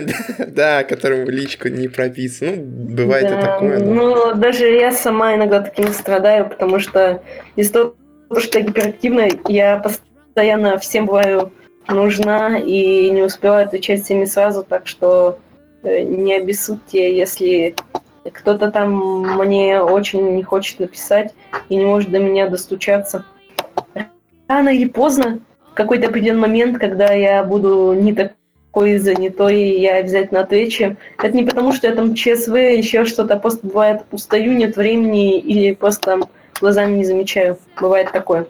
да, 0.47 0.83
которым 0.83 1.27
личку 1.29 1.67
не 1.69 1.87
прописано. 1.87 2.57
Ну, 2.57 2.95
бывает 2.95 3.27
да, 3.27 3.39
и 3.39 3.41
такое. 3.41 3.79
Но... 3.79 3.93
Ну, 3.93 4.35
даже 4.35 4.67
я 4.67 4.91
сама 4.91 5.35
иногда 5.35 5.61
таким 5.61 5.87
страдаю, 5.89 6.49
потому 6.49 6.79
что 6.79 7.21
из-за 7.55 7.73
того, 7.73 7.95
что 8.37 8.59
я 8.59 8.65
гиперактивная, 8.65 9.31
я 9.47 9.77
постоянно 9.77 10.77
всем 10.77 11.05
бываю 11.07 11.51
нужна 11.87 12.57
и 12.59 13.09
не 13.09 13.21
успеваю 13.21 13.65
отвечать 13.65 14.03
всеми 14.03 14.25
сразу, 14.25 14.63
так 14.63 14.87
что 14.87 15.39
Э, 15.83 16.01
не 16.03 16.35
обессудьте, 16.35 17.15
если 17.15 17.75
кто-то 18.33 18.71
там 18.71 18.93
мне 19.37 19.81
очень 19.81 20.35
не 20.35 20.43
хочет 20.43 20.79
написать 20.79 21.33
и 21.69 21.75
не 21.75 21.85
может 21.85 22.11
до 22.11 22.19
меня 22.19 22.49
достучаться. 22.49 23.25
Рано 24.47 24.69
или 24.69 24.87
поздно, 24.87 25.39
в 25.71 25.73
какой-то 25.73 26.07
определенный 26.07 26.41
момент, 26.41 26.79
когда 26.79 27.11
я 27.11 27.43
буду 27.43 27.93
не 27.93 28.13
такой 28.13 28.97
занятой, 28.97 29.79
я 29.79 29.95
обязательно 29.95 30.41
отвечу. 30.41 30.95
Это 31.17 31.35
не 31.35 31.43
потому, 31.43 31.73
что 31.73 31.87
я 31.87 31.95
там 31.95 32.15
ЧСВ, 32.15 32.55
еще 32.55 33.05
что-то, 33.05 33.37
просто 33.37 33.67
бывает 33.67 34.03
устаю, 34.11 34.53
нет 34.53 34.77
времени, 34.77 35.39
или 35.39 35.73
просто 35.73 36.19
глазами 36.59 36.97
не 36.97 37.05
замечаю. 37.05 37.57
Бывает 37.79 38.11
такое. 38.11 38.47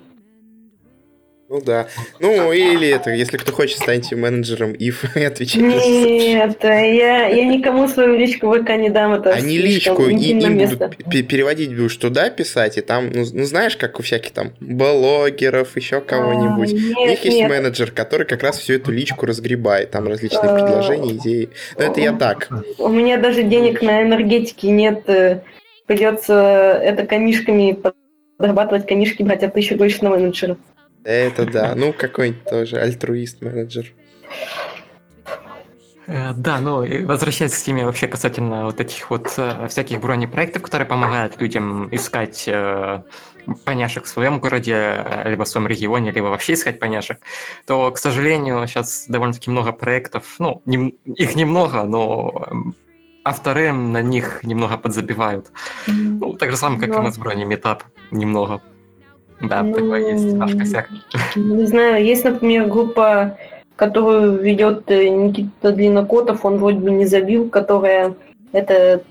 Ну 1.49 1.61
да. 1.61 1.87
Ну, 2.19 2.51
или 2.51 2.89
это, 2.89 3.11
если 3.11 3.37
кто 3.37 3.53
хочет, 3.53 3.79
станьте 3.79 4.17
менеджером 4.17 4.73
if 4.73 5.07
и 5.15 5.23
отвечайте. 5.25 5.89
Нет, 5.89 6.57
я, 6.61 7.27
я 7.27 7.45
никому 7.45 7.87
свою 7.87 8.17
личку 8.17 8.51
ВК 8.51 8.71
не 8.71 8.89
дам. 8.89 9.13
Это 9.13 9.31
Они 9.31 9.57
личку 9.57 10.07
и, 10.07 10.13
им 10.13 10.57
будут 10.57 10.97
переводить 11.27 11.69
будешь 11.69 11.95
туда 11.95 12.29
писать, 12.29 12.77
и 12.77 12.81
там, 12.81 13.09
ну, 13.11 13.23
ну 13.31 13.43
знаешь, 13.45 13.77
как 13.77 13.99
у 13.99 14.03
всяких 14.03 14.31
там 14.31 14.51
блогеров, 14.59 15.75
еще 15.77 16.01
кого-нибудь. 16.01 16.73
А, 16.97 17.01
у 17.01 17.07
них 17.07 17.23
есть 17.23 17.37
нет. 17.37 17.49
менеджер, 17.49 17.91
который 17.91 18.27
как 18.27 18.43
раз 18.43 18.57
всю 18.57 18.73
эту 18.73 18.91
личку 18.91 19.25
разгребает, 19.25 19.91
там 19.91 20.07
различные 20.07 20.51
а, 20.51 20.55
предложения, 20.55 21.13
идеи. 21.13 21.49
Но 21.77 21.85
это 21.85 22.01
я 22.01 22.11
так. 22.11 22.49
У 22.77 22.89
меня 22.89 23.17
даже 23.17 23.43
денег 23.43 23.81
на 23.81 24.03
энергетики 24.03 24.65
нет. 24.65 25.03
Э, 25.07 25.41
Придется 25.85 26.33
это 26.83 27.05
камишками 27.05 27.79
подрабатывать 28.37 28.85
камишки, 28.85 29.23
брать, 29.23 29.43
а 29.43 29.49
ты 29.49 29.59
еще 29.59 29.75
говоришь 29.75 30.01
на 30.01 30.09
менеджера. 30.09 30.57
Это 31.07 31.45
да. 31.45 31.73
Ну, 31.73 31.93
какой-нибудь 31.93 32.43
тоже 32.43 32.75
альтруист-менеджер. 32.81 33.93
Э, 36.05 36.33
да, 36.35 36.59
ну, 36.59 36.85
возвращаясь 37.05 37.57
к 37.57 37.63
теме 37.63 37.85
вообще 37.85 38.07
касательно 38.07 38.65
вот 38.65 38.81
этих 38.81 39.09
вот 39.09 39.33
э, 39.37 39.67
всяких 39.69 40.01
бронепроектов, 40.01 40.63
которые 40.63 40.85
помогают 40.85 41.39
людям 41.39 41.87
искать 41.95 42.43
э, 42.47 43.03
поняшек 43.63 44.03
в 44.03 44.09
своем 44.09 44.41
городе, 44.41 45.05
либо 45.23 45.45
в 45.45 45.47
своем 45.47 45.67
регионе, 45.67 46.11
либо 46.11 46.25
вообще 46.25 46.55
искать 46.55 46.77
поняшек, 46.77 47.19
то, 47.65 47.89
к 47.91 47.97
сожалению, 47.97 48.67
сейчас 48.67 49.05
довольно-таки 49.07 49.49
много 49.49 49.71
проектов, 49.71 50.35
ну, 50.39 50.61
не, 50.65 50.89
их 51.05 51.37
немного, 51.37 51.83
но 51.83 52.49
авторы 53.23 53.71
на 53.71 54.01
них 54.01 54.43
немного 54.43 54.77
подзабивают. 54.77 55.51
Ну, 55.87 56.33
так 56.33 56.51
же 56.51 56.57
самое, 56.57 56.81
как 56.81 56.89
но... 56.89 56.99
и 56.99 57.03
на 57.03 57.11
сброне 57.11 57.45
метап 57.45 57.83
немного. 58.11 58.61
Да, 59.41 59.63
ну, 59.63 59.73
такой 59.73 60.11
есть 60.11 60.33
наш 60.33 60.55
косяк. 60.55 60.89
Не 61.35 61.65
знаю, 61.65 62.03
есть, 62.03 62.23
например, 62.23 62.67
группа, 62.67 63.37
которую 63.75 64.39
ведет 64.39 64.89
э, 64.89 65.07
Никита 65.09 65.71
Длиннокотов, 65.71 66.43
он 66.43 66.57
вроде 66.57 66.79
бы 66.79 66.91
не 66.91 67.05
забил, 67.05 67.49
которая 67.49 68.15
это 68.51 69.03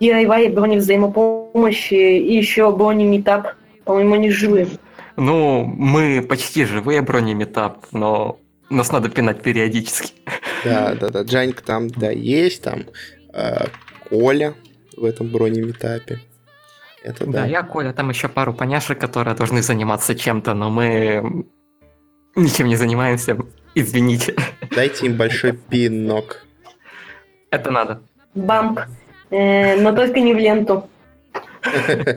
DIY 0.00 0.52
брони 0.54 0.76
взаимопомощи 0.76 1.94
и 1.94 2.36
еще 2.36 2.70
брони 2.74 3.04
метап. 3.04 3.54
По-моему, 3.84 4.14
они 4.14 4.30
живые. 4.30 4.68
Ну, 5.16 5.64
мы 5.64 6.24
почти 6.26 6.64
живые 6.64 7.02
брони 7.02 7.34
метап, 7.34 7.86
но 7.92 8.38
нас 8.70 8.92
надо 8.92 9.08
пинать 9.08 9.42
периодически. 9.42 10.12
Да, 10.64 10.94
да, 10.94 11.08
да. 11.08 11.22
Джаньк 11.22 11.60
там, 11.62 11.88
да, 11.88 12.10
есть, 12.10 12.62
там 12.62 12.84
э, 13.32 13.66
Коля 14.08 14.54
в 14.96 15.04
этом 15.04 15.28
бронеметапе. 15.28 16.20
Это 17.02 17.26
да. 17.26 17.32
Да, 17.32 17.46
я 17.46 17.62
Коля, 17.62 17.92
там 17.92 18.10
еще 18.10 18.28
пару 18.28 18.52
поняшек, 18.52 18.98
которые 18.98 19.34
должны 19.34 19.62
заниматься 19.62 20.14
чем-то, 20.14 20.54
но 20.54 20.70
мы 20.70 21.46
ничем 22.36 22.68
не 22.68 22.76
занимаемся. 22.76 23.36
Извините. 23.74 24.34
Дайте 24.74 25.06
им 25.06 25.16
большой 25.16 25.52
пинок. 25.52 26.44
Это 27.50 27.70
надо. 27.70 28.02
Бамп. 28.34 28.80
Э, 29.30 29.80
но 29.80 29.92
только 29.92 30.20
не 30.20 30.34
в 30.34 30.38
ленту. 30.38 30.88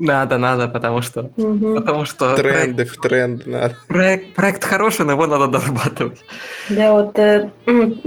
Надо, 0.00 0.38
надо, 0.38 0.68
потому 0.68 1.02
что... 1.02 1.32
Угу. 1.36 1.74
Потому 1.74 2.04
что... 2.04 2.36
Тренды 2.36 2.84
проект, 2.84 2.90
в 2.90 3.00
тренд 3.00 3.46
надо. 3.46 3.76
Проект, 3.88 4.34
проект 4.34 4.62
хороший, 4.62 5.04
но 5.04 5.12
его 5.12 5.26
надо 5.26 5.48
дорабатывать. 5.48 6.24
Да, 6.68 6.92
вот 6.92 7.18
э, 7.18 7.50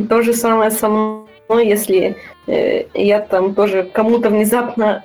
то 0.10 0.22
же 0.22 0.34
самое 0.34 0.72
со 0.72 0.88
мной, 0.88 1.68
если 1.68 2.16
э, 2.48 2.86
я 2.94 3.20
там 3.20 3.54
тоже 3.54 3.84
кому-то 3.84 4.30
внезапно 4.30 5.04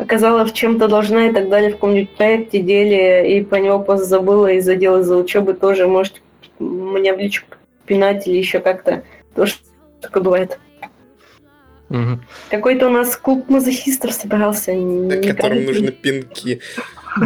оказалась 0.00 0.50
в 0.50 0.54
чем-то 0.54 0.88
должна 0.88 1.26
и 1.26 1.32
так 1.32 1.48
далее 1.48 1.70
в 1.70 1.74
каком-нибудь 1.74 2.16
проекте, 2.16 2.60
деле, 2.60 3.36
и 3.36 3.44
про 3.44 3.60
него 3.60 3.78
просто 3.80 4.06
забыла 4.06 4.50
из-за 4.52 4.76
дела, 4.76 5.00
из-за 5.00 5.16
учебы 5.16 5.54
тоже, 5.54 5.86
может, 5.86 6.22
меня 6.58 7.14
в 7.14 7.18
личку 7.18 7.56
пинать 7.86 8.26
или 8.26 8.36
еще 8.36 8.60
как-то. 8.60 9.02
Тоже 9.34 9.54
такое 10.00 10.22
бывает. 10.22 10.58
Угу. 11.90 12.20
Какой-то 12.50 12.86
у 12.86 12.90
нас 12.90 13.16
клуб 13.16 13.48
мазохистов 13.48 14.12
собрался. 14.12 14.72
Да, 14.74 15.16
которым 15.22 15.64
нужны 15.64 15.90
пинки. 15.90 16.60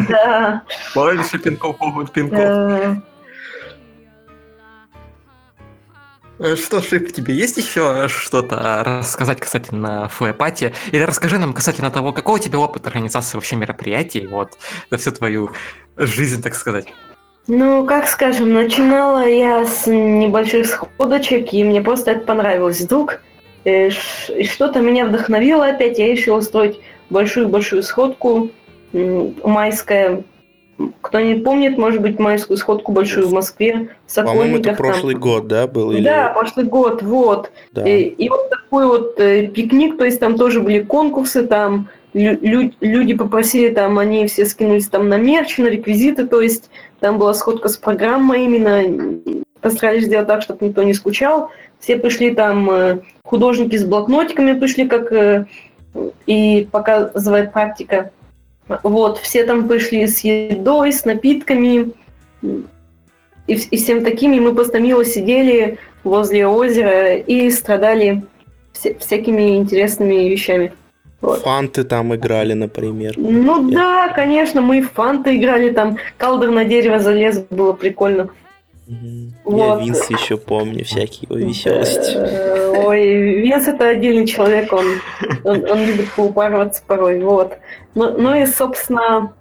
Да. 0.09 0.63
Больше 0.95 1.39
пинков, 1.39 1.79
могут 1.81 2.13
пинков. 2.13 3.03
Что, 6.57 6.83
Шип, 6.83 7.13
тебе 7.13 7.35
есть 7.35 7.57
еще 7.57 8.09
что-то 8.09 8.83
рассказать 8.85 9.41
касательно 9.41 10.09
флэпати? 10.09 10.75
Или 10.93 11.03
расскажи 11.03 11.39
нам 11.39 11.53
касательно 11.53 11.91
того, 11.91 12.13
какой 12.13 12.41
у 12.41 12.43
тебя 12.43 12.59
опыт 12.59 12.87
организации 12.87 13.37
вообще 13.37 13.57
мероприятий, 13.57 14.27
вот, 14.27 14.59
за 14.91 14.99
всю 14.99 15.13
твою 15.13 15.51
жизнь, 15.97 16.43
так 16.43 16.55
сказать? 16.55 16.87
Ну, 17.47 17.85
как 17.85 18.09
скажем, 18.09 18.55
начинала 18.55 19.29
я 19.29 19.67
с 19.67 19.87
небольших 19.87 20.67
сходочек, 20.67 21.53
и 21.53 21.63
мне 21.63 21.83
просто 21.83 22.13
это 22.13 22.21
понравилось. 22.25 22.81
Вдруг 22.81 23.21
э, 23.65 23.91
что-то 23.91 24.81
меня 24.81 25.07
вдохновило 25.07 25.67
опять, 25.67 25.99
я 25.99 26.07
решила 26.07 26.39
устроить 26.39 26.81
большую-большую 27.11 27.83
сходку 27.83 28.51
майская 28.93 30.25
кто 31.01 31.21
не 31.21 31.37
помнит, 31.37 31.79
может 31.79 32.01
быть, 32.03 32.19
майскую 32.19 32.57
сходку 32.57 32.93
большую 32.93 33.29
в 33.29 33.33
Москве, 33.33 33.91
в 34.07 34.15
По-моему, 34.15 34.59
это 34.59 34.75
прошлый 34.75 35.15
там. 35.15 35.23
год, 35.23 35.47
да, 35.47 35.67
был? 35.67 35.93
Или... 35.93 36.05
Да, 36.05 36.31
прошлый 36.31 36.67
год, 36.67 37.03
вот. 37.03 37.53
Да. 37.73 37.89
И, 37.89 38.03
и 38.03 38.29
вот 38.29 38.51
такой 38.51 38.87
вот 38.87 39.21
э, 39.21 39.47
пикник, 39.47 39.97
то 39.99 40.05
есть 40.05 40.21
там 40.21 40.37
тоже 40.37 40.61
были 40.61 40.81
конкурсы, 40.81 41.47
там 41.47 41.89
лю- 42.13 42.73
люди 42.81 43.15
попросили, 43.15 43.73
там 43.73 43.99
они 43.99 44.27
все 44.27 44.47
скинулись 44.47 44.89
там 44.89 45.09
на 45.09 45.17
мерч, 45.17 45.59
на 45.59 45.67
реквизиты, 45.67 46.27
то 46.27 46.41
есть 46.41 46.71
там 47.01 47.19
была 47.19 47.35
сходка 47.35 47.69
с 47.69 47.77
программой 47.77 48.45
именно, 48.45 49.21
постарались 49.61 50.05
сделать 50.05 50.27
так, 50.27 50.43
чтобы 50.43 50.67
никто 50.67 50.83
не 50.83 50.95
скучал. 50.95 51.51
Все 51.79 51.97
пришли 51.97 52.35
там, 52.35 52.71
э, 52.71 52.99
художники 53.25 53.77
с 53.77 53.85
блокнотиками 53.85 54.59
пришли, 54.59 54.89
как 54.89 55.13
э, 55.13 55.47
и 56.27 56.69
показывает 56.71 57.53
практика. 57.53 58.11
Вот, 58.83 59.19
все 59.19 59.45
там 59.45 59.69
пришли 59.69 60.07
с 60.07 60.21
едой, 60.21 60.93
с 60.93 61.05
напитками 61.05 61.93
и, 62.43 63.55
и 63.55 63.77
всем 63.77 64.05
такими. 64.05 64.39
Мы 64.39 64.55
просто 64.55 64.81
мило 64.81 65.05
сидели 65.05 65.79
возле 66.03 66.47
озера 66.47 67.17
и 67.17 67.51
страдали 67.51 68.25
вся, 68.73 68.91
всякими 68.99 69.57
интересными 69.57 70.29
вещами. 70.29 70.73
Вот. 71.21 71.41
Фанты 71.41 71.85
там 71.85 72.15
играли, 72.15 72.53
например. 72.53 73.15
Ну 73.17 73.71
Я... 73.71 73.77
да, 73.77 74.09
конечно, 74.09 74.61
мы 74.61 74.83
в 74.83 74.93
фанты 74.93 75.37
играли, 75.37 75.71
там 75.71 75.97
калдер 76.19 76.51
на 76.51 76.65
дерево 76.65 76.99
залез, 77.01 77.39
было 77.51 77.73
прикольно. 77.73 78.29
Угу. 78.87 79.53
Вот. 79.57 79.79
Я 79.81 79.85
Винс 79.85 80.11
еще 80.11 80.37
помню, 80.37 80.85
всякие 80.85 81.27
его 81.29 81.37
веселости. 81.37 82.17
Ой, 82.87 83.41
Винс 83.41 83.67
это 83.67 83.89
отдельный 83.89 84.27
человек, 84.27 84.73
он, 84.73 84.87
он, 85.45 85.65
он 85.71 85.85
любит 85.85 86.11
поупарываться 86.13 86.83
порой, 86.87 87.21
вот. 87.21 87.57
Ну, 87.95 88.19
ну 88.19 88.35
и, 88.35 88.45
собственно, 88.47 89.33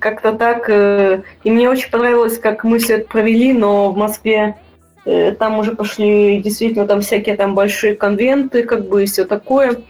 как-то 0.00 0.32
так. 0.32 0.68
Э, 0.68 1.22
и 1.44 1.50
мне 1.50 1.70
очень 1.70 1.90
понравилось, 1.90 2.38
как 2.38 2.64
мы 2.64 2.78
все 2.78 2.96
это 2.96 3.08
провели, 3.08 3.52
но 3.52 3.90
в 3.92 3.96
Москве 3.96 4.56
э, 5.04 5.32
там 5.32 5.58
уже 5.58 5.74
пошли 5.74 6.40
действительно 6.42 6.86
там 6.86 7.00
всякие 7.00 7.36
там 7.36 7.54
большие 7.54 7.94
конвенты, 7.94 8.62
как 8.64 8.88
бы 8.88 9.04
и 9.04 9.06
все 9.06 9.24
такое. 9.24 9.82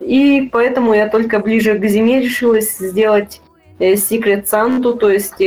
И 0.00 0.48
поэтому 0.52 0.94
я 0.94 1.08
только 1.08 1.38
ближе 1.38 1.78
к 1.78 1.84
зиме 1.86 2.20
решилась 2.20 2.78
сделать 2.78 3.40
э, 3.78 3.94
Secret 3.94 4.44
Santa, 4.44 4.96
то 4.96 5.10
есть 5.10 5.40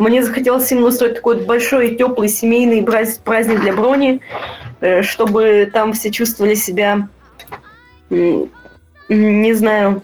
мне 0.00 0.22
захотелось 0.22 0.70
именно 0.72 0.88
устроить 0.88 1.16
такой 1.16 1.44
большой, 1.44 1.96
теплый, 1.96 2.28
семейный 2.28 2.82
праздник 2.82 3.60
для 3.60 3.72
брони, 3.72 4.20
чтобы 5.02 5.70
там 5.72 5.92
все 5.92 6.10
чувствовали 6.10 6.54
себя, 6.54 7.08
не 8.10 9.52
знаю, 9.54 10.02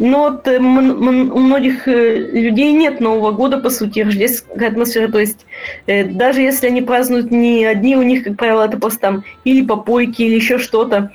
но 0.00 0.30
вот 0.30 0.48
э, 0.48 0.56
у 0.56 0.60
многих 0.62 1.86
э, 1.86 2.16
людей 2.16 2.72
нет 2.72 3.00
Нового 3.00 3.32
года, 3.32 3.58
по 3.58 3.68
сути, 3.68 4.00
рождественская 4.00 4.70
атмосфера. 4.70 5.12
То 5.12 5.18
есть 5.18 5.44
э, 5.86 6.04
даже 6.04 6.40
если 6.40 6.68
они 6.68 6.80
празднуют 6.80 7.30
не 7.30 7.66
одни, 7.66 7.96
у 7.96 8.02
них, 8.02 8.24
как 8.24 8.38
правило, 8.38 8.64
это 8.64 8.78
просто 8.78 8.98
там 8.98 9.24
или 9.44 9.62
попойки, 9.62 10.22
или 10.22 10.36
еще 10.36 10.58
что-то. 10.58 11.12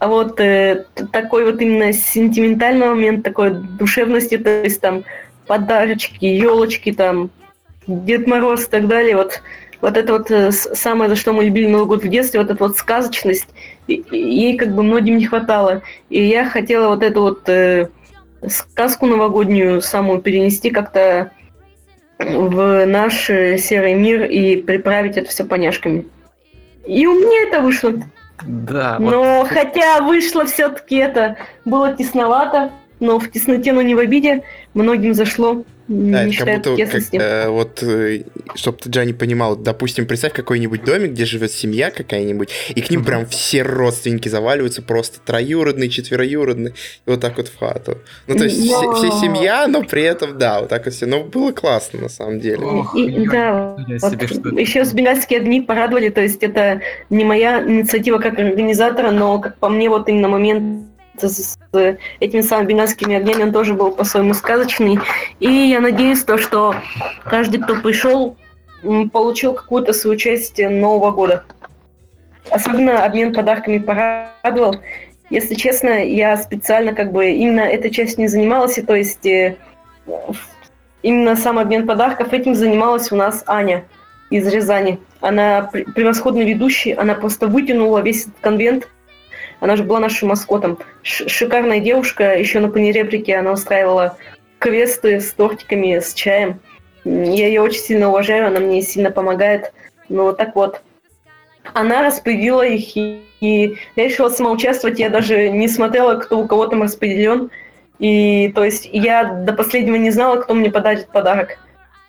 А 0.00 0.08
вот 0.08 0.36
такой 0.36 1.50
вот 1.50 1.62
именно 1.62 1.92
сентиментальный 1.92 2.88
момент, 2.88 3.22
такой 3.22 3.54
душевности, 3.54 4.36
то 4.36 4.50
есть 4.64 4.80
там 4.80 5.04
подарочки, 5.46 6.26
елочки, 6.26 6.92
там 6.92 7.30
Дед 7.86 8.26
Мороз 8.26 8.64
и 8.66 8.70
так 8.70 8.88
далее. 8.88 9.16
Вот, 9.16 9.42
вот 9.80 9.96
это 9.96 10.12
вот 10.12 10.30
самое, 10.54 11.10
за 11.10 11.16
что 11.16 11.32
мы 11.32 11.44
любили 11.44 11.68
Новый 11.68 11.86
год 11.86 12.04
в 12.04 12.08
детстве, 12.08 12.40
вот 12.40 12.50
эта 12.50 12.62
вот 12.62 12.76
сказочность, 12.76 13.48
ей 13.86 14.56
как 14.56 14.74
бы 14.74 14.82
многим 14.82 15.16
не 15.16 15.26
хватало. 15.26 15.82
И 16.10 16.22
я 16.22 16.48
хотела 16.48 16.88
вот 16.88 17.02
эту 17.02 17.20
вот 17.22 17.48
сказку 18.48 19.06
новогоднюю 19.06 19.80
самую 19.80 20.20
перенести 20.20 20.70
как-то 20.70 21.32
в 22.18 22.86
наш 22.86 23.28
э, 23.28 23.58
серый 23.58 23.94
мир 23.94 24.24
и 24.24 24.56
приправить 24.56 25.16
это 25.16 25.28
все 25.28 25.44
поняшками. 25.44 26.06
И 26.86 27.06
у 27.06 27.12
меня 27.12 27.48
это 27.48 27.60
вышло. 27.60 27.92
Да, 28.42 28.96
Но 28.98 29.40
вот... 29.40 29.48
хотя 29.48 30.00
вышло 30.00 30.46
все-таки 30.46 30.96
это 30.96 31.36
было 31.64 31.92
тесновато, 31.94 32.70
но 33.00 33.18
в 33.18 33.28
тесноте, 33.30 33.72
но 33.72 33.82
не 33.82 33.94
в 33.94 33.98
обиде, 33.98 34.44
многим 34.76 35.14
зашло. 35.14 35.64
Да, 35.88 36.24
это 36.24 36.36
как 36.36 36.56
будто, 36.56 36.86
как, 36.86 37.02
э, 37.12 37.48
вот, 37.48 37.80
э, 37.84 38.24
чтобы 38.56 38.78
ты, 38.78 38.90
Джани, 38.90 39.12
понимал, 39.12 39.54
допустим, 39.54 40.06
представь 40.06 40.32
какой-нибудь 40.32 40.84
домик, 40.84 41.12
где 41.12 41.24
живет 41.24 41.52
семья 41.52 41.92
какая-нибудь, 41.92 42.48
и 42.74 42.80
к 42.80 42.90
ним 42.90 43.04
прям 43.04 43.24
все 43.26 43.62
родственники 43.62 44.28
заваливаются, 44.28 44.82
просто 44.82 45.20
троюродный, 45.24 45.88
четвероюродный, 45.88 46.70
и 46.70 47.10
вот 47.10 47.20
так 47.20 47.36
вот 47.36 47.46
в 47.46 47.56
хату. 47.56 47.98
Ну, 48.26 48.36
то 48.36 48.44
есть 48.44 48.68
но... 48.68 48.94
все, 48.94 49.10
все 49.10 49.20
семья, 49.20 49.68
но 49.68 49.84
при 49.84 50.02
этом, 50.02 50.36
да, 50.36 50.60
вот 50.60 50.70
так 50.70 50.86
вот 50.86 50.94
все. 50.94 51.06
Но 51.06 51.22
было 51.22 51.52
классно, 51.52 52.00
на 52.00 52.08
самом 52.08 52.40
деле. 52.40 52.64
Ох, 52.64 52.96
и, 52.96 53.24
да, 53.28 53.76
вот, 54.02 54.58
еще 54.58 54.84
с 54.84 54.92
бенгальские 54.92 55.38
огни 55.38 55.60
порадовали, 55.60 56.08
то 56.08 56.20
есть 56.20 56.42
это 56.42 56.80
не 57.10 57.22
моя 57.22 57.62
инициатива 57.62 58.18
как 58.18 58.40
организатора, 58.40 59.12
но, 59.12 59.38
как 59.38 59.56
по 59.58 59.68
мне, 59.68 59.88
вот 59.88 60.08
именно 60.08 60.26
момент 60.26 60.95
с 61.22 61.58
этими 62.20 62.40
самыми 62.40 62.68
бенгальскими 62.68 63.16
огнями, 63.16 63.44
он 63.44 63.52
тоже 63.52 63.74
был 63.74 63.92
по-своему 63.92 64.34
сказочный. 64.34 64.98
И 65.40 65.50
я 65.50 65.80
надеюсь, 65.80 66.24
то, 66.24 66.38
что 66.38 66.74
каждый, 67.24 67.60
кто 67.60 67.76
пришел, 67.76 68.36
получил 69.12 69.54
какую-то 69.54 69.92
свою 69.92 70.16
часть 70.16 70.58
Нового 70.58 71.10
года. 71.10 71.44
Особенно 72.50 73.04
обмен 73.04 73.34
подарками 73.34 73.78
порадовал. 73.78 74.76
Если 75.30 75.54
честно, 75.54 76.04
я 76.04 76.36
специально 76.36 76.94
как 76.94 77.12
бы 77.12 77.30
именно 77.30 77.60
этой 77.60 77.90
частью 77.90 78.20
не 78.20 78.28
занималась, 78.28 78.78
то 78.86 78.94
есть 78.94 79.26
э, 79.26 79.56
именно 81.02 81.34
сам 81.34 81.58
обмен 81.58 81.86
подарков 81.86 82.32
этим 82.32 82.54
занималась 82.54 83.10
у 83.10 83.16
нас 83.16 83.42
Аня 83.46 83.84
из 84.30 84.46
Рязани. 84.46 85.00
Она 85.20 85.68
превосходный 85.94 86.44
ведущий, 86.44 86.92
она 86.92 87.14
просто 87.14 87.48
вытянула 87.48 87.98
весь 88.00 88.22
этот 88.22 88.34
конвент 88.40 88.88
она 89.60 89.76
же 89.76 89.84
была 89.84 90.00
нашим 90.00 90.28
маскотом. 90.28 90.78
Ш 91.02 91.28
шикарная 91.28 91.80
девушка. 91.80 92.36
Еще 92.36 92.60
на 92.60 92.68
панереприке 92.68 93.36
она 93.36 93.52
устраивала 93.52 94.16
квесты 94.58 95.20
с 95.20 95.32
тортиками, 95.32 95.98
с 95.98 96.12
чаем. 96.14 96.60
Я 97.04 97.46
ее 97.46 97.62
очень 97.62 97.80
сильно 97.80 98.08
уважаю, 98.08 98.46
она 98.48 98.60
мне 98.60 98.82
сильно 98.82 99.10
помогает. 99.10 99.72
Ну 100.08 100.24
вот 100.24 100.36
так 100.36 100.54
вот. 100.54 100.82
Она 101.74 102.02
распределила 102.02 102.64
их, 102.64 102.96
и, 102.96 103.22
и 103.40 103.76
я 103.96 104.04
решила 104.04 104.28
сама 104.28 104.50
участвовать. 104.50 104.98
Я 104.98 105.10
даже 105.10 105.50
не 105.50 105.68
смотрела, 105.68 106.16
кто 106.16 106.38
у 106.38 106.46
кого 106.46 106.66
там 106.66 106.82
распределен. 106.82 107.50
И 107.98 108.52
то 108.54 108.64
есть 108.64 108.88
я 108.92 109.24
до 109.24 109.52
последнего 109.52 109.96
не 109.96 110.10
знала, 110.10 110.36
кто 110.36 110.54
мне 110.54 110.70
подарит 110.70 111.08
подарок. 111.08 111.58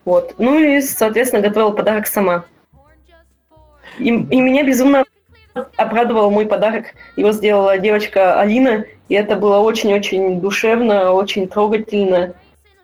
Вот. 0.06 0.36
Ну 0.38 0.60
и, 0.60 0.82
соответственно, 0.82 1.42
готовила 1.42 1.72
подарок 1.72 2.08
сама. 2.08 2.46
И, 4.00 4.10
и 4.10 4.42
меня 4.42 4.64
безумно 4.64 5.06
обрадовал 5.76 6.32
мой 6.32 6.46
подарок. 6.46 6.88
Его 7.16 7.32
сделала 7.32 7.78
девочка 7.78 8.40
Алина, 8.40 8.86
и 9.10 9.16
это 9.16 9.36
было 9.36 9.60
очень-очень 9.60 10.42
душевно, 10.42 11.12
очень 11.12 11.48
трогательно. 11.48 12.34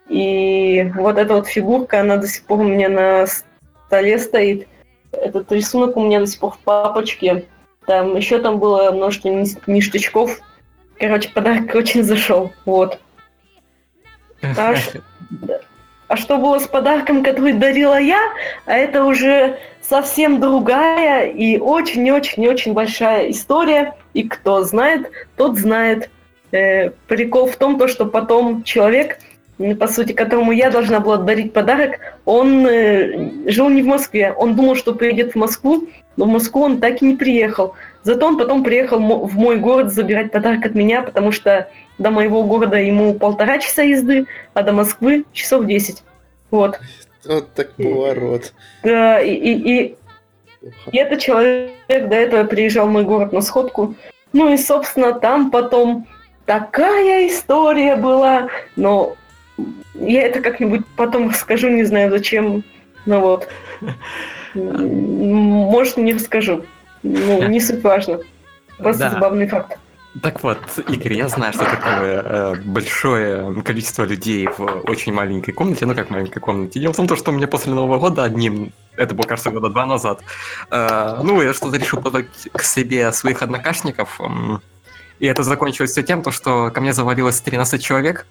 И 0.10 0.92
вот 0.96 1.18
эта 1.18 1.36
вот 1.36 1.48
фигурка, 1.48 2.02
она 2.02 2.18
до 2.18 2.28
сих 2.28 2.44
пор 2.44 2.60
у 2.60 2.64
меня 2.64 2.90
на 2.90 3.26
столе 3.88 4.20
стоит. 4.20 4.68
Этот 5.12 5.52
рисунок 5.52 5.96
у 5.98 6.04
меня 6.04 6.20
до 6.20 6.28
сих 6.28 6.40
пор 6.40 6.52
в 6.52 6.60
папочке. 6.60 7.46
Там 7.86 8.16
еще 8.16 8.40
там 8.40 8.60
было 8.60 8.92
множество 8.92 9.30
ништячков. 9.68 10.40
Короче, 11.00 11.30
подарок 11.30 11.74
очень 11.76 12.04
зашел. 12.04 12.52
Вот. 12.66 13.00
А, 14.58 14.76
а 16.08 16.18
что 16.18 16.38
было 16.38 16.60
с 16.60 16.68
подарком, 16.68 17.24
который 17.24 17.54
дарила 17.54 18.00
я, 18.00 18.20
а 18.66 18.78
это 18.78 19.04
уже 19.06 19.58
совсем 19.82 20.40
другая 20.40 21.28
и 21.28 21.58
очень-очень-очень 21.58 22.74
большая 22.74 23.32
история. 23.32 23.96
И 24.14 24.28
кто 24.28 24.64
знает, 24.64 25.10
тот 25.38 25.58
знает. 25.58 26.10
Э, 26.52 26.92
прикол 27.08 27.48
в 27.48 27.56
том, 27.56 27.80
то, 27.80 27.88
что 27.88 28.06
потом 28.06 28.64
человек, 28.64 29.18
по 29.80 29.88
сути, 29.88 30.14
которому 30.14 30.52
я 30.52 30.70
должна 30.70 31.00
была 31.00 31.18
дарить 31.18 31.52
подарок, 31.52 32.00
он 32.26 32.68
э, 32.68 33.50
жил 33.50 33.70
не 33.70 33.82
в 33.82 33.88
Москве. 33.88 34.34
Он 34.34 34.56
думал, 34.56 34.76
что 34.76 34.94
приедет 34.94 35.34
в 35.34 35.36
Москву, 35.36 35.88
но 36.16 36.26
в 36.26 36.28
Москву 36.28 36.62
он 36.62 36.80
так 36.80 37.02
и 37.02 37.06
не 37.06 37.16
приехал. 37.16 37.74
Зато 38.04 38.28
он 38.28 38.38
потом 38.38 38.64
приехал 38.64 39.00
в 39.00 39.36
мой 39.36 39.58
город 39.58 39.92
забирать 39.92 40.32
подарок 40.32 40.64
от 40.66 40.76
меня, 40.76 41.02
потому 41.02 41.32
что 41.32 41.70
до 41.98 42.12
моего 42.12 42.44
города 42.44 42.78
ему 42.78 43.14
полтора 43.14 43.60
часа 43.60 43.84
езды, 43.84 44.26
а 44.54 44.64
до 44.64 44.74
Москвы 44.74 45.26
часов 45.34 45.66
десять. 45.66 46.04
Вот. 46.52 46.80
Вот 47.26 47.54
так 47.54 47.74
поворот. 47.76 48.54
Да, 48.84 49.20
и, 49.22 49.34
и, 49.34 49.54
и, 49.54 49.96
и 50.92 50.98
этот 50.98 51.20
человек 51.20 51.72
до 51.88 52.16
этого 52.16 52.44
приезжал 52.44 52.88
в 52.88 52.92
мой 52.92 53.04
город 53.04 53.32
на 53.32 53.42
сходку. 53.42 53.96
Ну 54.34 54.54
и, 54.54 54.58
собственно, 54.58 55.14
там 55.14 55.52
потом 55.52 56.08
такая 56.46 57.28
история 57.28 57.96
была, 57.96 58.50
но 58.76 59.16
я 59.94 60.24
это 60.24 60.42
как-нибудь 60.42 60.82
потом 60.98 61.30
расскажу, 61.30 61.70
не 61.70 61.84
знаю 61.84 62.12
зачем. 62.12 62.64
Ну 63.06 63.20
вот. 63.20 63.48
Может, 64.54 65.98
не 65.98 66.14
расскажу. 66.14 66.66
Ну, 67.04 67.48
не 67.48 67.60
суть 67.60 67.84
важно. 67.84 68.20
Просто 68.78 69.04
да. 69.04 69.10
забавный 69.12 69.48
факт. 69.48 69.78
Так 70.22 70.44
вот, 70.44 70.60
Игорь, 70.90 71.14
я 71.14 71.28
знаю, 71.28 71.54
что 71.54 71.66
такое 71.66 72.22
э, 72.22 72.56
большое 72.64 73.62
количество 73.64 74.04
людей 74.04 74.48
в 74.48 74.62
очень 74.88 75.12
маленькой 75.12 75.54
комнате, 75.54 75.88
ну 75.88 75.96
как 75.96 76.12
маленькой 76.12 76.40
комнате. 76.40 76.80
Дело 76.80 76.94
в 76.94 76.96
том, 76.96 77.08
что 77.18 77.32
у 77.32 77.34
меня 77.34 77.48
после 77.48 77.74
Нового 77.74 77.98
года 77.98 78.24
одним, 78.24 78.74
это 78.96 79.16
было, 79.16 79.26
кажется, 79.26 79.50
года 79.50 79.70
два 79.70 79.88
назад, 79.88 80.22
э, 80.70 81.20
ну, 81.24 81.42
я 81.42 81.54
что-то 81.54 81.78
решил 81.78 82.00
подать 82.00 82.28
к 82.52 82.62
себе 82.62 83.12
своих 83.12 83.42
однокашников, 83.42 84.22
э, 84.22 84.60
и 85.20 85.26
это 85.26 85.42
закончилось 85.42 85.92
все 85.92 86.04
тем, 86.04 86.22
то, 86.22 86.32
что 86.32 86.70
ко 86.70 86.80
мне 86.80 86.94
завалилось 86.94 87.42
13 87.42 87.84
человек. 87.84 88.28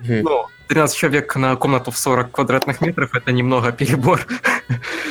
Ну, 0.00 0.46
13 0.68 0.96
человек 0.96 1.36
на 1.36 1.54
комнату 1.56 1.90
в 1.90 1.98
40 1.98 2.30
квадратных 2.30 2.80
метров, 2.80 3.14
это 3.14 3.30
немного 3.30 3.72
перебор. 3.72 4.26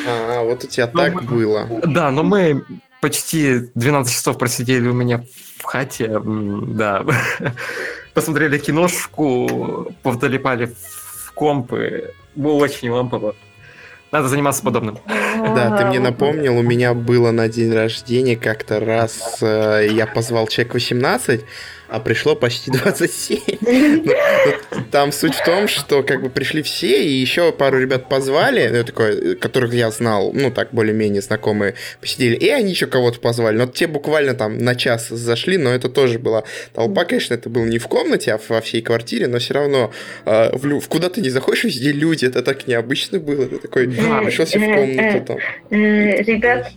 А, 0.08 0.44
вот 0.44 0.64
у 0.64 0.68
тебя 0.68 0.90
но 0.92 1.00
так 1.00 1.14
мы, 1.14 1.22
было. 1.22 1.68
Да, 1.86 2.12
но 2.12 2.24
мы 2.24 2.64
почти 3.06 3.70
12 3.76 4.12
часов 4.12 4.36
просидели 4.40 4.88
у 4.88 4.94
меня 4.94 5.24
в 5.60 5.64
хате, 5.64 6.20
да. 6.24 7.06
Посмотрели 8.16 8.58
киношку, 8.58 9.94
повдалипали 10.02 10.74
в 11.22 11.32
компы. 11.36 12.16
Было 12.34 12.56
очень 12.56 12.90
лампово. 12.90 13.36
Надо 14.12 14.28
заниматься 14.28 14.64
подобным. 14.64 14.98
Да, 15.06 15.78
ты 15.78 15.86
мне 15.86 16.00
напомнил, 16.00 16.58
у 16.58 16.64
меня 16.64 16.96
было 16.96 17.30
на 17.30 17.48
день 17.48 17.72
рождения 17.72 18.36
как-то 18.36 18.80
раз 18.80 19.38
э, 19.42 19.88
я 19.92 20.08
позвал 20.08 20.48
человек 20.48 20.74
18, 20.74 21.46
а 21.88 22.00
пришло 22.00 22.36
почти 22.36 22.72
27. 22.72 23.40
Ну, 23.66 24.14
ну, 24.72 24.84
там 24.92 25.12
суть 25.12 25.36
в 25.36 25.44
том, 25.44 25.68
что 25.68 26.04
как 26.04 26.22
бы 26.22 26.30
пришли 26.30 26.62
все, 26.62 27.04
и 27.04 27.10
еще 27.10 27.52
пару 27.52 27.80
ребят 27.80 28.10
позвали, 28.10 28.70
ну, 28.70 28.84
такое, 28.84 29.36
которых 29.36 29.74
я 29.74 29.90
знал, 29.92 30.32
ну, 30.34 30.52
так, 30.52 30.70
более-менее 30.72 31.22
знакомые, 31.22 31.76
посидели, 32.00 32.36
и 32.36 32.50
они 32.50 32.72
еще 32.72 32.88
кого-то 32.88 33.20
позвали. 33.20 33.58
Но 33.58 33.68
те 33.68 33.88
буквально 33.88 34.34
там 34.34 34.58
на 34.58 34.76
час 34.76 35.10
зашли, 35.10 35.58
но 35.58 35.72
это 35.72 35.90
тоже 35.90 36.20
была 36.20 36.44
толпа, 36.74 37.06
конечно, 37.06 37.34
это 37.34 37.50
было 37.50 37.66
не 37.66 37.80
в 37.80 37.88
комнате, 37.88 38.34
а 38.34 38.40
во 38.50 38.62
всей 38.62 38.82
квартире, 38.82 39.28
но 39.28 39.40
все 39.40 39.54
равно 39.54 39.92
э, 40.26 40.56
в, 40.56 40.80
в 40.80 40.88
куда 40.88 41.10
ты 41.10 41.22
не 41.22 41.30
заходишь, 41.30 41.64
везде 41.64 41.92
люди, 41.92 42.26
это 42.26 42.42
так 42.42 42.68
необычно 42.68 43.20
было. 43.20 43.46
Ты 43.46 43.58
такой 43.60 43.88
пришел 43.88 44.46
себе 44.46 44.68
в 44.68 44.76
комнату 44.76 45.26
там. 45.26 45.38
Э, 45.70 46.22
ребят, 46.24 46.72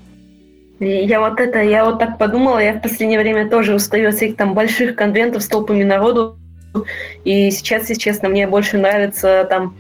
я 0.81 1.21
вот 1.21 1.41
это, 1.41 1.61
я 1.61 1.85
вот 1.85 1.99
так 1.99 2.19
подумала, 2.19 2.59
я 2.59 2.75
в 2.75 2.83
последнее 2.83 3.19
время 3.19 3.49
тоже 3.49 3.75
устаю 3.75 4.11
от 4.11 4.17
всех 4.17 4.37
там 4.37 4.55
больших 4.55 4.95
конвентов 4.95 5.43
с 5.43 5.49
толпами 5.49 5.85
народу. 5.85 6.37
И 7.25 7.51
сейчас, 7.51 7.89
если 7.89 7.95
честно, 7.95 8.29
мне 8.29 8.47
больше 8.47 8.79
нравится 8.79 9.47
там, 9.49 9.77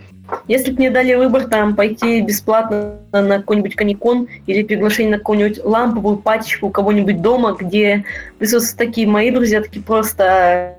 если 0.48 0.72
бы 0.72 0.78
мне 0.78 0.90
дали 0.90 1.14
выбор 1.14 1.44
там 1.44 1.76
пойти 1.76 2.20
бесплатно 2.20 2.96
на 3.12 3.38
какой-нибудь 3.38 3.76
каникон 3.76 4.28
или 4.46 4.62
приглашение 4.62 5.12
на 5.12 5.18
какую-нибудь 5.18 5.64
ламповую 5.64 6.16
пачку 6.16 6.66
у 6.66 6.70
кого-нибудь 6.70 7.22
дома, 7.22 7.56
где 7.58 8.04
присутствуют 8.38 8.78
такие 8.78 9.06
мои 9.06 9.30
друзья, 9.30 9.62
такие 9.62 9.84
просто 9.84 10.77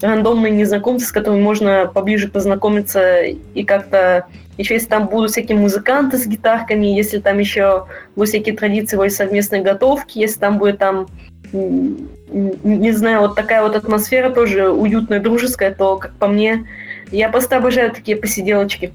рандомные 0.00 0.52
незнакомцы, 0.52 1.06
с 1.06 1.12
которыми 1.12 1.40
можно 1.40 1.90
поближе 1.92 2.28
познакомиться 2.28 3.22
и 3.22 3.64
как-то 3.64 4.26
еще 4.60 4.74
если 4.74 4.88
там 4.88 5.06
будут 5.08 5.30
всякие 5.30 5.56
музыканты 5.56 6.18
с 6.18 6.26
гитарками, 6.26 6.86
если 6.86 7.18
там 7.18 7.38
еще 7.38 7.86
будут 8.14 8.28
всякие 8.28 8.54
традиции 8.54 8.96
вроде 8.96 9.14
совместной 9.14 9.62
готовки, 9.62 10.18
если 10.18 10.38
там 10.38 10.58
будет 10.58 10.78
там, 10.78 11.06
не 11.52 12.92
знаю, 12.92 13.20
вот 13.20 13.36
такая 13.36 13.62
вот 13.62 13.74
атмосфера 13.74 14.28
тоже 14.28 14.68
уютная, 14.70 15.18
дружеская, 15.18 15.74
то, 15.74 15.96
как 15.96 16.12
по 16.12 16.26
мне, 16.26 16.66
я 17.10 17.30
просто 17.30 17.56
обожаю 17.56 17.90
такие 17.90 18.18
посиделочки, 18.18 18.92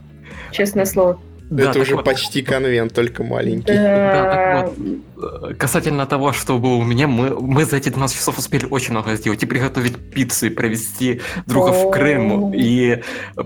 честное 0.51 0.85
слово. 0.85 1.19
Да, 1.49 1.69
это 1.69 1.79
уже 1.79 1.95
вот. 1.95 2.05
почти 2.05 2.41
конвент, 2.41 2.93
только 2.93 3.23
маленький. 3.23 3.73
Да. 3.73 3.83
да, 3.83 4.31
так 4.31 4.77
вот. 4.77 5.51
Э, 5.51 5.53
касательно 5.53 6.05
того, 6.05 6.33
что 6.33 6.57
было 6.57 6.75
у 6.75 6.83
меня, 6.83 7.07
мы, 7.07 7.39
мы 7.39 7.65
за 7.65 7.77
эти 7.77 7.89
12 7.89 8.17
часов 8.17 8.37
успели 8.37 8.65
очень 8.65 8.91
много 8.91 9.15
сделать. 9.15 9.43
И 9.43 9.45
приготовить 9.45 9.97
пиццу, 10.11 10.47
и 10.47 10.49
провести 10.49 11.21
друга 11.45 11.71
в 11.71 11.91
Крым, 11.91 12.53
и 12.53 13.01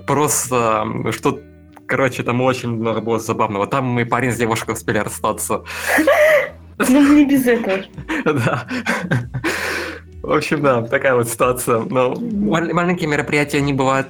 просто 0.06 0.86
что 1.12 1.40
Короче, 1.90 2.22
там 2.22 2.40
очень 2.42 2.70
много 2.70 3.02
было 3.02 3.18
забавного. 3.18 3.66
Там 3.66 3.86
мы 3.86 4.06
парень 4.06 4.32
с 4.32 4.38
девушкой 4.38 4.74
успели 4.74 5.00
расстаться. 5.00 5.64
Ну, 6.78 7.14
не 7.14 7.26
без 7.26 7.48
этого. 7.48 7.80
Да. 8.26 8.68
В 10.22 10.32
общем, 10.34 10.62
да, 10.62 10.82
такая 10.82 11.16
вот 11.16 11.30
ситуация. 11.30 11.80
Но 11.80 12.14
мал- 12.16 12.74
маленькие 12.74 13.08
мероприятия, 13.10 13.58
они 13.60 13.74
бывают, 13.74 14.08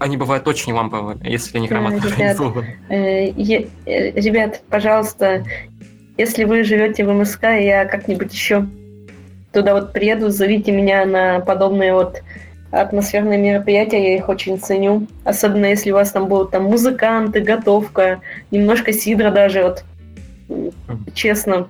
они 0.00 0.16
бывают 0.16 0.48
очень 0.48 0.72
ламповые, 0.72 1.18
если 1.22 1.58
Да, 1.58 1.66
грамотно 1.66 1.96
ребят. 1.96 2.12
организованы. 2.12 2.76
Э, 2.88 3.28
э, 3.28 4.20
Ребят, 4.20 4.62
пожалуйста, 4.70 5.44
если 6.16 6.44
вы 6.44 6.64
живете 6.64 7.04
в 7.04 7.12
МСК, 7.12 7.44
я 7.44 7.84
как-нибудь 7.84 8.32
еще 8.32 8.66
туда 9.52 9.74
вот 9.74 9.92
приеду, 9.92 10.30
зовите 10.30 10.72
меня 10.72 11.04
на 11.04 11.40
подобные 11.40 11.92
вот 11.92 12.22
атмосферные 12.70 13.38
мероприятия, 13.38 14.02
я 14.02 14.16
их 14.16 14.30
очень 14.30 14.58
ценю. 14.58 15.06
Особенно 15.24 15.66
если 15.66 15.90
у 15.90 15.94
вас 15.94 16.10
там 16.12 16.26
будут 16.28 16.52
там 16.52 16.64
музыканты, 16.64 17.40
готовка, 17.40 18.22
немножко 18.50 18.94
сидра 18.94 19.30
даже, 19.30 19.62
вот 19.62 19.84
честно. 21.14 21.68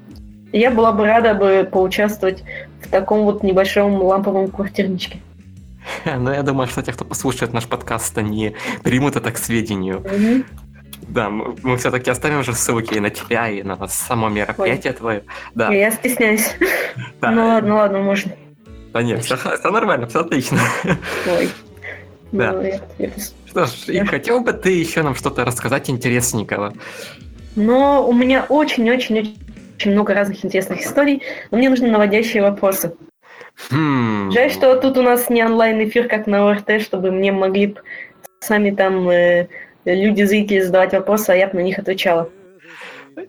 Я 0.53 0.70
была 0.70 0.93
бы 0.93 1.07
рада 1.07 1.35
бы 1.35 1.66
поучаствовать 1.70 2.45
таком 2.93 3.24
вот 3.24 3.43
небольшом 3.43 4.01
ламповом 4.03 4.49
квартирничке. 4.51 5.18
Но 6.05 6.32
я 6.32 6.43
думаю, 6.43 6.68
что 6.68 6.82
те, 6.82 6.93
кто 6.93 7.05
послушает 7.05 7.53
наш 7.53 7.66
подкаст, 7.66 8.16
они 8.16 8.55
примут 8.84 9.16
это 9.16 9.32
к 9.32 9.38
сведению. 9.38 10.05
Да, 11.09 11.28
мы, 11.28 11.57
мы 11.62 11.76
все-таки 11.76 12.09
оставим 12.11 12.38
уже 12.40 12.55
ссылки 12.55 12.95
и 12.95 13.01
на 13.01 13.11
тебя, 13.11 13.49
и 13.49 13.62
на 13.64 13.88
само 13.88 14.28
мероприятие 14.28 14.93
твое. 14.93 15.24
Да, 15.55 15.72
Я 15.72 15.90
стесняюсь. 15.90 16.55
да. 17.20 17.30
Ну 17.32 17.49
ладно, 17.49 17.74
ладно, 17.74 17.99
можно. 17.99 18.32
Да 18.93 19.03
нет, 19.03 19.24
все, 19.24 19.36
нормально, 19.64 20.07
все 20.07 20.20
отлично. 20.20 20.61
Ой. 21.26 21.49
Да. 22.32 22.53
Ну, 22.53 22.62
я- 22.62 22.80
я- 22.99 23.11
Что 23.47 23.66
ж, 23.66 23.70
и 23.88 23.93
Я- 23.97 24.07
хотел 24.07 24.40
бы 24.40 24.55
ты 24.55 24.70
еще 24.70 25.03
нам 25.03 25.14
что-то 25.14 25.45
рассказать 25.45 25.90
интересненького? 25.90 26.72
Но 27.57 28.09
у 28.09 28.14
меня 28.14 28.47
очень-очень-очень 28.49 29.36
много 29.85 30.14
разных 30.14 30.45
интересных 30.45 30.83
историй, 30.83 31.23
но 31.51 31.59
мне 31.59 31.70
нужны 31.70 31.91
наводящие 31.91 32.43
вопросы. 32.43 32.95
Хм. 33.70 34.31
Жаль, 34.33 34.51
что 34.51 34.77
тут 34.77 34.97
у 34.97 35.03
нас 35.03 35.29
не 35.31 35.45
онлайн-эфир, 35.45 36.09
как 36.09 36.27
на 36.27 36.51
ОРТ, 36.51 36.83
чтобы 36.83 37.11
мне 37.11 37.33
могли 37.33 37.77
сами 38.41 38.70
там 38.70 39.09
э, 39.09 39.49
люди, 39.85 40.23
зрители 40.23 40.61
задавать 40.61 40.93
вопросы, 40.93 41.31
а 41.31 41.37
я 41.37 41.49
бы 41.49 41.59
на 41.59 41.62
них 41.62 41.79
отвечала. 41.79 42.31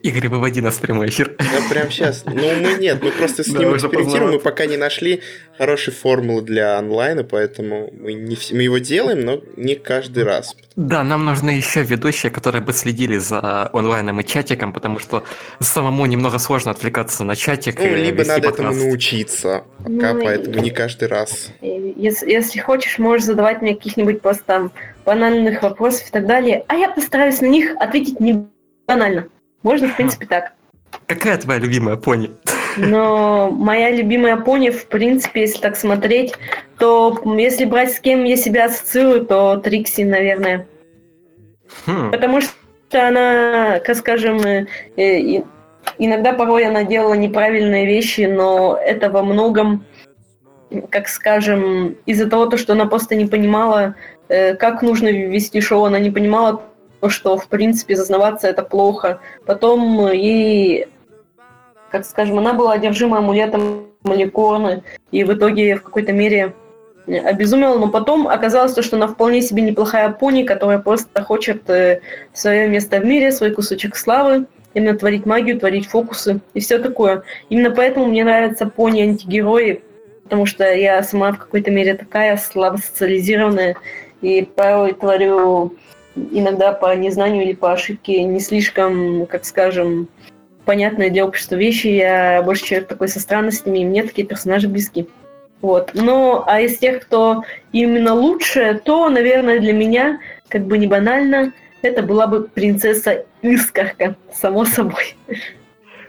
Игорь, 0.01 0.27
выводи 0.29 0.61
нас 0.61 0.75
в 0.75 0.81
прямой 0.81 1.09
эфир. 1.09 1.36
Я 1.39 1.69
прям 1.69 1.89
сейчас. 1.89 2.23
Ну, 2.25 2.34
мы 2.34 2.73
нет, 2.79 3.01
мы 3.01 3.11
просто 3.11 3.43
с 3.43 3.47
Да, 3.47 3.59
ним 3.59 3.69
уже 3.69 3.88
экспериментируем, 3.88 4.34
мы 4.34 4.39
пока 4.39 4.65
не 4.65 4.77
нашли 4.77 5.21
хорошей 5.57 5.93
формулы 5.93 6.41
для 6.41 6.77
онлайна, 6.77 7.23
поэтому 7.23 7.89
мы, 7.93 8.13
не 8.13 8.36
вс- 8.36 8.53
мы 8.55 8.63
его 8.63 8.77
делаем, 8.79 9.21
но 9.21 9.41
не 9.57 9.75
каждый 9.75 10.23
раз. 10.23 10.55
Да, 10.75 11.03
нам 11.03 11.25
нужны 11.25 11.51
еще 11.51 11.84
ведущие, 11.84 12.31
которые 12.31 12.61
бы 12.61 12.73
следили 12.73 13.17
за 13.17 13.69
онлайном 13.73 14.19
и 14.19 14.25
чатиком, 14.25 14.73
потому 14.73 14.99
что 14.99 15.23
самому 15.59 16.05
немного 16.05 16.38
сложно 16.39 16.71
отвлекаться 16.71 17.23
на 17.23 17.36
чатик. 17.36 17.79
Ну, 17.79 17.86
и 17.86 17.95
либо 17.95 18.23
надо 18.25 18.49
этому 18.49 18.69
подкаст. 18.69 18.86
научиться, 18.86 19.63
пока, 19.79 20.13
Ну, 20.13 20.19
и- 20.19 20.25
поэтому 20.25 20.59
не 20.59 20.69
каждый 20.71 21.07
раз. 21.07 21.49
И 21.61 21.93
Если, 21.95 22.29
если 22.31 22.59
хочешь, 22.59 22.97
можешь 22.99 23.25
задавать 23.25 23.61
мне 23.61 23.75
каких-нибудь 23.75 24.21
просто 24.21 24.43
там 24.45 24.71
банальных 25.05 25.61
вопросов 25.61 26.07
и 26.09 26.11
так 26.11 26.25
далее, 26.25 26.65
а 26.67 26.75
я 26.75 26.89
постараюсь 26.89 27.39
на 27.41 27.45
них 27.47 27.75
ответить 27.79 28.19
не 28.19 28.47
банально. 28.88 29.27
Можно, 29.64 29.88
в 29.88 29.95
принципе, 29.95 30.26
так. 30.30 30.53
Какая 31.07 31.38
твоя 31.38 31.59
любимая 31.59 31.95
пони? 31.95 32.32
Но 32.78 33.49
моя 33.51 33.91
любимая 33.91 34.38
пони, 34.38 34.70
в 34.70 34.86
принципе, 34.88 35.41
если 35.41 35.59
так 35.59 35.76
смотреть, 35.76 36.34
то 36.78 37.20
если 37.38 37.66
брать 37.66 37.93
с 37.93 37.99
кем 37.99 38.24
я 38.26 38.36
себя 38.36 38.66
ассоциирую, 38.66 39.26
то 39.26 39.57
Трикси, 39.57 40.01
наверное. 40.01 40.68
Хм, 41.86 42.11
Потому 42.11 42.41
что 42.41 43.07
она, 43.07 43.80
как 43.80 43.95
скажем, 43.95 44.39
э, 44.41 44.68
э, 44.97 45.43
иногда 45.97 46.34
порой 46.34 46.66
она 46.66 46.84
делала 46.84 47.16
неправильные 47.16 47.86
вещи, 47.86 48.22
но 48.22 48.78
это 48.80 49.09
во 49.09 49.24
многом, 49.24 49.86
как 50.89 51.07
скажем, 51.07 51.97
из-за 52.05 52.30
того, 52.30 52.45
то, 52.45 52.57
что 52.57 52.74
она 52.74 52.86
просто 52.86 53.16
не 53.16 53.26
понимала, 53.26 53.95
э, 54.30 54.55
как 54.55 54.82
нужно 54.82 55.07
вести 55.07 55.61
шоу, 55.61 55.86
она 55.86 55.99
не 55.99 56.11
понимала 56.11 56.61
что, 57.10 57.38
в 57.38 57.47
принципе, 57.47 57.95
зазнаваться 57.95 58.47
это 58.47 58.64
плохо. 58.64 59.20
Потом 59.45 60.12
ей, 60.12 60.88
как 61.91 62.06
скажем, 62.06 62.39
она 62.39 62.54
была 62.54 62.74
одержима 62.74 63.20
амулетом 63.20 63.88
Маликорны, 64.04 64.84
и 65.12 65.24
в 65.24 65.34
итоге 65.34 65.76
в 65.76 65.84
какой-то 65.84 66.12
мере 66.12 66.54
обезумела, 67.08 67.78
но 67.78 67.89
потом 67.89 68.28
оказалось 68.28 68.74
то, 68.74 68.82
что 68.82 68.95
она 68.95 69.08
вполне 69.08 69.41
себе 69.41 69.62
неплохая 69.62 70.10
пони, 70.10 70.43
которая 70.43 70.80
просто 70.80 71.22
хочет 71.22 71.70
э, 71.70 72.01
свое 72.34 72.68
место 72.70 72.99
в 72.99 73.06
мире, 73.06 73.32
свой 73.32 73.51
кусочек 73.51 73.95
славы, 73.95 74.45
именно 74.74 74.97
творить 74.97 75.26
магию, 75.26 75.60
творить 75.60 75.88
фокусы 75.88 76.39
и 76.54 76.60
все 76.60 76.80
такое. 76.80 77.24
Именно 77.49 77.72
поэтому 77.72 78.06
мне 78.06 78.24
нравятся 78.24 78.68
пони-антигерои, 78.68 79.84
потому 80.24 80.45
что 80.45 80.72
я 80.74 81.04
сама 81.04 81.34
в 81.34 81.39
какой-то 81.39 81.72
мере 81.72 81.95
такая 81.95 82.38
слабо 82.38 82.78
социализированная, 82.78 83.76
и 84.22 84.41
порой 84.43 84.93
творю 84.93 85.76
иногда 86.16 86.72
по 86.72 86.95
незнанию 86.95 87.43
или 87.43 87.53
по 87.53 87.74
ошибке 87.74 88.24
не 88.24 88.39
слишком, 88.39 89.26
как 89.26 89.45
скажем, 89.45 90.07
понятные 90.66 91.09
для 91.09 91.26
общества 91.26 91.55
вещи. 91.55 91.88
Я 91.88 92.41
больше 92.43 92.66
человек 92.66 92.88
такой 92.88 93.07
со 93.07 93.20
странностями, 93.20 93.80
и 93.80 93.86
мне 93.86 94.03
такие 94.03 94.28
персонажи 94.28 94.68
близки. 94.68 95.07
Вот. 95.61 95.91
Ну, 95.93 96.43
а 96.45 96.61
из 96.61 96.78
тех, 96.78 97.03
кто 97.03 97.43
именно 97.72 98.14
лучше, 98.14 98.82
то, 98.84 99.09
наверное, 99.09 99.59
для 99.59 99.74
меня, 99.74 100.20
как 100.49 100.66
бы 100.66 100.78
не 100.78 100.88
банально, 100.88 101.53
это 101.82 102.01
была 102.01 102.28
бы 102.28 102.43
принцесса 102.43 103.26
Искорка, 103.41 104.16
само 104.34 104.66
собой. 104.66 105.16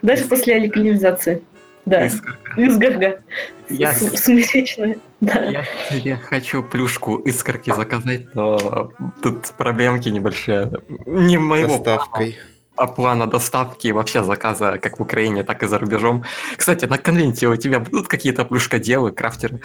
Даже 0.02 0.24
после 0.24 0.59
ликвидизации. 0.59 1.42
Да, 1.87 2.07
Искорка. 2.07 2.39
Изгарга. 2.57 3.20
Я- 3.68 3.93
С- 3.93 4.24
Сумеречная. 4.24 4.97
Да. 5.20 5.45
Я 5.45 5.64
себе 5.91 6.16
хочу 6.16 6.62
плюшку 6.62 7.16
искорки 7.16 7.72
заказать, 7.74 8.35
но 8.35 8.91
тут 9.22 9.49
проблемки 9.59 10.09
небольшие. 10.09 10.70
Не 11.07 11.37
моего 11.39 11.76
Доставкой. 11.76 12.39
а 12.76 12.87
плана 12.87 13.26
доставки 13.26 13.89
и 13.89 13.93
вообще 13.93 14.24
заказа 14.24 14.78
как 14.78 14.99
в 14.99 15.03
Украине, 15.03 15.43
так 15.45 15.62
и 15.62 15.66
за 15.66 15.78
рубежом. 15.78 16.24
Кстати, 16.57 16.87
на 16.87 16.97
конвенте 16.99 17.49
у 17.49 17.57
тебя 17.57 17.80
будут 17.80 18.09
какие-то 18.09 18.45
плюшкоделы, 18.45 19.12
крафтеры? 19.12 19.61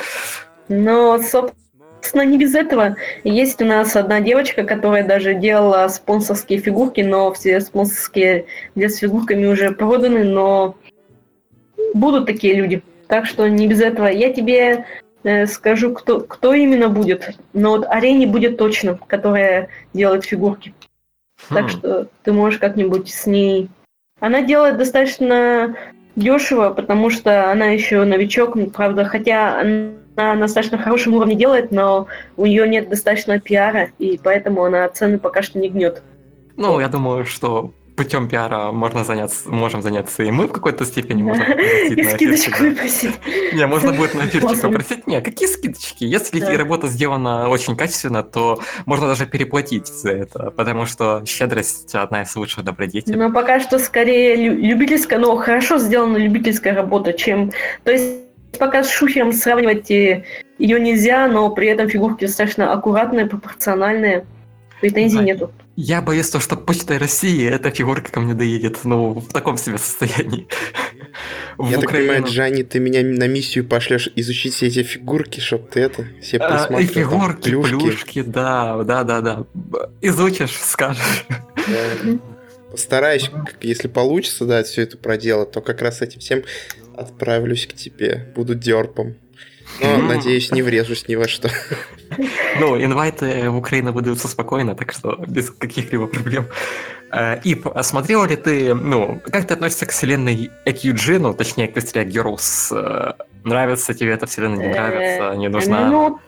Но, 0.68 1.20
собственно, 1.20 2.24
не 2.26 2.38
без 2.38 2.54
этого. 2.54 2.96
Есть 3.24 3.62
у 3.62 3.66
нас 3.66 3.96
одна 3.96 4.20
девочка, 4.22 4.64
которая 4.64 5.04
даже 5.08 5.34
делала 5.34 5.88
спонсорские 5.88 6.60
фигурки, 6.60 7.02
но 7.02 7.34
все 7.34 7.60
спонсорские 7.62 8.46
для 8.76 8.90
с 8.90 8.98
фигурками 8.98 9.46
уже 9.48 9.72
проданы, 9.72 10.24
но 10.24 10.76
будут 11.94 12.26
такие 12.26 12.56
люди. 12.56 12.82
Так 13.08 13.26
что 13.26 13.48
не 13.48 13.68
без 13.68 13.82
этого. 13.82 14.08
Я 14.08 14.34
тебе 14.34 14.86
э, 15.24 15.46
скажу, 15.48 15.94
кто, 15.94 16.22
кто 16.22 16.54
именно 16.54 16.90
будет. 16.90 17.36
Но 17.54 17.72
вот 17.72 17.86
Арене 17.88 18.28
будет 18.28 18.58
точно, 18.58 19.00
которая 19.08 19.70
делает 19.94 20.26
фигурки. 20.26 20.74
Так 21.50 21.66
Хм, 21.66 21.70
что 21.70 22.08
ты 22.24 22.34
можешь 22.34 22.60
как-нибудь 22.60 23.10
с 23.10 23.26
ней... 23.26 23.70
Она 24.20 24.42
делает 24.42 24.78
достаточно 24.78 25.76
дешево, 26.16 26.72
потому 26.72 27.10
что 27.10 27.52
она 27.52 27.68
еще 27.68 28.04
новичок, 28.04 28.58
правда, 28.74 29.06
хотя 29.06 29.62
она 29.62 29.94
на 30.16 30.36
достаточно 30.36 30.78
хорошем 30.78 31.14
уровне 31.14 31.36
делает, 31.36 31.72
но 31.72 32.08
у 32.36 32.46
нее 32.46 32.68
нет 32.68 32.90
достаточно 32.90 33.40
пиара, 33.40 33.90
и 34.00 34.20
поэтому 34.22 34.66
она 34.66 34.90
цены 34.90 35.18
пока 35.18 35.42
что 35.42 35.60
не 35.60 35.70
гнет. 35.70 36.04
Ну, 36.58 36.80
я 36.82 36.90
думаю, 36.90 37.26
что 37.26 37.72
путем 38.00 38.30
пиара 38.30 38.72
можно 38.72 39.04
заняться, 39.04 39.50
можем 39.50 39.82
заняться 39.82 40.24
и 40.24 40.32
мы 40.32 40.48
в 40.48 40.54
какой-то 40.54 40.86
степени 40.86 41.22
можем 41.22 41.46
попросить 41.46 41.98
И 41.98 42.04
скидочку 42.06 42.64
выпросить. 42.64 43.16
Не, 43.52 43.68
можно 43.68 43.92
будет 43.92 44.14
на 44.16 44.22
эфирчик 44.22 44.62
попросить. 44.62 45.06
Не, 45.06 45.20
какие 45.20 45.50
скидочки? 45.50 46.06
Если 46.06 46.40
работа 46.56 46.88
сделана 46.88 47.50
очень 47.50 47.76
качественно, 47.76 48.24
то 48.24 48.62
можно 48.86 49.08
даже 49.08 49.26
переплатить 49.26 49.88
за 49.88 50.12
это, 50.12 50.52
потому 50.52 50.86
что 50.86 51.24
щедрость 51.26 51.94
одна 51.94 52.22
из 52.22 52.34
лучших 52.38 52.64
добродетелей. 52.64 53.20
Но 53.20 53.34
пока 53.34 53.60
что 53.60 53.80
скорее 53.80 54.38
лю- 54.38 54.56
любительская, 54.56 55.20
но 55.20 55.36
хорошо 55.36 55.78
сделана 55.78 56.16
любительская 56.16 56.74
работа, 56.74 57.12
чем... 57.12 57.52
То 57.84 57.92
есть 57.92 58.16
пока 58.58 58.86
с 58.86 58.90
шухером 58.90 59.34
сравнивать 59.34 59.92
э, 59.92 60.24
ее 60.58 60.80
нельзя, 60.80 61.28
но 61.28 61.50
при 61.50 61.68
этом 61.68 61.90
фигурки 61.90 62.28
достаточно 62.28 62.72
аккуратные, 62.72 63.26
пропорциональные. 63.26 64.26
Претензий 64.80 65.20
нету. 65.20 65.52
Я 65.82 66.02
боюсь, 66.02 66.30
то, 66.30 66.42
что 66.42 66.58
почтой 66.58 66.98
России 66.98 67.48
эта 67.48 67.72
фигурка 67.72 68.12
ко 68.12 68.20
мне 68.20 68.34
доедет, 68.34 68.84
ну, 68.84 69.14
в 69.14 69.32
таком 69.32 69.56
себе 69.56 69.78
состоянии. 69.78 70.46
В 71.58 71.70
Я 71.70 71.78
так 71.78 71.86
Украину. 71.86 72.12
понимаю, 72.14 72.34
Джани, 72.34 72.64
ты 72.64 72.80
меня 72.80 73.02
на 73.02 73.28
миссию 73.30 73.66
пошлешь 73.66 74.10
изучить 74.16 74.54
все 74.56 74.68
эти 74.68 74.84
фигурки, 74.84 75.40
чтоб 75.40 75.70
ты 75.70 75.80
это, 75.80 76.06
все 76.22 76.36
А, 76.38 76.50
присматривал. 76.50 76.82
и 76.82 76.86
там, 76.86 76.94
фигурки, 77.04 77.42
плюшки. 77.50 77.76
плюшки, 77.80 78.22
да, 78.24 78.84
да, 78.84 79.04
да, 79.06 79.22
да. 79.22 79.46
Изучишь, 80.02 80.58
скажешь. 80.60 81.26
Постараюсь, 82.72 83.32
если 83.62 83.88
получится, 83.88 84.46
да, 84.46 84.64
все 84.64 84.82
это 84.82 84.98
проделать, 84.98 85.52
то 85.52 85.62
как 85.62 85.82
раз 85.82 86.02
этим 86.02 86.20
всем 86.20 86.44
отправлюсь 86.94 87.68
к 87.68 87.74
тебе. 87.74 88.32
Буду 88.36 88.54
дерпом. 88.54 89.16
Но, 89.82 89.98
надеюсь, 89.98 90.52
не 90.52 90.62
врежусь 90.62 91.08
ни 91.08 91.16
во 91.16 91.28
что. 91.28 91.50
Ну, 92.60 92.82
инвайты 92.82 93.50
в 93.50 93.58
Украину 93.58 93.94
выдаются 93.94 94.28
спокойно, 94.28 94.76
так 94.76 94.92
что 94.92 95.24
без 95.28 95.52
каких-либо 95.52 96.08
проблем. 96.08 96.48
Э, 97.12 97.40
Ип, 97.44 97.68
а 97.74 97.84
смотрел 97.84 98.26
ли 98.26 98.36
ты, 98.36 98.74
ну, 98.76 99.22
как 99.32 99.48
ты 99.48 99.54
относишься 99.54 99.86
к 99.86 99.92
вселенной 99.92 100.52
EQG, 100.66 101.20
ну, 101.20 101.34
точнее, 101.34 101.68
к 101.68 101.74
быстрее 101.74 102.06
Girls? 102.06 102.72
Э, 102.72 103.14
нравится 103.44 103.94
тебе 103.94 104.12
эта 104.12 104.26
вселенная, 104.26 104.68
не 104.68 104.74
нравится, 104.74 105.38
не 105.38 105.48
нужна? 105.48 105.88
Ну, 105.88 106.20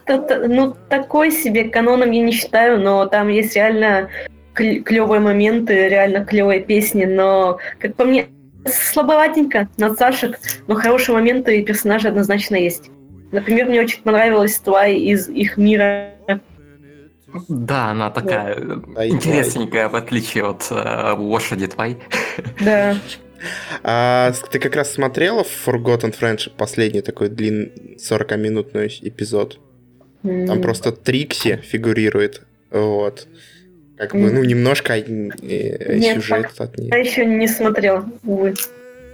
ну, 0.48 0.76
такой 0.90 1.32
себе 1.32 1.66
каноном 1.66 2.12
я 2.12 2.22
не 2.22 2.32
считаю, 2.32 2.80
но 2.80 3.06
там 3.06 3.28
есть 3.28 3.56
реально 3.56 4.10
клевые 4.54 5.20
моменты, 5.20 5.90
реально 5.90 6.26
клевые 6.26 6.62
песни, 6.62 7.06
но, 7.06 7.58
как 7.80 7.96
по 7.96 8.06
мне, 8.06 8.28
слабоватенько, 8.66 9.68
надсашек, 9.78 10.40
но 10.68 10.76
хорошие 10.76 11.16
моменты 11.16 11.60
и 11.60 11.66
персонажи 11.66 12.08
однозначно 12.08 12.56
есть. 12.56 12.90
Например, 13.32 13.68
мне 13.68 13.82
очень 13.82 14.02
понравилась 14.02 14.58
Твай 14.58 14.96
из 14.96 15.30
их 15.30 15.58
мира. 15.58 16.14
Да, 17.48 17.92
она 17.92 18.10
такая 18.10 18.56
да. 18.56 19.08
интересненькая, 19.08 19.88
в 19.88 19.96
отличие 19.96 20.46
от 20.46 20.68
э, 20.70 21.14
лошади 21.18 21.68
Твай. 21.68 21.98
Да. 22.60 22.98
А, 23.84 24.34
ты 24.52 24.60
как 24.60 24.76
раз 24.76 24.92
смотрела 24.92 25.44
Forgotten 25.44 26.14
Friendship, 26.18 26.52
последний 26.58 27.02
такой 27.02 27.30
длинный 27.30 27.98
40-минутный 27.98 28.88
эпизод? 29.02 29.60
Там 30.22 30.32
mm. 30.32 30.62
просто 30.62 30.92
Трикси 30.92 31.58
фигурирует. 31.64 32.42
Вот. 32.70 33.28
Как 33.98 34.14
бы, 34.14 34.32
ну, 34.32 34.44
немножко 34.44 34.98
э, 34.98 35.04
Нет, 35.04 36.16
сюжет 36.16 36.52
от 36.58 36.78
нее. 36.78 36.90
Я 36.90 36.98
еще 36.98 37.26
не 37.26 37.48
смотрел, 37.48 38.06
увы. 38.24 38.54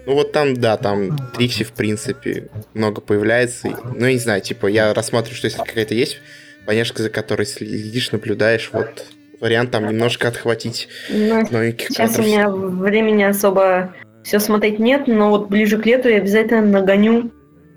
Ну 0.07 0.13
вот 0.13 0.31
там, 0.31 0.55
да, 0.55 0.77
там 0.77 1.17
Трикси, 1.35 1.65
в 1.65 1.73
принципе, 1.73 2.47
много 2.73 3.01
появляется. 3.01 3.77
Ну, 3.93 4.05
я 4.05 4.13
не 4.13 4.19
знаю, 4.19 4.39
типа, 4.39 4.67
я 4.67 4.93
рассматриваю, 4.93 5.35
что 5.35 5.47
если 5.47 5.61
какая-то 5.61 5.95
есть 5.95 6.21
поняшка, 6.65 7.03
за 7.03 7.09
которой 7.09 7.45
следишь, 7.45 8.13
наблюдаешь, 8.13 8.69
вот 8.71 9.05
вариант 9.41 9.71
там 9.71 9.85
немножко 9.85 10.29
отхватить 10.29 10.87
ну, 11.09 11.45
новеньких 11.51 11.89
Сейчас 11.89 12.11
кадров. 12.11 12.25
у 12.25 12.29
меня 12.29 12.49
времени 12.49 13.23
особо 13.23 13.93
все 14.23 14.39
смотреть 14.39 14.79
нет, 14.79 15.07
но 15.07 15.29
вот 15.29 15.49
ближе 15.49 15.77
к 15.77 15.85
лету 15.85 16.07
я 16.07 16.19
обязательно 16.19 16.61
нагоню, 16.61 17.29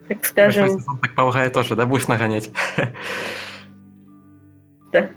так 0.06 0.24
скажем. 0.24 0.84
Так 1.02 1.16
полагаю 1.16 1.50
тоже, 1.50 1.74
да, 1.74 1.84
будешь 1.84 2.06
нагонять? 2.06 2.50
Да. 4.92 5.08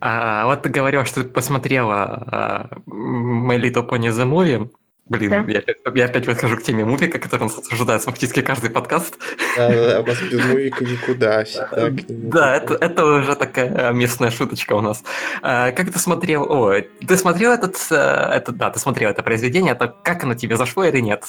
А, 0.00 0.46
вот 0.46 0.62
ты 0.62 0.68
говорил, 0.68 1.04
что 1.04 1.22
ты 1.22 1.28
посмотрела 1.28 2.24
а, 2.26 2.70
My 2.86 3.60
Little 3.60 3.88
Pony 3.88 4.08
The 4.08 4.26
Movie. 4.26 4.70
Блин, 5.10 5.30
да. 5.30 5.44
я, 5.48 5.62
я 5.92 6.04
опять 6.04 6.24
подхожу 6.24 6.56
к 6.56 6.62
теме 6.62 6.84
мувика, 6.84 7.18
который 7.18 7.42
у 7.42 7.44
нас 7.46 7.58
обсуждается 7.58 8.08
фактически 8.08 8.42
каждый 8.42 8.70
подкаст. 8.70 9.18
Да, 9.56 9.68
да, 9.68 10.02
без 10.02 10.44
мувика 10.44 10.84
никуда. 10.84 11.44
Да, 12.08 12.56
это, 12.56 12.74
это 12.74 13.04
уже 13.04 13.34
такая 13.34 13.92
местная 13.92 14.30
шуточка 14.30 14.74
у 14.74 14.80
нас. 14.80 15.02
А, 15.42 15.72
как 15.72 15.90
ты 15.90 15.98
смотрел... 15.98 16.44
О, 16.44 16.80
ты 16.80 17.16
смотрел 17.16 17.50
этот, 17.50 17.76
э, 17.90 17.96
этот... 17.96 18.56
Да, 18.56 18.70
ты 18.70 18.78
смотрел 18.78 19.10
это 19.10 19.24
произведение. 19.24 19.72
Это 19.72 19.88
как 19.88 20.22
оно 20.22 20.34
тебе 20.34 20.56
зашло 20.56 20.84
или 20.84 21.00
нет? 21.00 21.24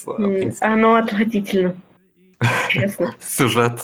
Оно 0.60 0.96
отвратительно 0.96 1.76
честно. 2.70 3.16
Сюжет. 3.22 3.82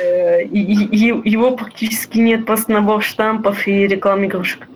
Э, 0.00 0.42
его 0.44 1.56
практически 1.56 2.18
нет, 2.18 2.46
просто 2.46 2.72
набор 2.72 3.02
штампов 3.02 3.66
и 3.66 3.86
реклам 3.86 4.24
игрушек. 4.24 4.66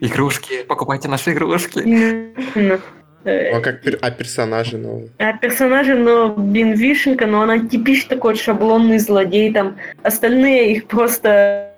Игрушки, 0.00 0.62
покупайте 0.62 1.08
наши 1.08 1.32
игрушки. 1.32 1.78
Именно. 1.80 2.80
Ну, 3.22 3.32
а 3.56 3.60
как 3.60 3.82
а 4.00 4.10
персонажи 4.10 4.78
новые? 4.78 5.10
А 5.18 5.34
персонажи, 5.34 5.94
но, 5.94 6.30
блин, 6.30 6.72
вишенка, 6.72 7.26
но 7.26 7.42
она 7.42 7.58
типичный 7.58 8.16
такой 8.16 8.34
шаблонный 8.36 8.98
злодей, 8.98 9.52
там, 9.52 9.76
остальные 10.02 10.72
их 10.72 10.86
просто 10.86 11.76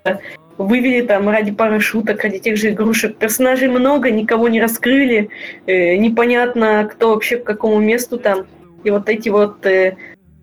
вывели 0.57 1.05
там 1.05 1.29
ради 1.29 1.51
пары 1.51 1.81
шуток, 1.81 2.23
ради 2.23 2.39
тех 2.39 2.57
же 2.57 2.71
игрушек. 2.71 3.17
Персонажей 3.17 3.69
много, 3.69 4.11
никого 4.11 4.49
не 4.49 4.61
раскрыли, 4.61 5.31
э, 5.67 5.97
непонятно, 5.97 6.89
кто 6.93 7.11
вообще 7.11 7.39
к 7.39 7.45
какому 7.45 7.81
месту 7.81 8.19
там. 8.19 8.47
И 8.85 8.91
вот 8.91 9.09
эти 9.09 9.29
вот 9.29 9.65
э, 9.67 9.97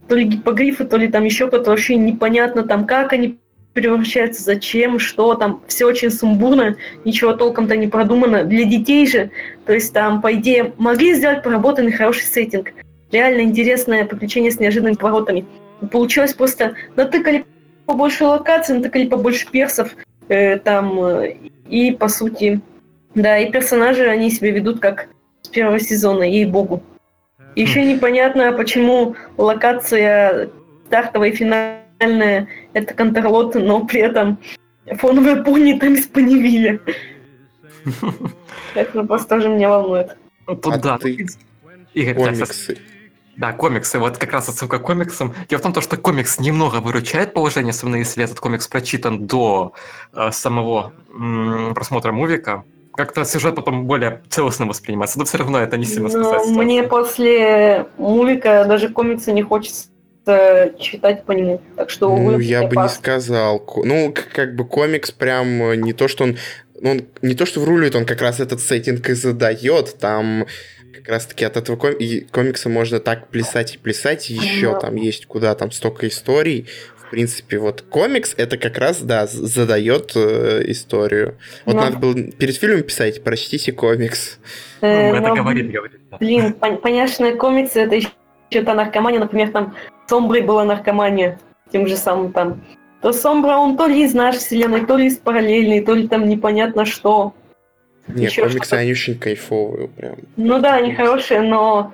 то 0.10 0.16
ли 0.16 0.26
гипогрифы, 0.26 0.86
то 0.86 0.98
ли 0.98 1.08
там 1.08 1.24
еще 1.24 1.48
кто-то, 1.48 1.70
вообще 1.70 1.96
непонятно 1.96 2.64
там, 2.64 2.86
как 2.86 3.14
они 3.14 3.38
превращаются, 3.74 4.44
зачем, 4.44 4.98
что 4.98 5.36
там, 5.36 5.62
все 5.68 5.86
очень 5.86 6.10
сумбурно, 6.10 6.76
ничего 7.06 7.34
толком-то 7.34 7.78
не 7.78 7.88
продумано. 7.88 8.44
Для 8.44 8.66
детей 8.66 9.06
же, 9.08 9.30
то 9.66 9.74
есть 9.74 9.94
там, 9.94 10.22
по 10.22 10.34
идее, 10.34 10.74
могли 10.78 11.14
сделать 11.14 11.44
проработанный 11.44 11.92
хороший 11.92 12.24
сеттинг. 12.24 12.72
Реально 13.12 13.42
интересное 13.42 14.06
приключение 14.06 14.52
с 14.52 14.60
неожиданными 14.60 14.96
поворотами. 14.96 15.46
Получилось 15.92 16.34
просто 16.34 16.74
натыкали 16.96 17.46
побольше 17.86 18.26
локаций, 18.26 18.76
натыкали 18.76 19.08
побольше 19.08 19.48
персов, 19.50 19.96
э, 20.28 20.58
там, 20.58 21.00
э, 21.04 21.36
и 21.70 21.92
по 21.92 22.08
сути, 22.08 22.62
да, 23.14 23.38
и 23.38 23.52
персонажи, 23.52 24.08
они 24.08 24.32
себя 24.32 24.52
ведут 24.52 24.80
как 24.80 25.10
с 25.44 25.48
первого 25.48 25.80
сезона, 25.80 26.24
ей-богу. 26.24 26.84
Еще 27.56 27.84
непонятно, 27.86 28.52
почему 28.54 29.16
локация 29.38 30.50
стартовая 30.88 31.30
и 31.30 31.36
финальная 31.36 32.48
это 32.74 32.94
Контрлот, 32.94 33.56
но 33.56 33.86
при 33.86 34.02
этом 34.02 34.40
фоновые 34.98 35.44
пони 35.44 35.78
там 35.80 35.94
из 35.94 36.08
Панивиля. 36.08 36.80
Это 38.76 39.04
просто 39.04 39.30
тоже 39.30 39.50
меня 39.50 39.70
волнует. 39.70 40.18
Ну, 40.48 40.56
тут 40.56 40.74
а 40.74 40.78
да. 40.78 40.98
Ты... 40.98 41.28
Игорь, 41.94 42.16
комиксы. 42.16 42.78
Да, 43.38 43.54
комиксы. 43.54 44.00
Вот 44.00 44.18
как 44.18 44.34
раз 44.34 44.50
отсылка 44.50 44.80
к 44.80 44.84
комиксам. 44.84 45.34
Дело 45.48 45.60
в 45.60 45.64
том, 45.64 45.82
что 45.82 45.98
комикс 45.98 46.40
немного 46.40 46.78
выручает 46.78 47.34
положение, 47.34 47.72
особенно 47.72 47.96
если 47.96 48.24
этот 48.24 48.40
комикс 48.40 48.68
прочитан 48.68 49.28
до 49.28 49.74
э, 50.14 50.32
самого 50.32 50.94
м- 51.14 51.74
просмотра 51.74 52.12
мувика 52.12 52.64
как-то 53.00 53.24
сюжет 53.24 53.56
потом 53.56 53.86
более 53.86 54.22
целостно 54.28 54.66
воспринимается, 54.66 55.20
но 55.20 55.24
все 55.24 55.38
равно 55.38 55.62
это 55.62 55.78
не 55.78 55.86
сильно 55.86 56.10
спасает. 56.10 56.48
Мне 56.48 56.84
после 56.84 57.86
мувика 57.98 58.66
даже 58.68 58.90
комиксы 58.90 59.32
не 59.32 59.42
хочется 59.42 59.88
читать 60.78 61.24
по 61.24 61.32
нему. 61.32 61.62
Так 61.78 61.90
что, 61.90 62.14
ну, 62.14 62.38
я 62.40 62.68
бы 62.68 62.76
пас. 62.76 62.92
не 62.92 62.98
сказал. 62.98 63.64
Ну, 63.86 64.14
как 64.36 64.54
бы 64.54 64.66
комикс 64.66 65.12
прям 65.12 65.82
не 65.82 65.94
то, 65.94 66.10
что 66.10 66.26
он, 66.26 66.38
ну, 66.82 66.92
он 66.92 67.06
не 67.22 67.36
то, 67.36 67.46
что 67.46 67.62
врулит, 67.62 67.96
он 67.96 68.06
как 68.06 68.22
раз 68.22 68.42
этот 68.42 68.60
сеттинг 68.60 69.08
и 69.08 69.14
задает. 69.14 69.98
Там 69.98 70.46
как 70.94 71.08
раз-таки 71.08 71.46
от 71.46 71.56
этого 71.56 71.78
ком... 71.78 71.94
комикса 72.32 72.68
можно 72.68 73.00
так 73.00 73.30
плясать 73.30 73.76
и 73.76 73.78
плясать. 73.78 74.30
Еще 74.30 74.74
Но... 74.74 74.80
там 74.80 74.96
есть 74.96 75.26
куда 75.26 75.56
там 75.56 75.72
столько 75.72 76.10
историй 76.10 76.68
в 77.10 77.12
принципе, 77.12 77.58
вот 77.58 77.82
комикс 77.82 78.36
это 78.38 78.56
как 78.56 78.78
раз, 78.78 79.02
да, 79.02 79.26
задает 79.26 80.12
э, 80.16 80.62
историю. 80.68 81.40
Вот 81.66 81.74
но... 81.74 81.82
надо 81.82 81.98
было 81.98 82.14
перед 82.14 82.56
фильмом 82.56 82.84
писать, 82.84 83.24
прочтите 83.24 83.72
комикс. 83.72 84.38
Э, 84.82 85.10
это 85.10 85.22
но, 85.30 85.36
говорит, 85.36 85.72
говорит. 85.72 86.02
Да. 86.12 86.18
Блин, 86.18 86.56
пон- 86.60 86.78
понятно, 86.78 87.32
комиксы 87.32 87.80
это 87.80 87.96
еще 87.96 88.64
та 88.64 88.76
наркомания, 88.76 89.20
например, 89.20 89.50
там 89.50 89.76
Сомброй 90.08 90.42
была 90.42 90.66
наркомания, 90.66 91.40
тем 91.72 91.88
же 91.88 91.98
самым 91.98 92.32
там. 92.32 92.64
То 93.02 93.12
Сомбра, 93.12 93.58
он 93.58 93.76
то 93.76 93.88
ли 93.88 94.04
из 94.04 94.14
нашей 94.14 94.38
вселенной, 94.38 94.86
то 94.86 94.96
ли 94.96 95.08
из 95.08 95.18
параллельной, 95.18 95.82
то 95.82 95.96
ли 95.96 96.08
там 96.08 96.30
непонятно 96.30 96.86
что. 96.86 97.34
Не, 98.08 98.26
еще 98.26 98.44
комиксы, 98.44 98.74
они 98.76 98.92
очень 98.92 99.18
кайфовые 99.18 99.88
прям. 99.88 100.16
Ну 100.38 100.60
да, 100.60 100.76
они 100.76 100.94
хорошие, 100.94 101.42
но 101.42 101.92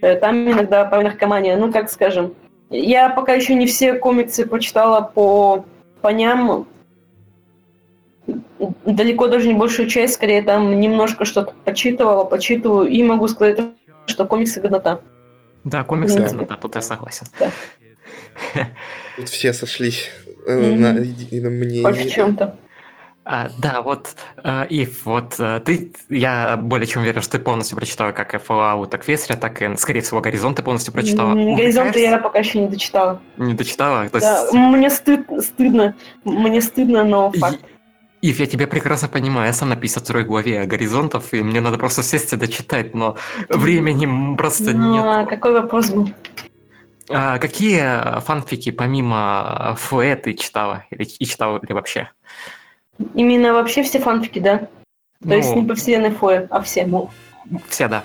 э, 0.00 0.16
там 0.16 0.50
иногда 0.50 0.86
по 0.86 1.02
наркомания, 1.02 1.58
ну 1.58 1.70
как 1.70 1.90
скажем, 1.90 2.34
я 2.70 3.10
пока 3.10 3.34
еще 3.34 3.54
не 3.54 3.66
все 3.66 3.94
комиксы 3.94 4.46
прочитала 4.46 5.00
по 5.00 5.64
поням. 6.00 6.68
Далеко 8.86 9.28
даже 9.28 9.48
не 9.48 9.54
большую 9.54 9.88
часть, 9.88 10.14
скорее 10.14 10.42
там 10.42 10.78
немножко 10.80 11.24
что-то 11.24 11.52
почитывала, 11.64 12.24
почитываю, 12.24 12.88
и 12.88 13.02
могу 13.02 13.26
сказать, 13.28 13.58
что 14.06 14.24
комиксы 14.26 14.60
годнота. 14.60 15.00
Да, 15.64 15.82
комиксы 15.84 16.18
да. 16.18 16.24
годнота, 16.24 16.56
тут 16.56 16.74
я 16.76 16.82
согласен. 16.82 17.26
Да. 17.38 17.50
Тут 19.16 19.28
все 19.28 19.52
сошлись 19.52 20.08
mm-hmm. 20.46 20.76
на 20.76 20.98
едином 20.98 21.54
мнении. 21.54 21.82
Хоть 21.82 21.98
в 21.98 22.10
чем-то. 22.10 22.56
А, 23.24 23.50
да, 23.58 23.82
вот, 23.82 24.16
э, 24.42 24.66
Ив, 24.70 25.04
вот 25.04 25.34
э, 25.38 25.60
ты, 25.64 25.92
я 26.08 26.56
более 26.56 26.86
чем 26.86 27.02
уверен, 27.02 27.20
что 27.20 27.32
ты 27.32 27.38
полностью 27.38 27.76
прочитала 27.76 28.12
как 28.12 28.34
Fallout, 28.34 28.88
так 28.88 29.06
Весря, 29.06 29.36
так 29.36 29.60
и, 29.60 29.76
скорее 29.76 30.00
всего, 30.00 30.20
Горизонт 30.20 30.56
ты 30.56 30.62
полностью 30.62 30.92
прочитала. 30.94 31.34
Горизонт 31.34 31.94
я 31.96 32.16
пока 32.18 32.38
еще 32.38 32.60
не 32.60 32.68
дочитала. 32.68 33.20
Не 33.36 33.52
дочитала? 33.54 34.08
То 34.08 34.20
да, 34.20 34.40
есть... 34.40 34.52
Мне 34.54 34.88
стыд, 34.88 35.26
стыдно, 35.44 35.94
мне 36.24 36.62
стыдно, 36.62 37.04
но 37.04 37.30
факт. 37.32 37.60
Ив, 38.22 38.38
я 38.38 38.46
тебя 38.46 38.66
прекрасно 38.66 39.08
понимаю, 39.08 39.46
я 39.46 39.52
сам 39.52 39.68
на 39.68 39.76
52 39.76 40.22
главе 40.22 40.64
горизонтов, 40.64 41.32
и 41.32 41.42
мне 41.42 41.60
надо 41.60 41.78
просто 41.78 42.02
сесть 42.02 42.32
и 42.32 42.36
дочитать, 42.36 42.94
но 42.94 43.16
времени 43.48 44.36
просто 44.36 44.72
ну, 44.72 44.94
нет. 44.94 45.04
А 45.04 45.26
какой 45.26 45.52
вопрос 45.52 45.90
был? 45.90 46.10
А, 47.10 47.38
какие 47.38 48.20
фанфики 48.20 48.70
помимо 48.70 49.76
ФУЭ 49.78 50.16
ты 50.16 50.34
читала? 50.34 50.84
Или 50.90 51.04
и 51.04 51.26
читала 51.26 51.60
ли 51.66 51.74
вообще? 51.74 52.10
Именно 53.14 53.54
вообще 53.54 53.82
все 53.82 53.98
фанфики, 53.98 54.38
да? 54.38 54.58
То 54.58 55.28
ну, 55.28 55.34
есть 55.34 55.54
не 55.54 55.64
по 55.64 55.74
вселенной 55.74 56.10
Фоя, 56.10 56.46
а 56.50 56.60
все. 56.62 56.86
Ну, 56.86 57.10
все, 57.68 57.88
да. 57.88 58.02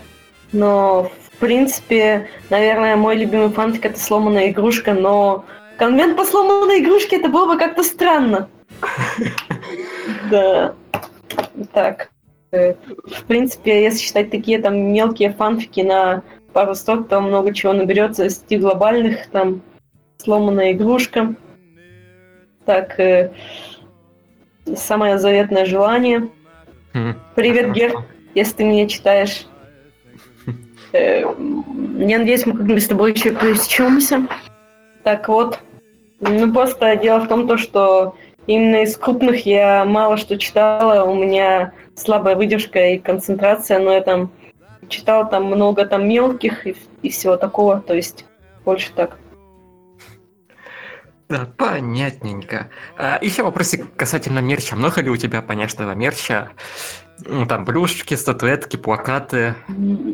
Но, 0.52 1.12
в 1.32 1.38
принципе, 1.38 2.28
наверное, 2.50 2.96
мой 2.96 3.16
любимый 3.16 3.50
фантик 3.50 3.86
это 3.86 4.00
сломанная 4.00 4.50
игрушка, 4.50 4.93
но 4.93 5.46
конвент 5.78 6.18
по 6.18 6.26
сломанной 6.26 6.82
игрушке 6.82 7.18
это 7.18 7.30
было 7.30 7.46
бы 7.54 7.58
как-то 7.58 7.84
странно. 7.84 8.50
Да. 10.30 10.74
Так. 11.72 12.10
В 12.52 13.24
принципе, 13.28 13.84
если 13.84 14.00
считать 14.00 14.32
такие 14.32 14.60
там 14.60 14.76
мелкие 14.93 15.34
фанфики 15.34 15.82
на 15.82 16.24
пару 16.54 16.74
строк, 16.74 17.08
там 17.08 17.26
много 17.26 17.54
чего 17.54 17.74
наберется, 17.74 18.30
сети 18.30 18.58
глобальных, 18.58 19.28
там 19.28 19.62
сломанная 20.18 20.72
игрушка. 20.72 21.36
Так, 22.66 23.00
э, 23.00 23.32
самое 24.76 25.20
заветное 25.20 25.66
желание. 25.66 26.30
Хм. 26.93 27.16
Привет, 27.36 27.74
Гер, 27.74 27.93
если 28.34 28.53
ты 28.55 28.63
меня 28.63 28.88
читаешь. 28.88 29.45
Э, 30.93 31.24
я 31.97 32.20
надеюсь, 32.20 32.45
мы 32.45 32.53
как-нибудь 32.53 32.84
с 32.84 32.88
тобой 32.88 33.11
еще 33.11 33.32
пересечемся. 33.32 34.28
Так 35.03 35.28
вот, 35.28 35.59
ну 36.22 36.53
просто 36.53 36.95
дело 36.95 37.20
в 37.20 37.28
том, 37.28 37.47
то, 37.49 37.57
что 37.57 38.16
именно 38.47 38.84
из 38.84 38.95
крупных 38.95 39.45
я 39.45 39.84
мало 39.84 40.16
что 40.16 40.38
читала, 40.38 41.03
у 41.03 41.13
меня 41.16 41.74
слабая 41.95 42.36
выдержка 42.36 42.91
и 42.91 42.97
концентрация, 42.97 43.80
но 43.80 43.91
я 43.91 44.01
там 44.01 44.32
читал 44.88 45.30
там 45.30 45.45
много 45.45 45.86
там 45.86 46.07
мелких 46.07 46.66
и, 46.66 46.76
и 47.01 47.09
всего 47.09 47.36
такого, 47.36 47.82
то 47.82 47.93
есть 47.93 48.26
больше 48.63 48.91
так. 48.93 49.18
Да, 51.28 51.48
понятненько. 51.58 52.70
А, 52.98 53.18
еще 53.22 53.44
вопросик 53.44 53.96
касательно 53.96 54.40
мерча. 54.40 54.76
Много 54.76 55.02
ли 55.02 55.10
у 55.10 55.18
тебя 55.18 55.42
понятного 55.42 55.94
мерча? 55.94 56.50
Ну, 57.26 57.46
там 57.48 57.66
брюшки, 57.66 58.14
статуэтки, 58.14 58.76
плакаты. 58.76 59.56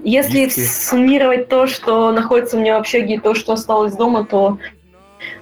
Если 0.05 0.45
диски. 0.45 0.61
суммировать 0.61 1.49
то, 1.49 1.67
что 1.67 2.11
находится 2.11 2.57
у 2.57 2.61
меня 2.61 2.77
в 2.77 2.81
общаге, 2.81 3.15
и 3.15 3.19
то, 3.19 3.33
что 3.33 3.53
осталось 3.53 3.95
дома, 3.95 4.25
то 4.25 4.57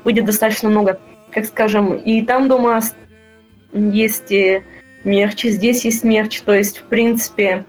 выйдет 0.04 0.26
достаточно 0.26 0.70
много. 0.70 1.00
Как 1.32 1.46
скажем, 1.46 1.96
и 1.96 2.22
там 2.24 2.48
дома 2.48 2.82
есть 3.72 4.32
мерч, 5.04 5.46
и 5.46 5.50
здесь 5.50 5.86
есть 5.86 6.04
мерч. 6.04 6.42
То 6.42 6.54
есть, 6.54 6.80
в 6.80 6.84
принципе, 6.84 7.66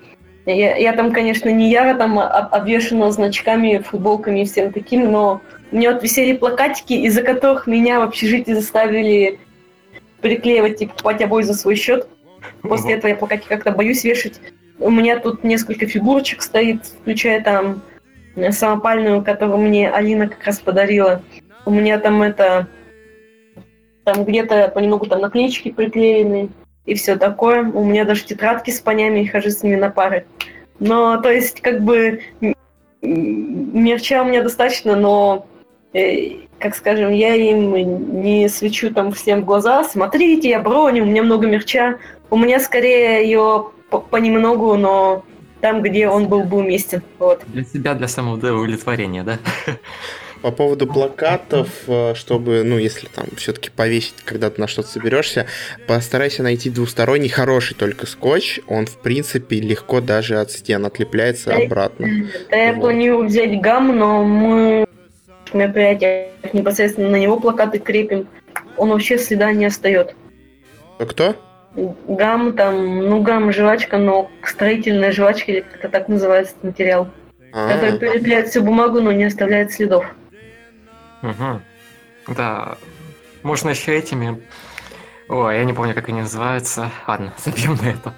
я, 0.46 0.76
я 0.76 0.92
там, 0.94 1.12
конечно, 1.12 1.50
не 1.50 1.70
яро 1.70 1.98
там 1.98 2.18
обвешена 2.18 3.10
значками, 3.10 3.84
футболками 3.84 4.40
и 4.40 4.44
всем 4.46 4.72
таким, 4.72 5.10
но 5.10 5.42
у 5.72 5.76
меня 5.76 5.92
вот 5.92 6.02
висели 6.02 6.36
плакатики, 6.36 6.94
из-за 6.94 7.22
которых 7.22 7.66
меня 7.66 8.00
в 8.00 8.02
общежитии 8.02 8.52
заставили 8.52 9.38
приклеивать 10.20 10.82
и 10.82 10.86
покупать 10.86 11.22
обои 11.22 11.42
за 11.42 11.54
свой 11.54 11.76
счет. 11.76 12.08
После 12.62 12.94
этого 12.94 13.10
я 13.10 13.16
плакатики 13.16 13.48
как-то 13.48 13.70
боюсь 13.70 14.04
вешать. 14.04 14.40
У 14.78 14.90
меня 14.90 15.18
тут 15.18 15.44
несколько 15.44 15.86
фигурочек 15.86 16.42
стоит, 16.42 16.84
включая 16.84 17.42
там 17.42 17.82
самопальную, 18.50 19.22
которую 19.22 19.58
мне 19.58 19.90
Алина 19.90 20.28
как 20.28 20.44
раз 20.44 20.58
подарила. 20.58 21.22
У 21.66 21.70
меня 21.70 21.98
там 21.98 22.22
это... 22.22 22.66
Там 24.04 24.24
где-то 24.24 24.68
понемногу 24.74 25.06
там 25.06 25.20
наклеечки 25.20 25.70
приклеены 25.70 26.48
и 26.86 26.94
все 26.94 27.16
такое. 27.16 27.62
У 27.62 27.84
меня 27.84 28.04
даже 28.04 28.24
тетрадки 28.24 28.70
с 28.70 28.80
понями, 28.80 29.26
хожу 29.26 29.50
с 29.50 29.62
ними 29.62 29.76
на 29.76 29.90
пары. 29.90 30.26
Но, 30.78 31.20
то 31.20 31.30
есть, 31.30 31.60
как 31.60 31.82
бы, 31.82 32.22
мерча 33.02 34.22
у 34.22 34.24
меня 34.24 34.42
достаточно, 34.42 34.96
но, 34.96 35.46
э, 35.46 35.49
как 35.92 36.76
скажем, 36.76 37.12
я 37.12 37.34
им 37.34 38.22
не 38.22 38.48
свечу 38.48 38.92
там 38.92 39.12
всем 39.12 39.42
в 39.42 39.44
глаза. 39.44 39.84
Смотрите, 39.84 40.50
я 40.50 40.60
броню, 40.60 41.02
у 41.02 41.06
меня 41.06 41.22
много 41.22 41.46
мерча. 41.46 41.98
У 42.30 42.36
меня 42.36 42.60
скорее 42.60 43.24
ее 43.24 43.70
понемногу, 44.10 44.76
но 44.76 45.24
там, 45.60 45.82
где 45.82 46.08
он 46.08 46.28
был 46.28 46.44
бы 46.44 46.58
уместен. 46.58 47.02
Вот. 47.18 47.42
Для 47.46 47.64
себя, 47.64 47.94
для 47.94 48.08
самоудовлетворения, 48.08 49.24
да? 49.24 49.38
По 50.42 50.52
поводу 50.52 50.86
плакатов, 50.86 51.68
э, 51.86 52.14
чтобы, 52.14 52.62
ну, 52.64 52.78
если 52.78 53.08
там 53.08 53.26
все-таки 53.36 53.68
повесить, 53.68 54.14
когда 54.24 54.48
ты 54.48 54.58
на 54.58 54.68
что-то 54.68 54.88
соберешься, 54.88 55.44
постарайся 55.86 56.42
найти 56.42 56.70
двусторонний 56.70 57.28
хороший 57.28 57.74
только 57.74 58.06
скотч. 58.06 58.60
Он, 58.66 58.86
в 58.86 58.96
принципе, 59.02 59.60
легко 59.60 60.00
даже 60.00 60.40
от 60.40 60.50
стен 60.50 60.86
отлепляется 60.86 61.50
да, 61.50 61.56
обратно. 61.56 62.08
Да, 62.50 62.56
я 62.56 62.72
вот. 62.72 62.80
планирую 62.80 63.26
взять 63.26 63.60
гам, 63.60 63.94
но 63.98 64.24
мы 64.24 64.86
мероприятие 65.54 66.30
непосредственно 66.52 67.10
на 67.10 67.16
него 67.16 67.38
плакаты 67.38 67.78
крепим. 67.78 68.28
Он 68.76 68.90
вообще 68.90 69.18
следа 69.18 69.52
не 69.52 69.66
остает. 69.66 70.14
Кто? 70.98 71.36
Гам 71.74 72.54
там, 72.54 73.06
ну 73.06 73.22
гам 73.22 73.52
жвачка, 73.52 73.96
но 73.96 74.30
строительная 74.42 75.12
жвачка, 75.12 75.52
или 75.52 75.60
как-то 75.60 75.88
так 75.88 76.08
называется 76.08 76.54
материал. 76.62 77.08
А-а-а. 77.52 77.72
Который 77.74 77.98
прилепляет 77.98 78.48
всю 78.48 78.62
бумагу, 78.62 79.00
но 79.00 79.12
не 79.12 79.24
оставляет 79.24 79.72
следов. 79.72 80.04
Угу. 81.22 81.60
Да. 82.36 82.76
Можно 83.42 83.70
еще 83.70 83.96
этими... 83.96 84.40
Ой, 85.28 85.56
я 85.56 85.64
не 85.64 85.72
помню, 85.72 85.94
как 85.94 86.08
они 86.08 86.22
называются. 86.22 86.90
Ладно, 87.06 87.32
забьем 87.38 87.76
на 87.76 87.90
это. 87.90 88.14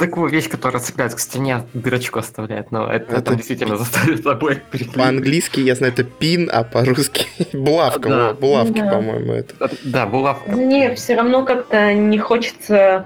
Такую 0.00 0.30
вещь, 0.30 0.48
которая 0.48 0.82
цепляется 0.82 1.18
к 1.18 1.20
стене, 1.20 1.62
дырочку 1.74 2.18
оставляет, 2.18 2.72
но 2.72 2.90
это, 2.90 3.16
это 3.16 3.34
действительно 3.34 3.76
заставит 3.76 4.26
обоих 4.26 4.62
переклеить. 4.62 4.96
По-английски 4.96 5.60
я 5.60 5.74
знаю 5.74 5.92
это 5.92 6.04
пин, 6.04 6.48
а 6.50 6.64
по-русски 6.64 7.26
булавка. 7.52 8.08
Да. 8.08 8.32
Булавки, 8.32 8.80
да. 8.80 8.90
по-моему, 8.90 9.34
это. 9.34 9.70
Да, 9.84 10.06
булавка. 10.06 10.52
Не, 10.52 10.94
все 10.94 11.16
равно 11.16 11.44
как-то 11.44 11.92
не 11.92 12.18
хочется 12.18 13.04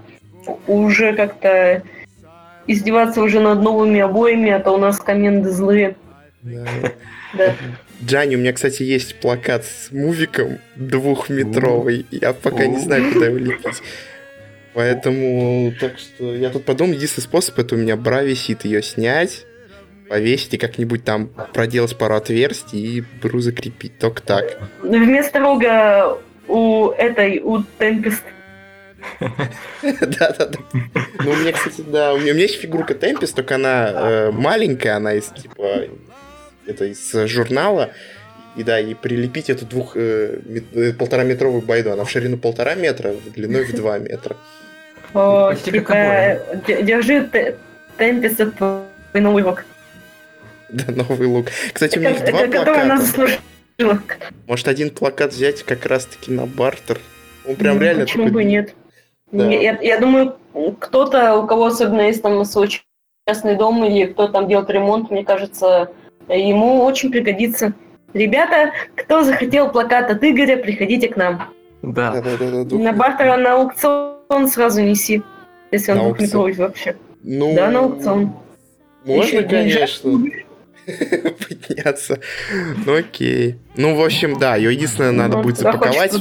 уже 0.69 1.15
как-то 1.15 1.83
издеваться 2.69 3.23
уже 3.23 3.41
над 3.41 3.61
новыми 3.61 3.99
обоями, 3.99 4.51
а 4.51 4.61
то 4.61 4.71
у 4.71 4.79
нас 4.79 5.01
комменды 5.01 5.51
злые. 5.51 5.97
Да. 6.43 6.65
да. 7.33 7.55
Джани, 8.05 8.37
у 8.37 8.39
меня, 8.39 8.53
кстати, 8.53 8.83
есть 8.83 9.19
плакат 9.21 9.65
с 9.65 9.91
мувиком 9.91 10.59
двухметровый. 10.77 12.07
Я 12.11 12.33
пока 12.35 12.67
не 12.67 12.79
знаю, 12.79 13.13
куда 13.13 13.27
его 13.27 13.39
лепить. 13.39 13.83
Поэтому, 14.75 15.73
так 15.81 15.99
что 15.99 16.35
я 16.35 16.51
тут 16.51 16.65
подумал, 16.65 16.95
единственный 16.95 17.25
способ 17.25 17.59
это 17.59 17.77
у 17.77 17.79
меня 17.79 17.97
бра 17.97 18.23
висит, 18.23 18.65
ее 18.65 18.83
снять, 18.83 19.47
повесить 20.09 20.55
и 20.55 20.59
как-нибудь 20.59 21.05
там 21.05 21.29
проделать 21.53 21.97
пару 21.97 22.17
отверстий 22.17 22.81
и 22.81 23.05
бру 23.23 23.39
закрепить. 23.39 23.99
Только 23.99 24.23
так. 24.23 24.59
Вместо 24.83 25.39
рога 25.39 26.19
у 26.49 26.91
этой, 26.91 27.39
у 27.39 27.63
Темпест. 27.79 28.25
Да-да-да. 29.83 30.59
Ну, 31.23 31.31
у 31.31 31.37
меня, 31.37 31.53
кстати, 31.53 31.83
да, 31.87 32.15
у 32.15 32.19
меня 32.19 32.33
есть 32.33 32.57
фигурка 32.57 32.95
Темпест, 32.95 33.37
только 33.37 33.55
она 33.55 33.91
э, 33.91 34.31
маленькая, 34.33 34.97
она 34.97 35.15
из, 35.15 35.27
типа, 35.27 35.85
это 36.67 36.87
из 36.87 37.13
журнала. 37.29 37.91
И 38.57 38.63
да, 38.63 38.79
и 38.79 38.95
прилепить 38.95 39.51
эту 39.51 39.67
двух 39.67 39.97
э, 39.97 40.41
э, 40.75 40.93
полтора 40.93 41.25
метровую 41.25 41.63
байду. 41.63 41.93
Она 41.93 42.05
в 42.05 42.11
ширину 42.11 42.39
полтора 42.39 42.75
метра, 42.75 43.13
в 43.13 43.33
длиной 43.33 43.65
в 43.65 43.73
два 43.75 43.99
метра. 43.99 44.37
О, 45.15 45.55
типа, 45.55 46.39
держи 46.67 47.31
Темпес, 47.97 48.37
твой 48.57 48.83
новый 49.15 49.45
лук. 49.45 49.65
Да, 50.69 50.93
новый 50.93 51.29
лук. 51.29 51.47
Кстати, 51.73 51.99
у 51.99 52.01
меня 52.01 52.11
есть 52.11 52.25
два 52.25 52.47
плаката. 52.47 53.39
Может, 54.47 54.69
один 54.69 54.91
плакат 54.91 55.33
взять 55.33 55.63
как 55.63 55.87
раз-таки 55.87 56.33
на 56.33 56.47
бартер? 56.47 57.01
Он 57.47 57.55
прям 57.57 57.81
реально... 57.81 58.05
Почему 58.05 58.29
бы 58.29 58.45
нет? 58.45 58.75
Я, 59.31 59.79
я 59.81 59.99
думаю, 59.99 60.37
кто-то, 60.81 61.37
у 61.37 61.47
кого 61.47 61.67
особенно 61.67 62.03
есть 62.03 62.23
там 62.23 62.45
свой 62.45 62.71
частный 63.27 63.57
дом 63.57 63.85
или 63.85 64.07
кто 64.07 64.29
там 64.29 64.49
делает 64.49 64.71
ремонт, 64.71 65.11
мне 65.11 65.25
кажется, 65.25 65.91
ему 66.29 66.85
очень 66.85 67.11
пригодится. 67.11 67.73
Ребята, 68.13 68.73
кто 68.95 69.25
захотел 69.25 69.71
плакат 69.71 70.11
от 70.11 70.23
Игоря, 70.23 70.57
приходите 70.57 71.09
к 71.09 71.17
нам. 71.17 71.53
Да. 71.83 72.13
да, 72.13 72.37
да, 72.39 72.65
да 72.65 72.77
на 72.77 72.93
бартера 72.93 73.37
на 73.37 73.55
аукцион 73.55 74.14
сразу 74.49 74.83
неси, 74.83 75.23
если 75.71 75.93
он 75.93 75.99
двухметровый 75.99 76.55
вообще. 76.55 76.97
Ну, 77.23 77.55
да, 77.55 77.71
на 77.71 77.81
аукцион. 77.81 78.33
Можно, 79.05 79.39
Еще 79.39 79.49
конечно. 79.49 80.11
Подняться. 81.49 82.21
Ну 82.85 82.97
окей. 82.97 83.57
Ну, 83.77 83.97
в 83.97 84.03
общем, 84.03 84.39
да, 84.39 84.57
ее 84.57 84.73
единственное 84.73 85.13
надо 85.13 85.39
ну, 85.39 85.43
будет 85.43 85.59
запаковать. 85.59 86.13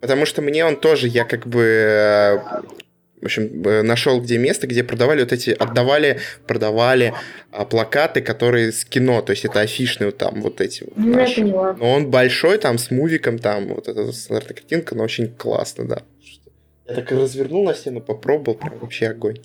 Потому 0.00 0.26
что 0.26 0.42
мне 0.42 0.64
он 0.64 0.76
тоже, 0.76 1.08
я 1.08 1.24
как 1.24 1.46
бы 1.46 1.62
э, 1.62 2.38
в 3.24 3.26
общем, 3.26 3.66
э, 3.66 3.80
нашел 3.80 4.20
где 4.20 4.36
место, 4.36 4.66
где 4.66 4.84
продавали 4.84 5.20
вот 5.20 5.32
эти, 5.32 5.48
отдавали, 5.48 6.18
продавали 6.46 7.14
а, 7.52 7.64
плакаты, 7.64 8.20
которые 8.20 8.70
с 8.70 8.84
кино, 8.84 9.22
то 9.22 9.30
есть 9.30 9.46
это 9.46 9.60
афишные 9.60 10.08
вот 10.08 10.18
там 10.18 10.42
вот 10.42 10.60
эти 10.60 10.84
вот 10.84 10.92
ну, 10.96 11.16
наши. 11.16 11.42
Но 11.42 11.74
он 11.80 12.10
большой, 12.10 12.58
там, 12.58 12.76
с 12.76 12.90
мувиком, 12.90 13.38
там, 13.38 13.68
вот 13.68 13.88
эта 13.88 14.12
картинка, 14.52 14.94
но 14.94 15.04
очень 15.04 15.28
классно, 15.28 15.86
да. 15.86 16.02
Я 16.86 16.94
так 16.94 17.12
и 17.12 17.14
развернул 17.14 17.64
на 17.64 17.74
стену, 17.74 18.00
попробовал, 18.00 18.58
прям 18.58 18.78
вообще 18.78 19.08
огонь. 19.08 19.38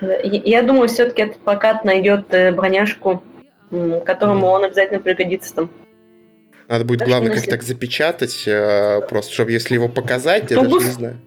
Я 0.00 0.62
думаю, 0.62 0.88
все-таки 0.88 1.22
этот 1.22 1.38
плакат 1.38 1.84
найдет 1.84 2.32
э, 2.32 2.52
броняшку, 2.52 3.22
которому 3.70 4.46
mm. 4.46 4.50
он 4.50 4.64
обязательно 4.64 5.00
пригодится 5.00 5.54
там. 5.54 5.70
Надо 6.68 6.84
будет, 6.84 7.00
так 7.00 7.08
главное, 7.08 7.34
как 7.34 7.44
так 7.46 7.62
запечатать, 7.62 8.44
э, 8.46 9.00
просто, 9.08 9.32
чтобы 9.32 9.52
если 9.52 9.74
его 9.74 9.88
показать, 9.88 10.48
Тубус? 10.48 10.64
я 10.64 10.70
даже 10.70 10.86
не 10.86 10.92
знаю. 10.92 11.20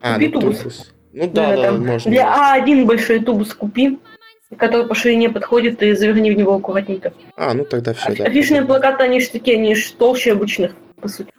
А, 0.00 0.14
купи 0.14 0.28
ну, 0.28 0.40
тубус. 0.40 0.58
тубус. 0.58 0.94
Ну 1.12 1.30
да, 1.30 1.56
да, 1.56 1.62
да, 1.62 1.72
можно. 1.72 2.10
Для 2.10 2.58
А1 2.58 2.84
большой 2.84 3.20
тубус 3.20 3.54
купи. 3.54 3.98
который 4.56 4.86
по 4.86 4.94
ширине 4.94 5.30
подходит, 5.30 5.82
и 5.82 5.94
заверни 5.94 6.30
в 6.32 6.36
него 6.36 6.54
аккуратненько. 6.54 7.12
А, 7.36 7.54
ну 7.54 7.64
тогда 7.64 7.94
все, 7.94 8.14
да. 8.14 8.24
Афишные 8.24 8.62
плакаты, 8.62 9.04
они 9.04 9.20
же 9.20 9.30
такие, 9.30 9.56
они 9.56 9.74
же 9.74 9.92
толще 9.94 10.32
обычных. 10.32 10.72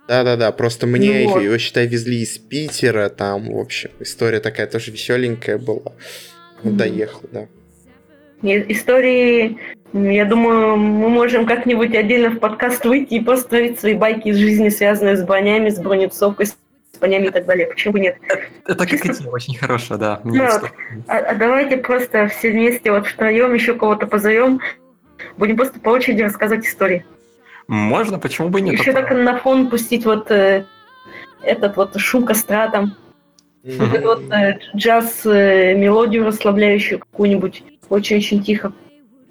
Да-да-да, 0.07 0.51
просто 0.51 0.87
мне 0.87 1.23
Ну 1.25 1.29
вот. 1.33 1.41
его, 1.41 1.57
считай, 1.57 1.87
везли 1.87 2.21
из 2.21 2.37
Питера, 2.37 3.09
там, 3.09 3.51
в 3.51 3.57
общем, 3.59 3.89
история 3.99 4.39
такая 4.39 4.67
тоже 4.67 4.91
веселенькая 4.91 5.57
была. 5.57 5.93
Ну, 6.63 6.69
Мгм. 6.71 6.77
доехал, 6.77 7.21
да. 7.31 7.47
Истории, 8.43 9.57
я 9.93 10.25
думаю, 10.25 10.75
мы 10.77 11.09
можем 11.09 11.45
как-нибудь 11.45 11.93
отдельно 11.95 12.29
в 12.31 12.39
подкаст 12.39 12.85
выйти 12.85 13.15
и 13.15 13.19
просто 13.23 13.49
творить 13.49 13.79
свои 13.79 13.93
байки 13.93 14.29
из 14.29 14.37
жизни, 14.37 14.69
связанные 14.69 15.15
с 15.17 15.23
бронями, 15.23 15.69
с 15.69 15.79
бронецовкой, 15.79 16.47
с 16.47 16.55
конями 16.99 17.27
и 17.27 17.29
так 17.29 17.45
далее. 17.45 17.67
Почему 17.67 17.97
нет? 17.97 18.17
Это 18.65 18.85
как 18.87 18.93
идея 19.05 19.29
очень 19.29 19.55
хорошая, 19.57 19.97
да. 19.99 20.21
Что- 20.23 20.59
вот. 20.61 20.71
А, 21.07 21.17
а 21.17 21.35
давайте 21.35 21.77
просто 21.77 22.27
все 22.29 22.51
вместе 22.51 22.91
вот 22.91 23.05
втроем 23.07 23.53
еще 23.53 23.75
кого-то 23.75 24.07
позовем, 24.07 24.59
будем 25.37 25.55
просто 25.55 25.79
по 25.79 25.89
очереди 25.89 26.21
рассказывать 26.23 26.65
истории. 26.65 27.05
Можно, 27.71 28.19
почему 28.19 28.49
бы 28.49 28.59
и 28.59 28.63
нет? 28.63 28.79
Еще 28.79 28.91
так 28.91 29.09
на 29.11 29.37
фон 29.37 29.69
пустить 29.69 30.03
вот 30.05 30.29
э, 30.29 30.65
этот 31.41 31.77
вот 31.77 31.97
шум 31.97 32.25
костра 32.25 32.67
там, 32.69 32.95
Мгм. 33.63 33.77
вот 33.77 33.93
этот 33.93 34.05
вот 34.05 34.21
э, 34.33 34.59
джаз, 34.75 35.21
э, 35.25 35.73
мелодию 35.75 36.25
расслабляющую 36.25 36.99
какую-нибудь, 36.99 37.63
очень-очень 37.87 38.43
тихо. 38.43 38.73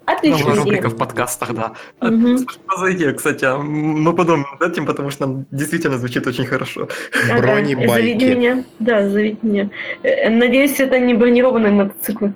Отличная 0.07 0.39
Новая 0.39 0.53
идея. 0.55 0.63
рубрика 0.65 0.89
в 0.89 0.97
подкастах, 0.97 1.53
да. 1.53 1.73
А. 1.99 2.07
Что 2.07 2.77
за 2.77 2.93
идея, 2.93 3.13
кстати? 3.13 3.45
а, 3.45 3.57
Мы 3.59 4.11
подумаем 4.15 4.47
над 4.59 4.71
этим, 4.71 4.87
потому 4.87 5.11
что 5.11 5.27
нам 5.27 5.45
действительно 5.51 5.99
звучит 5.99 6.25
очень 6.25 6.45
хорошо. 6.45 6.87
Ага, 7.29 7.39
Бронебайки. 7.41 7.87
Заведи 7.91 8.33
меня. 8.35 8.63
Да, 8.79 9.07
зовите 9.07 9.37
меня. 9.43 9.69
Э, 10.01 10.29
Надеюсь, 10.31 10.79
это 10.79 10.97
не 10.97 11.13
бронированные 11.13 11.71
мотоциклы. 11.71 12.33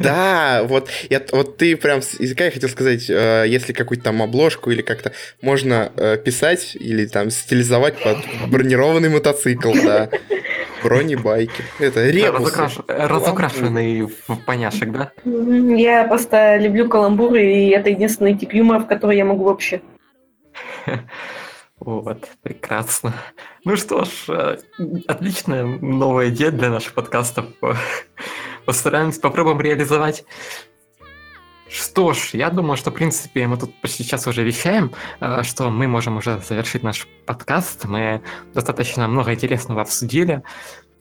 Да, 0.00 0.62
вот, 0.64 0.88
я, 1.08 1.22
вот 1.32 1.56
ты 1.56 1.76
прям 1.76 2.02
с 2.02 2.18
языка 2.18 2.44
я 2.46 2.50
хотел 2.50 2.68
сказать, 2.68 3.08
э, 3.08 3.44
если 3.46 3.72
какую-то 3.72 4.04
там 4.04 4.22
обложку 4.22 4.70
или 4.70 4.82
как-то 4.82 5.12
можно 5.40 5.92
э, 5.96 6.16
писать 6.16 6.76
или 6.76 7.06
там 7.06 7.30
стилизовать 7.30 8.02
под 8.02 8.18
бронированный 8.48 9.08
мотоцикл, 9.08 9.72
да. 9.72 10.08
Бронебайки. 10.82 11.64
Это 11.78 12.10
ребусы. 12.10 12.60
Разукраш- 12.60 12.84
Разукрашенный 12.88 14.02
в 14.02 14.36
поняшек, 14.44 14.90
да? 14.90 15.12
Я 15.24 16.04
просто 16.04 16.56
люблю 16.58 16.88
каламбуры, 16.88 17.42
и 17.42 17.68
это 17.70 17.88
единственный 17.90 18.36
тип 18.36 18.52
юмора, 18.52 18.80
в 18.80 18.86
который 18.86 19.16
я 19.16 19.24
могу 19.24 19.44
вообще. 19.44 19.80
Вот, 21.80 22.28
прекрасно. 22.42 23.12
Ну 23.64 23.76
что 23.76 24.04
ж, 24.04 24.08
э, 24.28 24.56
отличная 25.06 25.64
новая 25.64 26.30
идея 26.30 26.50
для 26.50 26.70
наших 26.70 26.94
подкастов. 26.94 27.46
Постараемся, 28.64 29.20
попробуем 29.20 29.60
реализовать. 29.60 30.24
Что 31.68 32.12
ж, 32.12 32.30
я 32.34 32.50
думаю, 32.50 32.76
что, 32.76 32.90
в 32.90 32.94
принципе, 32.94 33.46
мы 33.46 33.56
тут 33.56 33.74
почти 33.80 34.04
сейчас 34.04 34.26
уже 34.26 34.44
вещаем, 34.44 34.92
э, 35.20 35.42
что 35.42 35.70
мы 35.70 35.88
можем 35.88 36.16
уже 36.16 36.38
завершить 36.38 36.82
наш 36.82 37.08
подкаст. 37.26 37.84
Мы 37.86 38.20
достаточно 38.54 39.08
много 39.08 39.34
интересного 39.34 39.82
обсудили. 39.82 40.42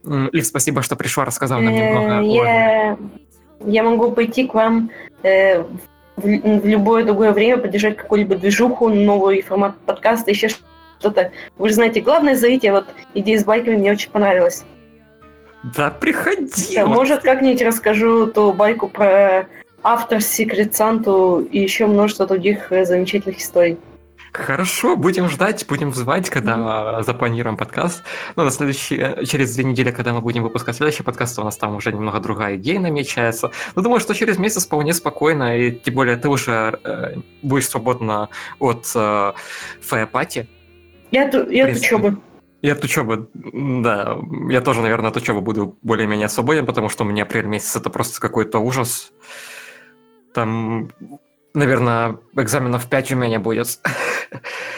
Лив, 0.04 0.46
спасибо, 0.46 0.82
что 0.82 0.96
пришла, 0.96 1.26
рассказал 1.26 1.62
нам 1.62 1.74
немного 1.74 2.14
Э, 2.14 2.20
о... 2.20 2.24
Я, 2.24 2.98
я 3.66 3.84
могу 3.84 4.12
пойти 4.12 4.48
к 4.48 4.54
вам 4.54 4.90
э, 5.22 5.62
в, 5.62 6.22
в 6.24 6.66
любое 6.66 7.04
другое 7.06 7.32
время, 7.32 7.58
поддержать 7.58 7.98
какую-либо 7.98 8.36
движуху, 8.36 8.90
новый 8.90 9.42
формат 9.42 9.78
подкаста, 9.86 10.32
еще 10.32 10.50
что-то. 11.00 11.32
Вы 11.58 11.70
же 11.70 11.76
знаете, 11.76 12.02
главное, 12.02 12.36
зовите, 12.36 12.72
вот 12.72 12.86
идея 13.14 13.40
с 13.40 13.44
байками 13.44 13.76
мне 13.76 13.92
очень 13.92 14.10
понравилась. 14.10 14.66
Да, 15.64 15.90
приходи! 15.90 16.76
Да, 16.76 16.86
может, 16.86 17.22
как-нибудь 17.22 17.62
расскажу 17.62 18.28
ту 18.28 18.52
байку 18.54 18.90
про 18.90 19.48
автор 19.82 20.22
Секрет 20.22 20.76
Санту 20.76 21.40
и 21.40 21.60
еще 21.60 21.88
множество 21.88 22.28
других 22.28 22.72
э, 22.72 22.86
замечательных 22.86 23.40
историй. 23.40 23.78
Хорошо, 24.34 24.96
будем 24.96 25.30
ждать, 25.30 25.64
будем 25.68 25.94
звать, 25.94 26.30
когда 26.32 27.00
э, 27.00 27.04
запланируем 27.04 27.56
подкаст. 27.56 28.04
Ну, 28.36 28.44
на 28.44 28.50
следующий, 28.50 28.98
э, 28.98 29.26
через 29.26 29.54
две 29.56 29.64
недели, 29.64 29.92
когда 29.92 30.12
мы 30.12 30.22
будем 30.22 30.42
выпускать 30.42 30.76
следующий 30.76 31.04
подкаст, 31.04 31.38
у 31.38 31.44
нас 31.44 31.56
там 31.56 31.76
уже 31.76 31.94
немного 31.94 32.20
другая 32.20 32.56
идея 32.56 32.80
намечается. 32.80 33.52
Но 33.76 33.84
думаю, 33.84 34.00
что 34.00 34.16
через 34.16 34.40
месяц 34.40 34.66
вполне 34.66 34.94
спокойно, 34.94 35.56
и 35.56 35.72
тем 35.72 35.94
более 35.94 36.18
ты 36.18 36.30
уже 36.30 36.80
э, 36.84 37.16
будешь 37.44 37.70
свободна 37.70 38.30
от 38.58 38.92
э, 38.96 39.34
фэпати. 39.82 40.48
Я, 41.12 41.26
я 41.26 41.66
Принципе. 41.66 41.96
учебы. 41.96 42.18
И 42.64 42.70
от 42.70 42.82
учебы, 42.82 43.28
да, 43.34 44.18
я 44.50 44.62
тоже, 44.62 44.82
наверное, 44.82 45.12
от 45.12 45.18
учебы 45.18 45.42
буду 45.42 45.78
более-менее 45.82 46.30
свободен, 46.30 46.66
потому 46.66 46.88
что 46.88 47.04
у 47.04 47.08
меня 47.08 47.24
апрель 47.24 47.46
месяц 47.46 47.76
это 47.76 47.90
просто 47.90 48.22
какой-то 48.22 48.60
ужас. 48.60 49.12
Там, 50.34 50.90
наверное, 51.54 52.20
экзаменов 52.38 52.88
5 52.88 53.12
у 53.12 53.16
меня 53.18 53.42
будет. 53.42 53.80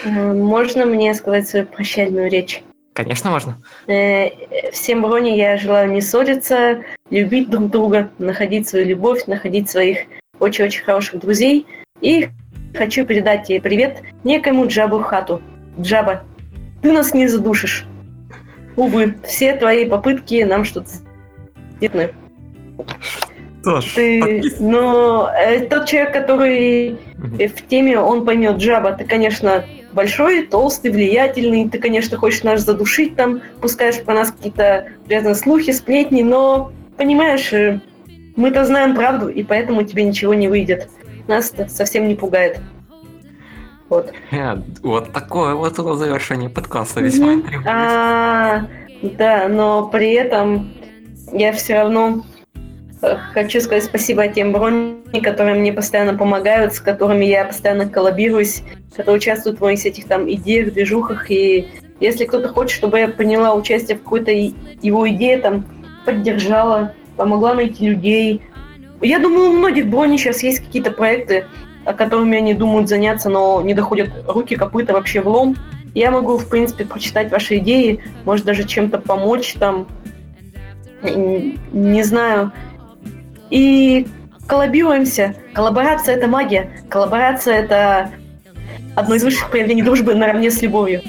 Можно 0.04 0.88
мне 0.88 1.14
сказать 1.14 1.48
свою 1.48 1.68
прощальную 1.68 2.32
речь? 2.32 2.64
Конечно, 2.94 3.30
можно. 3.30 3.62
Э, 3.86 4.72
Всем 4.72 5.04
Броне 5.04 5.38
я 5.38 5.56
желаю 5.58 5.92
не 5.92 6.02
ссориться, 6.02 6.84
любить 7.12 7.52
друг 7.52 7.70
друга, 7.70 8.10
находить 8.18 8.68
свою 8.68 8.88
любовь, 8.88 9.28
находить 9.28 9.70
своих 9.70 10.00
очень-очень 10.40 10.84
хороших 10.84 11.20
друзей. 11.20 11.68
И 12.02 12.30
хочу 12.74 13.06
передать 13.06 13.46
тебе 13.46 13.62
привет 13.62 14.02
некому 14.24 14.66
Джабу 14.66 15.04
Хату. 15.04 15.40
Джаба, 15.80 16.24
ты 16.86 16.92
нас 16.92 17.16
не 17.16 17.28
задушишь. 17.28 17.84
Увы, 18.76 19.16
все 19.24 19.56
твои 19.56 19.86
попытки 19.86 20.44
нам 20.44 20.66
что-то 20.66 20.90
ж, 23.82 23.94
Ты, 23.96 24.44
но 24.60 25.32
э, 25.36 25.66
тот 25.66 25.88
человек, 25.88 26.14
который 26.14 27.00
в 27.18 27.68
теме, 27.68 28.00
он 28.00 28.24
поймет, 28.24 28.58
Джаба, 28.58 28.92
ты, 28.92 29.04
конечно, 29.04 29.66
большой, 29.94 30.46
толстый, 30.46 30.92
влиятельный, 30.92 31.68
ты, 31.68 31.80
конечно, 31.80 32.18
хочешь 32.18 32.44
нас 32.44 32.62
задушить 32.62 33.16
там, 33.16 33.42
пускаешь 33.62 34.04
про 34.04 34.14
нас 34.14 34.32
какие-то 34.32 34.90
грязные 35.08 35.34
слухи, 35.34 35.72
сплетни, 35.72 36.22
но, 36.22 36.72
понимаешь, 36.98 37.52
э, 37.52 37.80
мы-то 38.36 38.64
знаем 38.64 38.94
правду, 38.94 39.30
и 39.30 39.42
поэтому 39.42 39.82
тебе 39.82 40.04
ничего 40.04 40.36
не 40.36 40.48
выйдет. 40.48 40.88
Нас 41.28 41.52
это 41.58 41.68
совсем 41.68 42.08
не 42.08 42.14
пугает. 42.14 42.60
Вот. 43.90 44.12
Э, 44.32 44.56
Вот 44.82 45.12
такое 45.12 45.56
вот 45.56 45.78
нас 45.78 45.98
завершение 45.98 46.50
подкаста. 46.50 47.02
Весьма. 47.02 47.42
А, 47.66 48.66
да, 49.02 49.48
но 49.48 49.88
при 49.88 50.14
этом 50.14 50.74
я 51.32 51.52
все 51.54 51.76
равно 51.76 52.26
э, 53.02 53.16
хочу 53.34 53.62
сказать 53.62 53.84
спасибо 53.84 54.28
тем 54.28 54.52
брони, 54.52 55.20
которые 55.22 55.60
мне 55.60 55.72
постоянно 55.72 56.18
помогают, 56.18 56.74
с 56.74 56.80
которыми 56.80 57.26
я 57.26 57.46
постоянно 57.46 57.88
коллабируюсь, 57.88 58.64
которые 58.96 59.18
участвуют 59.18 59.60
в 59.60 59.62
моих 59.62 59.86
этих 59.86 60.06
там 60.06 60.30
идеях, 60.32 60.74
движухах. 60.74 61.30
И 61.30 61.68
если 62.00 62.26
кто-то 62.26 62.50
хочет, 62.50 62.72
чтобы 62.78 63.00
я 63.00 63.08
приняла 63.08 63.54
участие 63.54 63.98
в 63.98 64.04
какой-то 64.04 64.32
его 64.32 65.10
идее, 65.10 65.38
там, 65.38 65.66
поддержала, 66.06 66.94
помогла 67.18 67.54
найти 67.54 67.88
людей. 67.88 68.42
Я 69.02 69.20
думаю, 69.20 69.50
у 69.50 69.54
многих 69.54 69.88
брони 69.88 70.18
сейчас 70.18 70.42
есть 70.44 70.60
какие-то 70.60 70.92
проекты, 70.92 71.46
которыми 71.94 72.38
они 72.38 72.54
думают 72.54 72.90
заняться, 72.90 73.30
но 73.30 73.62
не 73.62 73.74
доходят 73.74 74.10
руки, 74.28 74.56
копыта 74.56 74.94
вообще 74.94 75.22
в 75.22 75.28
лом. 75.28 75.56
Я 75.94 76.12
могу, 76.12 76.38
в 76.38 76.50
принципе, 76.50 76.86
прочитать 76.86 77.32
ваши 77.32 77.58
идеи, 77.58 78.04
может 78.26 78.46
даже 78.46 78.66
чем-то 78.66 78.98
помочь 79.00 79.54
там, 79.54 79.88
не 81.02 82.04
знаю. 82.04 82.52
И 83.50 84.08
коллабируемся. 84.48 85.36
Коллаборация— 85.54 86.16
это 86.18 86.28
магия. 86.28 86.70
Коллаборация— 86.90 87.56
это 87.64 88.12
одно 88.96 89.16
из 89.16 89.24
высших 89.24 89.50
проявлений 89.50 89.84
дружбы 89.84 90.16
наравне 90.16 90.52
с 90.52 90.62
любовью. 90.62 91.02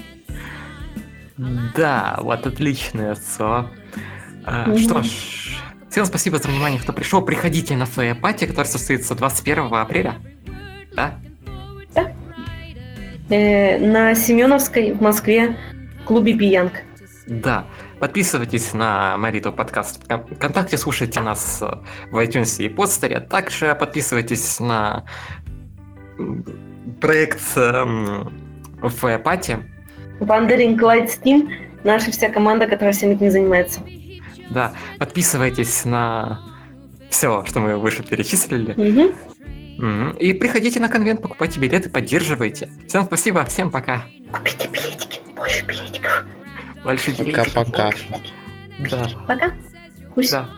Да, 1.77 2.18
вот 2.20 2.47
отличное 2.47 3.14
слово. 3.16 3.70
Мгм. 4.47 4.79
Что 4.79 5.03
ж, 5.03 5.09
всем 5.91 6.05
спасибо 6.05 6.39
за 6.39 6.49
внимание, 6.49 6.81
кто 6.81 6.93
пришел. 6.93 7.22
Приходите 7.22 7.77
на 7.77 7.87
фэпати, 7.87 8.47
который 8.47 8.66
состоится 8.66 9.14
21 9.14 9.74
апреля. 9.74 10.14
Да? 10.97 11.14
Э, 13.28 13.78
на 13.78 14.14
Семеновской 14.14 14.92
в 14.92 15.01
Москве 15.03 15.57
в 16.01 16.05
клубе 16.05 16.32
Биянг. 16.32 16.72
Да. 17.26 17.66
Подписывайтесь 17.99 18.74
на 18.74 19.16
Мариту 19.16 19.53
подкаст 19.53 20.03
в 20.09 20.34
ВКонтакте, 20.34 20.76
слушайте 20.76 21.20
нас 21.20 21.61
э, 21.62 21.66
в 22.11 22.18
iTunes 22.18 22.62
и 22.62 22.68
подстере. 22.68 23.20
Также 23.20 23.74
подписывайтесь 23.74 24.61
на 24.61 25.05
проект 27.01 27.40
эм, 27.57 28.32
фэпати. 28.82 29.59
Wandering 30.20 30.78
Light 30.78 31.09
Steam— 31.09 31.51
наша 31.84 32.11
вся 32.11 32.28
команда, 32.28 32.66
которая 32.66 32.92
всем 32.92 33.11
этим 33.11 33.30
занимается. 33.30 33.80
Да, 34.51 34.72
подписывайтесь 34.99 35.84
на 35.84 36.40
все, 37.11 37.44
что 37.47 37.61
мы 37.61 37.76
выше 37.76 38.03
перечислили. 38.03 38.74
Мгм. 38.76 39.14
И 40.18 40.33
приходите 40.33 40.81
на 40.81 40.89
конвент, 40.89 41.20
покупайте 41.22 41.61
билеты, 41.61 41.91
поддерживайте. 41.91 42.70
Всем 42.89 43.05
спасибо, 43.05 43.45
всем 43.45 43.70
пока. 43.70 44.05
Купите 44.33 44.68
билетики, 44.68 45.20
больше 45.35 45.64
билетиков. 45.64 46.24
Больше 46.83 47.11
билетиков. 47.11 47.53
Пока-пока. 47.53 47.91
Да, 48.91 49.09
Пока. 49.27 49.53
Пусть. 50.14 50.33
да. 50.33 50.49